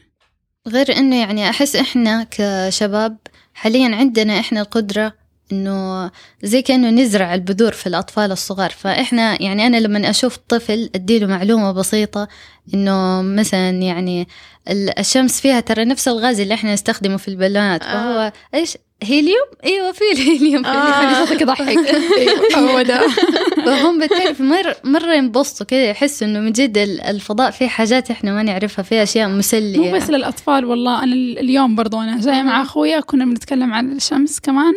غير 0.69 0.97
إنه 0.97 1.17
يعني 1.17 1.51
أحس 1.51 1.77
إحنا 1.77 2.27
كشباب 2.31 3.17
حاليا 3.55 3.97
عندنا 3.97 4.41
إحنا 4.41 4.61
القدرة 4.61 5.13
إنه 5.53 6.11
زي 6.43 6.63
كأنه 6.63 6.91
نزرع 6.91 7.35
البذور 7.35 7.73
في 7.73 7.87
الأطفال 7.87 8.33
الصغار. 8.33 8.71
فإحنا 8.71 9.43
يعني 9.43 9.67
أنا 9.67 9.77
لما 9.77 10.11
أشوف 10.11 10.37
طفل 10.49 10.91
أديله 10.95 11.27
معلومة 11.27 11.73
بسيطة 11.73 12.29
إنه 12.75 13.23
مثلا 13.23 13.71
يعني 13.71 14.29
ال- 14.71 14.99
الشمس 14.99 15.41
فيها 15.41 15.61
ترى 15.61 15.85
نفس 15.85 16.09
الغاز 16.09 16.41
اللي 16.41 16.55
إحنا 16.55 16.73
نستخدمه 16.75 17.17
في 17.17 17.29
البالونات 17.29 17.83
فهو 17.85 18.33
إيش؟ 18.55 18.77
هيليوم؟ 19.03 19.47
أيوه 19.65 19.93
في 19.93 20.01
الهيليوم. 20.13 20.63
في 20.63 20.69
آه. 20.69 21.25
صوتك 21.25 21.41
يضحك 21.43 21.69
أيوة، 22.19 22.73
هو 22.73 22.83
ده. 22.83 23.01
فهم 23.67 23.99
بالتالي 24.01 24.35
مرة 24.47 24.77
مرة 24.85 25.15
ينبسطوا 25.15 25.67
كذا 25.67 25.85
يحسوا 25.91 26.27
إنه 26.27 26.41
من 26.41 26.53
جد 26.53 26.79
ال- 26.79 27.01
الفضاء 27.01 27.51
فيه 27.51 27.69
حاجات 27.69 28.11
إحنا 28.11 28.33
ما 28.33 28.43
نعرفها 28.43 28.83
فيه 28.83 29.03
أشياء 29.03 29.29
مسلية. 29.29 29.79
مو 29.79 29.97
بس 29.97 30.11
للأطفال 30.11 30.65
والله 30.65 31.03
أنا 31.05 31.15
ال- 31.15 31.39
اليوم 31.39 31.75
برضو 31.75 32.01
أنا 32.01 32.21
جاية 32.21 32.43
مع 32.43 32.63
أخويا 32.63 33.01
كنا 33.01 33.25
بنتكلم 33.25 33.75
عن 33.75 33.93
الشمس 33.93 34.41
كمان. 34.41 34.75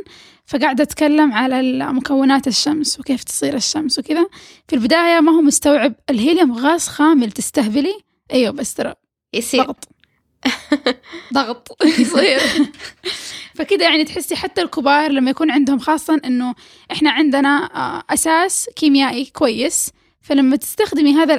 فقاعدة 0.51 0.83
أتكلم 0.83 1.33
على 1.33 1.61
مكونات 1.93 2.47
الشمس 2.47 2.99
وكيف 2.99 3.23
تصير 3.23 3.55
الشمس 3.55 3.99
وكذا. 3.99 4.27
في 4.67 4.75
البداية 4.75 5.19
ما 5.19 5.31
هو 5.31 5.41
مستوعب 5.41 5.93
الهيليوم 6.09 6.51
غاز 6.57 6.87
خامل 6.87 7.31
تستهبلي؟ 7.31 7.93
أيوة 8.33 8.51
بس 8.51 8.73
ترى. 8.73 8.93
يصير. 9.33 9.63
ضغط. 9.63 9.87
ضغط. 11.33 11.77
يصير. 11.99 12.39
فكده 13.55 13.85
يعني 13.85 14.03
تحسي 14.03 14.35
حتى 14.35 14.61
الكبار 14.61 15.11
لما 15.11 15.29
يكون 15.29 15.51
عندهم 15.51 15.79
خاصة 15.79 16.21
إنه 16.25 16.55
إحنا 16.91 17.11
عندنا 17.11 17.69
آه، 17.75 18.03
أساس 18.13 18.69
كيميائي 18.75 19.25
كويس 19.25 19.89
فلما 20.21 20.55
تستخدمي 20.55 21.13
هذا 21.13 21.33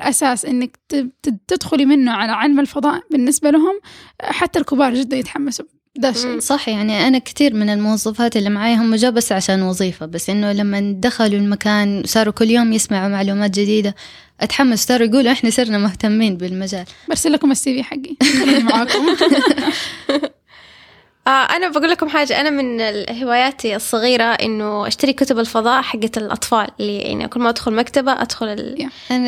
ت- 0.88 0.94
ت- 1.22 1.40
تدخلي 1.48 1.84
منه 1.86 2.12
على 2.12 2.32
علم 2.32 2.60
الفضاء 2.60 3.02
بالنسبة 3.10 3.50
لهم 3.50 3.80
حتى 4.22 4.58
الكبار 4.58 4.94
جدا 4.94 5.16
يتحمسوا. 5.16 5.66
ده 5.96 6.12
صح 6.38 6.68
يعني 6.68 7.08
أنا 7.08 7.18
كثير 7.18 7.54
من 7.54 7.70
الموظفات 7.70 8.36
اللي 8.36 8.50
معاي 8.50 8.74
هم 8.76 8.94
جا 8.94 9.10
بس 9.10 9.32
عشان 9.32 9.62
وظيفة 9.62 10.06
بس 10.06 10.30
إنه 10.30 10.52
لما 10.52 10.94
دخلوا 10.98 11.40
المكان 11.40 12.02
صاروا 12.06 12.32
كل 12.32 12.50
يوم 12.50 12.72
يسمعوا 12.72 13.08
معلومات 13.08 13.50
جديدة. 13.50 13.94
أتحمس 14.40 14.86
صاروا 14.86 15.06
يقولوا 15.06 15.32
إحنا 15.32 15.50
صرنا 15.50 15.78
مهتمين 15.78 16.36
بالمجال. 16.36 16.84
برسل 17.08 17.32
لكم 17.32 17.50
السي 17.50 17.74
في 17.74 17.82
حقي 17.82 18.16
معاكم. 18.70 19.06
آه 21.26 21.30
أنا 21.30 21.68
بقول 21.68 21.90
لكم 21.90 22.08
حاجة 22.08 22.40
أنا 22.40 22.50
من 22.50 22.80
هواياتي 23.22 23.76
الصغيرة 23.76 24.24
إنه 24.24 24.86
أشتري 24.86 25.12
كتب 25.12 25.38
الفضاء 25.38 25.82
حقت 25.82 26.18
الأطفال 26.18 26.68
اللي 26.80 26.98
يعني 26.98 27.28
كل 27.28 27.40
ما 27.40 27.48
أدخل 27.48 27.74
مكتبة 27.74 28.12
أدخل 28.22 28.48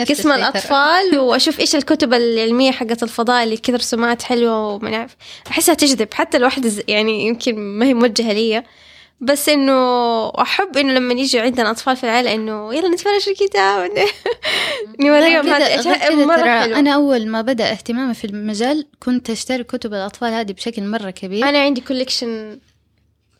قسم. 0.04 0.32
الأطفال 0.32 1.18
وأشوف 1.28 1.60
إيش 1.60 1.76
الكتب 1.76 2.14
العلمية 2.14 2.70
حقت 2.72 3.02
الفضاء 3.02 3.44
اللي 3.44 3.56
كذا 3.56 3.76
رسومات 3.76 4.22
حلوة 4.22 4.68
وما 4.68 5.06
أحسها 5.50 5.74
تجذب 5.74 6.14
حتى 6.14 6.36
الواحدة 6.36 6.68
ز- 6.68 6.82
يعني 6.88 7.26
يمكن 7.26 7.56
ما 7.58 7.86
هي 7.86 7.94
موجهة 7.94 8.32
لي 8.32 8.62
بس 9.20 9.48
إنه 9.48 9.72
أحب 10.28 10.76
إنه 10.76 10.92
لما 10.92 11.14
يجي 11.14 11.40
عندنا 11.40 11.70
أطفال 11.70 11.96
في 11.96 12.04
العائلة 12.04 12.34
إنه 12.34 12.74
يلا 12.74 12.88
نتفرج 12.88 13.28
الكتاب. 13.28 13.90
نوريهم 15.00 15.42
ترى 16.40 16.50
حلوة. 16.60 16.78
أنا 16.78 16.90
أول 16.90 17.26
ما 17.28 17.42
بدأ 17.42 17.70
اهتمامي 17.70 18.14
في 18.14 18.24
المجال 18.24 18.86
كنت 19.02 19.30
أشتري 19.30 19.64
كتب 19.64 19.94
الأطفال 19.94 20.32
هذه 20.32 20.52
بشكل 20.52 20.82
مرة 20.82 21.10
كبير. 21.10 21.48
أنا 21.48 21.58
عندي 21.58 21.80
collection 21.80 22.58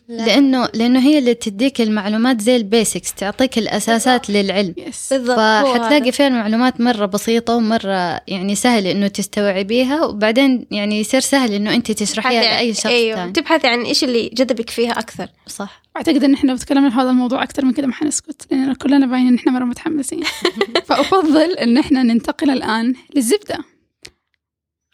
لأنه 0.08 0.68
لأنه 0.74 1.00
هي 1.00 1.18
اللي 1.18 1.34
تديك 1.34 1.80
المعلومات 1.80 2.40
زي 2.40 2.56
ال 2.56 2.65
basics 2.65 3.14
تعطيك 3.14 3.58
الأساسات 3.58 4.30
للعلم. 4.30 4.74
yes 4.76 5.12
بالضبط. 5.12 5.36
فحتلاقي. 5.36 6.12
فيها 6.12 6.26
المعلومات 6.26 6.80
مرة 6.80 7.06
بسيطة 7.06 7.54
ومرة 7.54 8.20
يعني 8.28 8.54
سهل 8.54 8.86
إنه 8.86 9.08
تستوعبيها 9.08 10.04
وبعدين 10.04 10.66
يعني 10.70 11.00
يصير 11.00 11.20
سهل 11.20 11.52
إنه 11.52 11.74
أنت 11.74 11.92
تشرحيها 11.92 12.42
لأي 12.42 12.74
شخص 12.74 12.86
أيوه 12.86 13.16
ثاني 13.16 13.32
تبحثي 13.32 13.66
عن 13.66 13.82
إيش 13.82 14.04
اللي 14.04 14.28
جذبك 14.28 14.70
فيها 14.70 14.92
أكثر. 14.92 15.28
صح. 15.46 15.82
أعتقد 15.96 16.24
إن 16.24 16.34
إحنا 16.34 16.50
لو 16.50 16.56
تكلمنا 16.56 16.90
في 16.90 16.96
هذا 16.96 17.10
الموضوع 17.10 17.42
أكثر 17.42 17.64
من 17.64 17.72
كذا 17.72 17.86
ما 17.86 17.92
حنسكت 17.92 18.46
لأن 18.50 18.74
كلنا 18.74 19.06
باين 19.06 19.26
إن 19.26 19.34
إحنا 19.34 19.52
مرة 19.52 19.64
متحمسين. 19.64 20.22
فأفضل 20.86 21.50
إن 21.52 21.78
إحنا 21.78 22.02
ننتقل 22.02 22.50
الآن 22.50 22.94
للزبدة. 23.14 23.58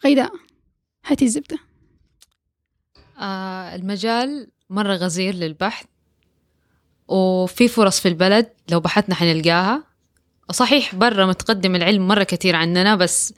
غيداء 0.05 0.31
هاتي 1.05 1.25
الزبدة. 1.25 1.57
آه 3.19 3.75
المجال 3.75 4.47
مرة 4.71 4.95
غزير 4.95 5.35
للبحث 5.35 5.85
وفي 7.07 7.67
فرص 7.67 7.99
في 7.99 8.07
البلد 8.07 8.49
لو 8.71 8.79
بحثنا 8.79 9.15
حنلقاها. 9.15 9.83
صحيح 10.51 10.95
برا 10.95 11.25
متقدم 11.25 11.75
العلم 11.75 12.07
مرة 12.07 12.23
كثير 12.23 12.55
عننا 12.55 12.95
بس 12.95 13.33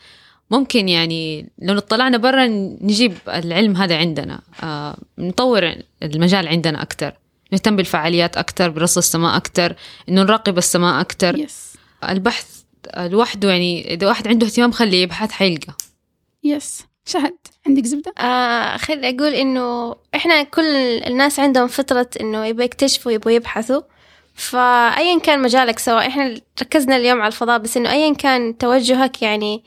ممكن 0.51 0.89
يعني 0.89 1.49
لو 1.59 1.77
اطلعنا 1.77 2.17
برا 2.17 2.47
نجيب 2.81 3.17
العلم 3.27 3.77
هذا 3.77 3.97
عندنا. 3.97 4.41
آه 4.63 4.97
نطور 5.17 5.75
المجال 6.03 6.47
عندنا 6.47 6.81
أكتر 6.81 7.13
نهتم 7.51 7.75
بالفعاليات 7.75 8.38
أكتر 8.38 8.69
برص 8.69 8.97
السماء 8.97 9.38
أكتر 9.38 9.75
إنه 10.09 10.23
نراقب 10.23 10.57
السماء 10.57 11.01
أكتر. 11.01 11.39
يس 11.39 11.73
البحث 12.09 12.61
لوحده 12.97 13.49
يعني 13.49 13.93
إذا 13.93 14.07
واحد 14.07 14.27
عنده 14.27 14.47
اهتمام 14.47 14.71
خليه 14.71 15.03
يبحث 15.03 15.31
حيلقى. 15.31 15.73
يس 16.43 16.84
شهد. 17.05 17.37
عندك 17.67 17.85
زبدة؟ 17.85 18.13
آه 18.19 18.77
خلي 18.77 19.09
أقول 19.09 19.33
إنه 19.33 19.95
إحنا 20.15 20.43
كل 20.43 20.75
الناس 21.07 21.39
عندهم 21.39 21.67
فطرة 21.67 22.09
إنه 22.21 22.45
يبغوا 22.45 22.63
يكتشفوا 22.63 23.11
يبغوا 23.11 23.33
يبحثوا. 23.33 23.81
فأيا 24.35 25.19
كان 25.19 25.41
مجالك 25.41 25.79
سواء 25.79 26.07
إحنا 26.07 26.35
ركزنا 26.61 26.95
اليوم 26.97 27.21
على 27.21 27.27
الفضاء 27.27 27.57
بس 27.57 27.77
إنه 27.77 27.91
أيا 27.91 28.13
كان 28.13 28.57
توجهك 28.57 29.21
يعني 29.21 29.63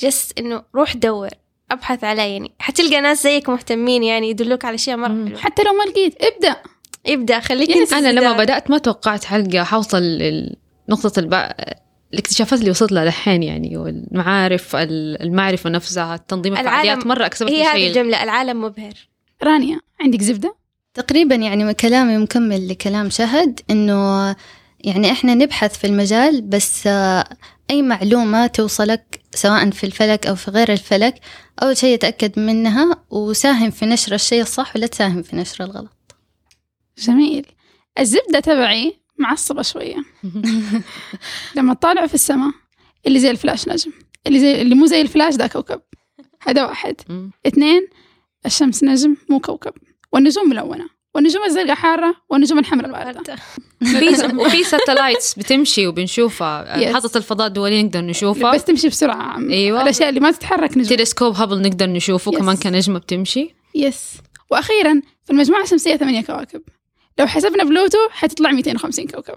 جست 0.00 0.38
إنه 0.38 0.62
روح 0.74 0.96
دور 0.96 1.28
أبحث 1.70 2.04
عليه 2.04 2.22
يعني 2.22 2.52
حتلقى 2.58 3.00
ناس 3.00 3.22
زيك 3.22 3.48
مهتمين 3.48 4.02
يعني 4.02 4.30
يدلوك 4.30 4.64
على 4.64 4.74
أشياء 4.74 4.96
مرة 4.96 5.26
حلوة. 5.26 5.38
حتى 5.38 5.62
لو 5.62 5.72
ما 5.72 5.82
لقيت 5.82 6.24
ابدأ. 6.24 6.56
ابدأ 7.06 7.40
خليك 7.40 7.70
يس. 7.70 7.76
أنت 7.76 7.92
أنا 7.92 8.20
لما. 8.20 8.32
بدأت 8.32 8.70
ما 8.70 8.78
توقعت 8.78 9.24
حلقة 9.24 9.62
حوصل 9.64 10.02
لنقطة 10.02 11.20
الب... 11.20 11.52
الاكتشافات 12.14 12.58
اللي 12.60 12.70
وصلت 12.70 12.92
لها 12.92 13.04
دحين 13.04 13.42
يعني 13.42 13.76
والمعارف 13.76 14.76
ال- 14.76 15.22
المعرفة 15.22 15.70
نفسها 15.70 16.16
تنظيم 16.16 16.56
الفعاليات 16.56 17.06
مرة 17.06 17.26
أكسبت 17.26 17.50
هي 17.50 17.62
هذه 17.64 17.76
شيء 17.76 17.88
الجملة 17.88 18.22
العالم 18.22 18.62
مبهر. 18.64 18.92
رانيا 19.42 19.80
عندك 20.00 20.22
زبدة؟ 20.22 20.56
تقريبا 20.94 21.34
يعني 21.34 21.74
كلامي 21.74 22.18
مكمل 22.18 22.68
لكلام 22.68 23.10
شهد 23.10 23.60
إنه 23.70 24.28
يعني 24.80 25.10
إحنا 25.12 25.34
نبحث 25.34 25.78
في 25.78 25.86
المجال 25.86 26.42
بس 26.42 26.86
أي 27.70 27.82
معلومة 27.82 28.46
توصلك 28.46 29.20
سواء 29.34 29.70
في 29.70 29.84
الفلك 29.84 30.26
أو 30.26 30.34
في 30.34 30.50
غير 30.50 30.72
الفلك 30.72 31.14
أول 31.62 31.76
شيء 31.76 31.98
تأكد 31.98 32.38
منها 32.38 33.02
وساهم 33.10 33.70
في 33.70 33.86
نشر 33.86 34.14
الشيء 34.14 34.42
الصح 34.42 34.76
ولا 34.76 34.86
تساهم 34.86 35.22
في 35.22 35.36
نشر 35.36 35.64
الغلط. 35.64 36.16
جميل. 36.98 37.46
الزبدة 37.98 38.40
تبعي 38.40 38.96
معصبة 39.18 39.62
شوية. 39.62 39.96
لما 41.56 41.74
تطالعوا 41.74 42.06
في 42.06 42.14
السماء 42.14 42.50
اللي 43.06 43.18
زي 43.18 43.30
الفلاش 43.30 43.68
نجم 43.68 43.92
اللي 44.26 44.40
زي 44.40 44.62
اللي 44.62 44.74
مو 44.74 44.86
زي 44.86 45.00
الفلاش 45.00 45.34
ده 45.34 45.46
كوكب. 45.46 45.80
هذا 46.42 46.64
واحد. 46.64 46.94
اثنين 47.46 47.88
الشمس 48.46 48.84
نجم 48.84 49.16
مو 49.28 49.40
كوكب. 49.40 49.72
والنجوم 50.12 50.48
ملونة. 50.48 50.96
والنجوم 51.14 51.44
الزرقاء 51.44 51.74
حارة 51.74 52.16
والنجوم 52.30 52.58
الحمراء 52.58 52.92
باردة. 52.92 53.36
في 53.84 54.36
وفي 54.36 54.64
satellites 54.64 55.34
بتمشي 55.34 55.86
وبنشوفها. 55.86 56.80
Yes. 56.80 56.88
محطة 56.90 57.18
الفضاء 57.18 57.46
الدولية 57.46 57.82
نقدر 57.82 58.00
نشوفها. 58.00 58.54
بس 58.54 58.64
تمشي 58.64 58.88
بسرعة. 58.88 59.38
أيوة. 59.38 59.82
الأشياء 59.82 60.08
اللي 60.08 60.20
ما 60.20 60.30
تتحرك 60.30 60.78
نجوم 60.78 60.96
تلسكوب 60.96 61.34
هابل 61.34 61.62
نقدر 61.62 61.86
نشوفه. 61.86 62.32
Yes. 62.32 62.36
كمان 62.36 62.56
كنجمة 62.56 62.98
بتمشي. 62.98 63.54
yes 63.74 64.12
وأخيرا 64.50 65.02
في 65.24 65.30
المجموعة 65.32 65.62
الشمسية 65.62 65.96
ثمانية 65.96 66.20
كواكب. 66.20 66.62
لو 67.18 67.26
حسبنا 67.26 67.64
بلوتو 67.64 67.98
حتطلع 68.10 68.50
250 68.50 69.06
كوكب. 69.06 69.34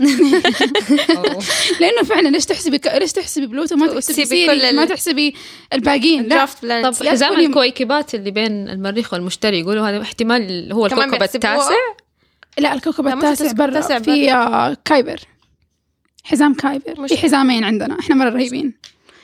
لأنه 1.80 2.02
فعلا 2.04 2.28
ليش 2.28 2.46
تحسبي 2.46 2.78
ك... 2.78 2.86
ليش 2.86 3.12
تحسبي 3.12 3.46
بلوتو؟ 3.46 3.76
ما 3.76 3.86
تحسبي 3.86 4.46
كل 4.46 4.52
ال- 4.62 4.76
ما 4.76 4.84
تحسبي 4.84 5.34
الباقيين 5.72 6.22
لا. 6.22 6.44
طب 6.82 7.06
حزام 7.06 7.40
الكويكبات 7.40 8.14
اللي 8.14 8.30
بين 8.30 8.68
المريخ 8.68 9.12
والمشتري 9.12 9.60
يقولوا 9.60 9.88
هذا 9.88 10.02
احتمال 10.02 10.72
هو 10.72 10.86
الكوكب؟ 10.86 11.22
التاسع؟ 11.22 11.70
لا 12.58 12.74
الكوكب 12.74 13.06
التاسع 13.06 13.52
برا 13.52 13.98
في 13.98 14.32
آه، 14.32 14.76
كايبر. 14.84 15.20
حزام 16.24 16.54
كايبر. 16.54 17.08
في 17.08 17.16
حزامين 17.16 17.64
عندنا 17.64 18.00
إحنا 18.00 18.14
مرة 18.14 18.30
رهيبين. 18.30 18.74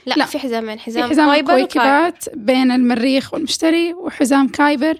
لا, 0.06 0.14
لا. 0.14 0.24
في 0.26 0.38
حزامين. 0.38 0.76
في 0.76 0.82
حزام 0.84 1.10
حزام 1.10 1.26
كويبر 1.26 1.52
وكايبر. 1.52 1.64
الكويكبات 1.64 2.24
بين 2.34 2.70
المريخ 2.70 3.34
والمشتري 3.34 3.94
وحزام 3.94 4.48
كايبر. 4.48 4.98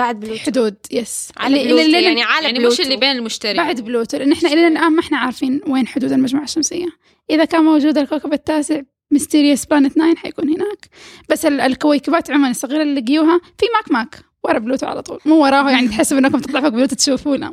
بعد 0.00 0.20
بلوتو 0.20 0.38
حدود 0.40 0.76
yes 0.90 1.28
على 1.36 1.56
اللي- 1.62 1.68
بلوتو 1.74 1.86
اللي- 1.86 2.02
يعني 2.02 2.22
على 2.22 2.46
يعني 2.46 2.58
بلوتو 2.58 2.74
مش 2.74 2.80
اللي 2.80 2.96
بين 2.96 3.10
المشتري. 3.10 3.54
بعد 3.54 3.80
بلوتو 3.80 4.16
لأن 4.16 4.32
إحنا 4.32 4.48
إلى 4.52 4.66
الآن 4.68 4.92
ما 4.92 5.00
إحنا 5.00 5.18
عارفين 5.18 5.60
وين 5.66 5.86
حدود 5.86 6.12
المجموعة 6.12 6.44
الشمسية. 6.44 6.86
إذا 7.30 7.44
كان 7.44 7.64
موجود 7.64 7.98
الكوكب 7.98 8.32
التاسع 8.32 8.80
mysterious 9.10 9.66
Planet 9.66 9.92
9 9.92 10.14
حيكون 10.16 10.48
هناك. 10.48 10.88
بس 11.28 11.46
ال- 11.46 11.60
الكويكبات 11.60 12.30
عموما 12.30 12.50
الصغيرة 12.50 12.82
اللي 12.82 13.00
لقيوها 13.00 13.38
في 13.58 13.66
ماك 13.74 13.92
ماك 13.92 14.24
ورا 14.44 14.58
بلوتو 14.58 14.86
على 14.86 15.02
طول. 15.02 15.18
مو 15.26 15.34
وراه 15.44 15.70
يعني 15.70 15.88
تحسب 15.88 16.16
إنكم 16.16 16.38
تطلع 16.38 16.60
فوق 16.60 16.68
بلوتو 16.68 16.94
تشوفوه 16.96 17.36
لا. 17.36 17.52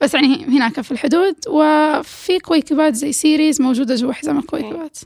بس 0.00 0.14
يعني 0.14 0.44
هناك 0.44 0.80
في 0.80 0.92
الحدود. 0.92 1.34
وفي 1.48 2.38
كويكبات 2.38 2.94
زي 2.94 3.12
سيريز 3.12 3.62
موجودة 3.62 3.94
جوا 3.94 4.12
حزام 4.12 4.38
الكويكبات. 4.38 4.98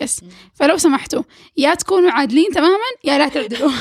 yes 0.00 0.20
فلو 0.54 0.76
سمحتوا 0.76 1.22
يا 1.56 1.74
تكونوا 1.74 2.10
عادلين 2.10 2.48
تماما 2.54 2.78
يا 3.04 3.18
لا 3.18 3.28
تعدلوا. 3.28 3.70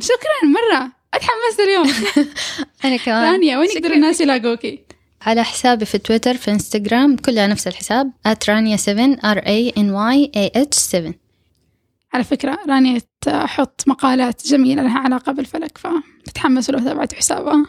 شكرا 0.00 0.48
مرة. 0.48 0.92
اتحمست 1.14 1.60
اليوم. 1.60 1.92
أنا 2.84 2.96
كمان. 2.96 3.32
رانيا 3.32 3.58
وين 3.58 3.68
يقدر 3.70 3.92
الناس 3.92 4.20
يلاقوكي؟ 4.20 4.84
على 5.22 5.44
حسابي 5.44 5.84
في 5.84 5.98
تويتر 5.98 6.36
في 6.36 6.50
انستغرام 6.50 7.16
كلها 7.16 7.46
نفس 7.46 7.66
الحساب 7.66 8.12
@rania7 8.28 9.18
r 9.22 9.38
a 9.38 9.72
n 9.78 9.90
y 9.92 10.30
a 10.36 10.58
h 10.58 10.74
7 10.74 11.14
على 12.12 12.24
فكرة 12.24 12.58
رانيا 12.68 13.00
تحط 13.20 13.82
مقالات 13.86 14.46
جميلة 14.46 14.82
لها 14.82 14.98
علاقة 14.98 15.32
بالفلك 15.32 15.78
فتتحمسوا 15.78 16.74
لو 16.74 16.84
تابعتوا 16.84 17.18
حسابها. 17.18 17.66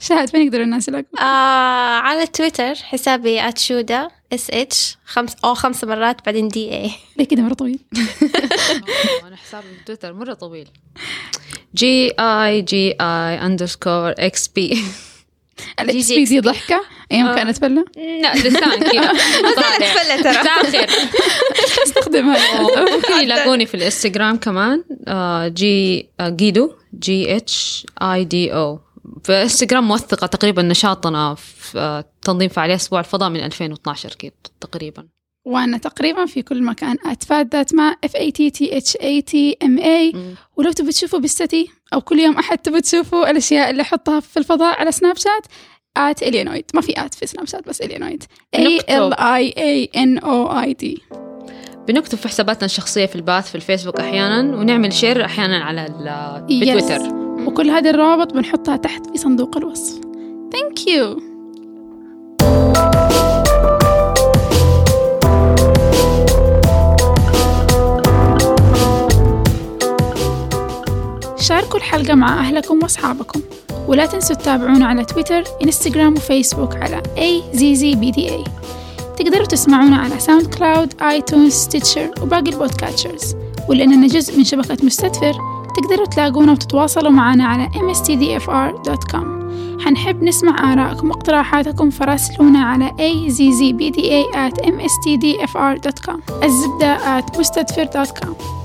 شاهد 0.00 0.28
فين 0.28 0.46
يقدروا 0.46 0.64
الناس 0.64 0.88
يلاقوا 0.88 1.20
آه 1.20 1.98
على 1.98 2.26
تويتر 2.26 2.74
حسابي 2.74 3.48
اتشودا 3.48 4.08
اس 4.32 4.50
اتش 4.50 4.96
خمس 5.06 5.36
أو 5.44 5.54
خمس 5.54 5.84
مرات 5.84 6.16
بعدين 6.26 6.48
دي 6.48 6.72
اي 6.72 6.90
ليه 7.16 7.24
كده 7.26 7.42
مرة 7.42 7.54
طويل؟ 7.54 7.78
أنا 9.26 9.36
حسابي 9.36 9.66
في 9.78 9.84
تويتر 9.86 10.12
مرة 10.12 10.34
طويل. 10.34 10.68
جي 11.74 12.12
اي 12.20 12.62
جي 12.62 12.90
اي 13.00 13.46
اندرسكور 13.46 14.10
إكس 14.18 14.48
بي 14.48 14.82
الاكس 15.80 16.12
بي 16.12 16.24
دي 16.24 16.40
ضحكة؟ 16.40 16.80
أيام 17.12 17.26
آه. 17.26 17.34
كانت 17.34 17.58
فلة 17.58 17.84
لا 17.96 18.34
لسان 18.34 18.82
كذا 18.82 19.12
طالع. 19.56 19.94
فلة 19.94 20.22
ترى. 20.22 20.32
ساخر 20.32 20.86
استخدمها. 21.86 22.62
ممكن 22.96 23.12
يلاقوني 23.22 23.66
في 23.66 23.74
الإنستغرام 23.74 24.36
كمان. 24.36 24.84
آه، 25.08 25.48
جي 25.48 26.08
آه، 26.20 26.28
جيدو. 26.28 26.72
جي 26.98 27.36
اتش 27.36 27.86
اي 28.02 28.24
دي 28.24 28.54
أو 28.54 28.80
في 29.24 29.32
انستغرام 29.42 29.88
موثقة 29.88 30.26
تقريبا 30.26 30.62
نشاطنا 30.62 31.34
في 31.34 32.04
تنظيم 32.22 32.48
فعاليات 32.48 32.80
أسبوع 32.80 33.00
الفضاء 33.00 33.30
من 33.30 33.40
2012 33.40 34.14
كده 34.18 34.32
تقريبا. 34.60 35.06
وأنا 35.46 35.78
تقريبا 35.78 36.26
في 36.26 36.42
كل 36.42 36.62
مكان. 36.62 36.96
أتفاد 37.06 37.54
ذات 37.54 37.74
ما 37.74 37.96
اف 38.04 38.16
اي 38.16 38.30
تي 38.30 38.50
تي 38.50 38.76
اتش 38.76 38.96
اي 38.96 39.22
تي 39.22 39.56
ام 39.62 39.78
اي. 39.78 40.12
ولو 40.56 40.72
تبي 40.72 40.92
تشوفوا 40.92 41.18
بالستي 41.18 41.68
أو 41.94 42.00
كل 42.00 42.18
يوم 42.18 42.36
أحد 42.38 42.58
تبي 42.58 42.80
تشوفوا 42.80 43.30
الأشياء 43.30 43.70
اللي 43.70 43.82
أحطها 43.82 44.20
في 44.20 44.36
الفضاء 44.36 44.80
على 44.80 44.92
سناب 44.92 45.16
شات 45.16 45.46
ات 45.96 46.22
الينويد 46.22 46.64
ما 46.74 46.80
في 46.80 47.04
ات 47.04 47.14
في 47.14 47.26
سناب 47.26 47.46
شات 47.46 47.68
بس 47.68 47.80
الينويد 47.80 48.24
A. 48.54 48.78
L 48.90 49.14
I 49.14 49.54
E 49.58 49.90
N 49.96 50.18
O 50.18 50.60
I 50.60 50.72
D 50.72 51.02
بنكتب 51.88 52.18
في 52.18 52.28
حساباتنا 52.28 52.64
الشخصية 52.64 53.06
في 53.06 53.16
ال 53.16 53.22
Path 53.22 53.48
في 53.48 53.54
الفيسبوك 53.54 54.00
أحيانا 54.00 54.56
ونعمل 54.56 54.92
share 54.92 55.24
أحيانا 55.24 55.64
على 55.64 55.84
ب 56.50 56.56
Twitter 56.56 56.98
Yes. 56.98 57.21
وكل 57.46 57.70
هذه 57.70 57.90
الروابط 57.90 58.32
بنحطها 58.32 58.76
تحت 58.76 59.06
في 59.06 59.18
صندوق 59.18 59.56
الوصف. 59.56 60.00
Thank 60.54 60.80
you. 60.80 61.22
شاركوا 71.40 71.78
الحلقة 71.78 72.14
مع 72.14 72.40
أهلكم 72.40 72.78
وأصحابكم. 72.82 73.40
ولا 73.88 74.06
تنسوا 74.06 74.36
تتابعونا 74.36 74.86
على 74.86 75.04
تويتر 75.04 75.44
إنستغرام 75.62 76.14
وفيسبوك 76.14 76.76
على 76.76 77.02
AZZBDA 77.16 78.50
تقدروا 79.16 79.46
تسمعونا 79.46 79.96
على 79.96 80.20
SoundCloud 80.20 81.02
iTunes 81.02 81.52
Stitcher 81.52 82.10
وباقي 82.22 82.50
ال 82.50 82.57
podcatchers 82.57 83.34
ولأننا 83.68 84.06
جزء 84.06 84.38
من 84.38 84.44
شبكة 84.44 84.76
مستدفر. 84.82 85.51
تقدروا 85.76 86.06
تلاقونا 86.06 86.52
وتتواصلوا 86.52 87.10
معنا 87.10 87.44
على 87.44 87.68
mstdfr.com 87.68 89.42
حنحب 89.84 90.22
نسمع 90.22 90.72
آرائكم 90.72 91.10
واقتراحاتكم 91.10 91.90
فراسلونا 91.90 92.58
على 92.58 92.88
azzbda 92.88 94.36
at 94.36 94.64
mstdfr.com 94.64 96.44
الزبدة 96.44 97.20
at 97.20 97.38
مستدفر.com 97.38 98.62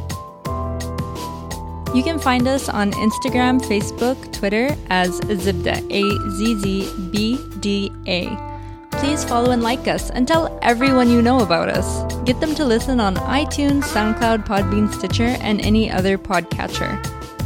You 1.94 2.04
can 2.04 2.20
find 2.20 2.48
us 2.48 2.70
on 2.70 2.92
Instagram, 2.92 3.56
Facebook, 3.72 4.18
Twitter 4.38 4.68
as 4.90 5.12
Zibda, 5.22 5.76
A 6.02 6.04
Z 6.38 6.40
Z 6.62 6.66
B 7.12 7.38
D 7.64 7.92
A. 8.08 8.57
Please 8.98 9.24
follow 9.24 9.52
and 9.52 9.64
like 9.64 9.88
us 9.88 10.10
and 10.10 10.28
tell 10.28 10.58
everyone 10.62 11.10
you 11.10 11.22
know 11.22 11.40
about 11.40 11.70
us. 11.70 12.04
Get 12.24 12.40
them 12.40 12.56
to 12.56 12.66
listen 12.66 13.00
on 13.00 13.16
iTunes, 13.16 13.84
SoundCloud, 13.84 14.46
Podbean, 14.46 14.92
Stitcher, 14.94 15.38
and 15.42 15.62
any 15.62 15.90
other 15.90 16.18
podcatcher. 16.18 17.00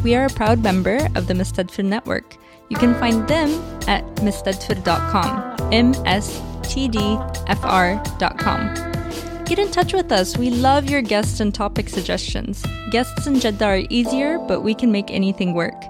We 0.03 0.15
are 0.15 0.25
a 0.25 0.29
proud 0.29 0.63
member 0.63 1.07
of 1.15 1.27
the 1.27 1.33
Mistedford 1.33 1.85
Network. 1.85 2.37
You 2.69 2.77
can 2.77 2.95
find 2.95 3.27
them 3.27 3.49
at 3.87 4.03
mistedford.com, 4.15 5.73
M 5.73 5.93
S 6.05 6.41
T 6.63 6.87
D 6.87 6.99
F 7.47 7.59
R.com. 7.63 8.73
Get 9.45 9.59
in 9.59 9.69
touch 9.69 9.93
with 9.93 10.11
us. 10.13 10.37
We 10.37 10.49
love 10.49 10.89
your 10.89 11.01
guests 11.01 11.41
and 11.41 11.53
topic 11.53 11.89
suggestions. 11.89 12.63
Guests 12.91 13.27
in 13.27 13.39
Jeddah 13.41 13.65
are 13.65 13.81
easier, 13.89 14.39
but 14.39 14.61
we 14.61 14.73
can 14.73 14.91
make 14.91 15.11
anything 15.11 15.53
work. 15.53 15.83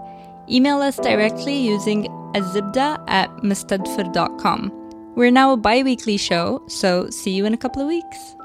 Email 0.49 0.81
us 0.81 0.97
directly 0.97 1.55
using 1.55 2.05
azibda 2.33 3.03
at 3.07 3.29
mustadfir.com. 3.37 4.80
We're 5.15 5.31
now 5.31 5.51
a 5.53 5.57
bi 5.57 5.83
weekly 5.83 6.17
show, 6.17 6.63
so 6.67 7.09
see 7.09 7.31
you 7.31 7.45
in 7.45 7.53
a 7.53 7.57
couple 7.57 7.81
of 7.81 7.87
weeks. 7.87 8.35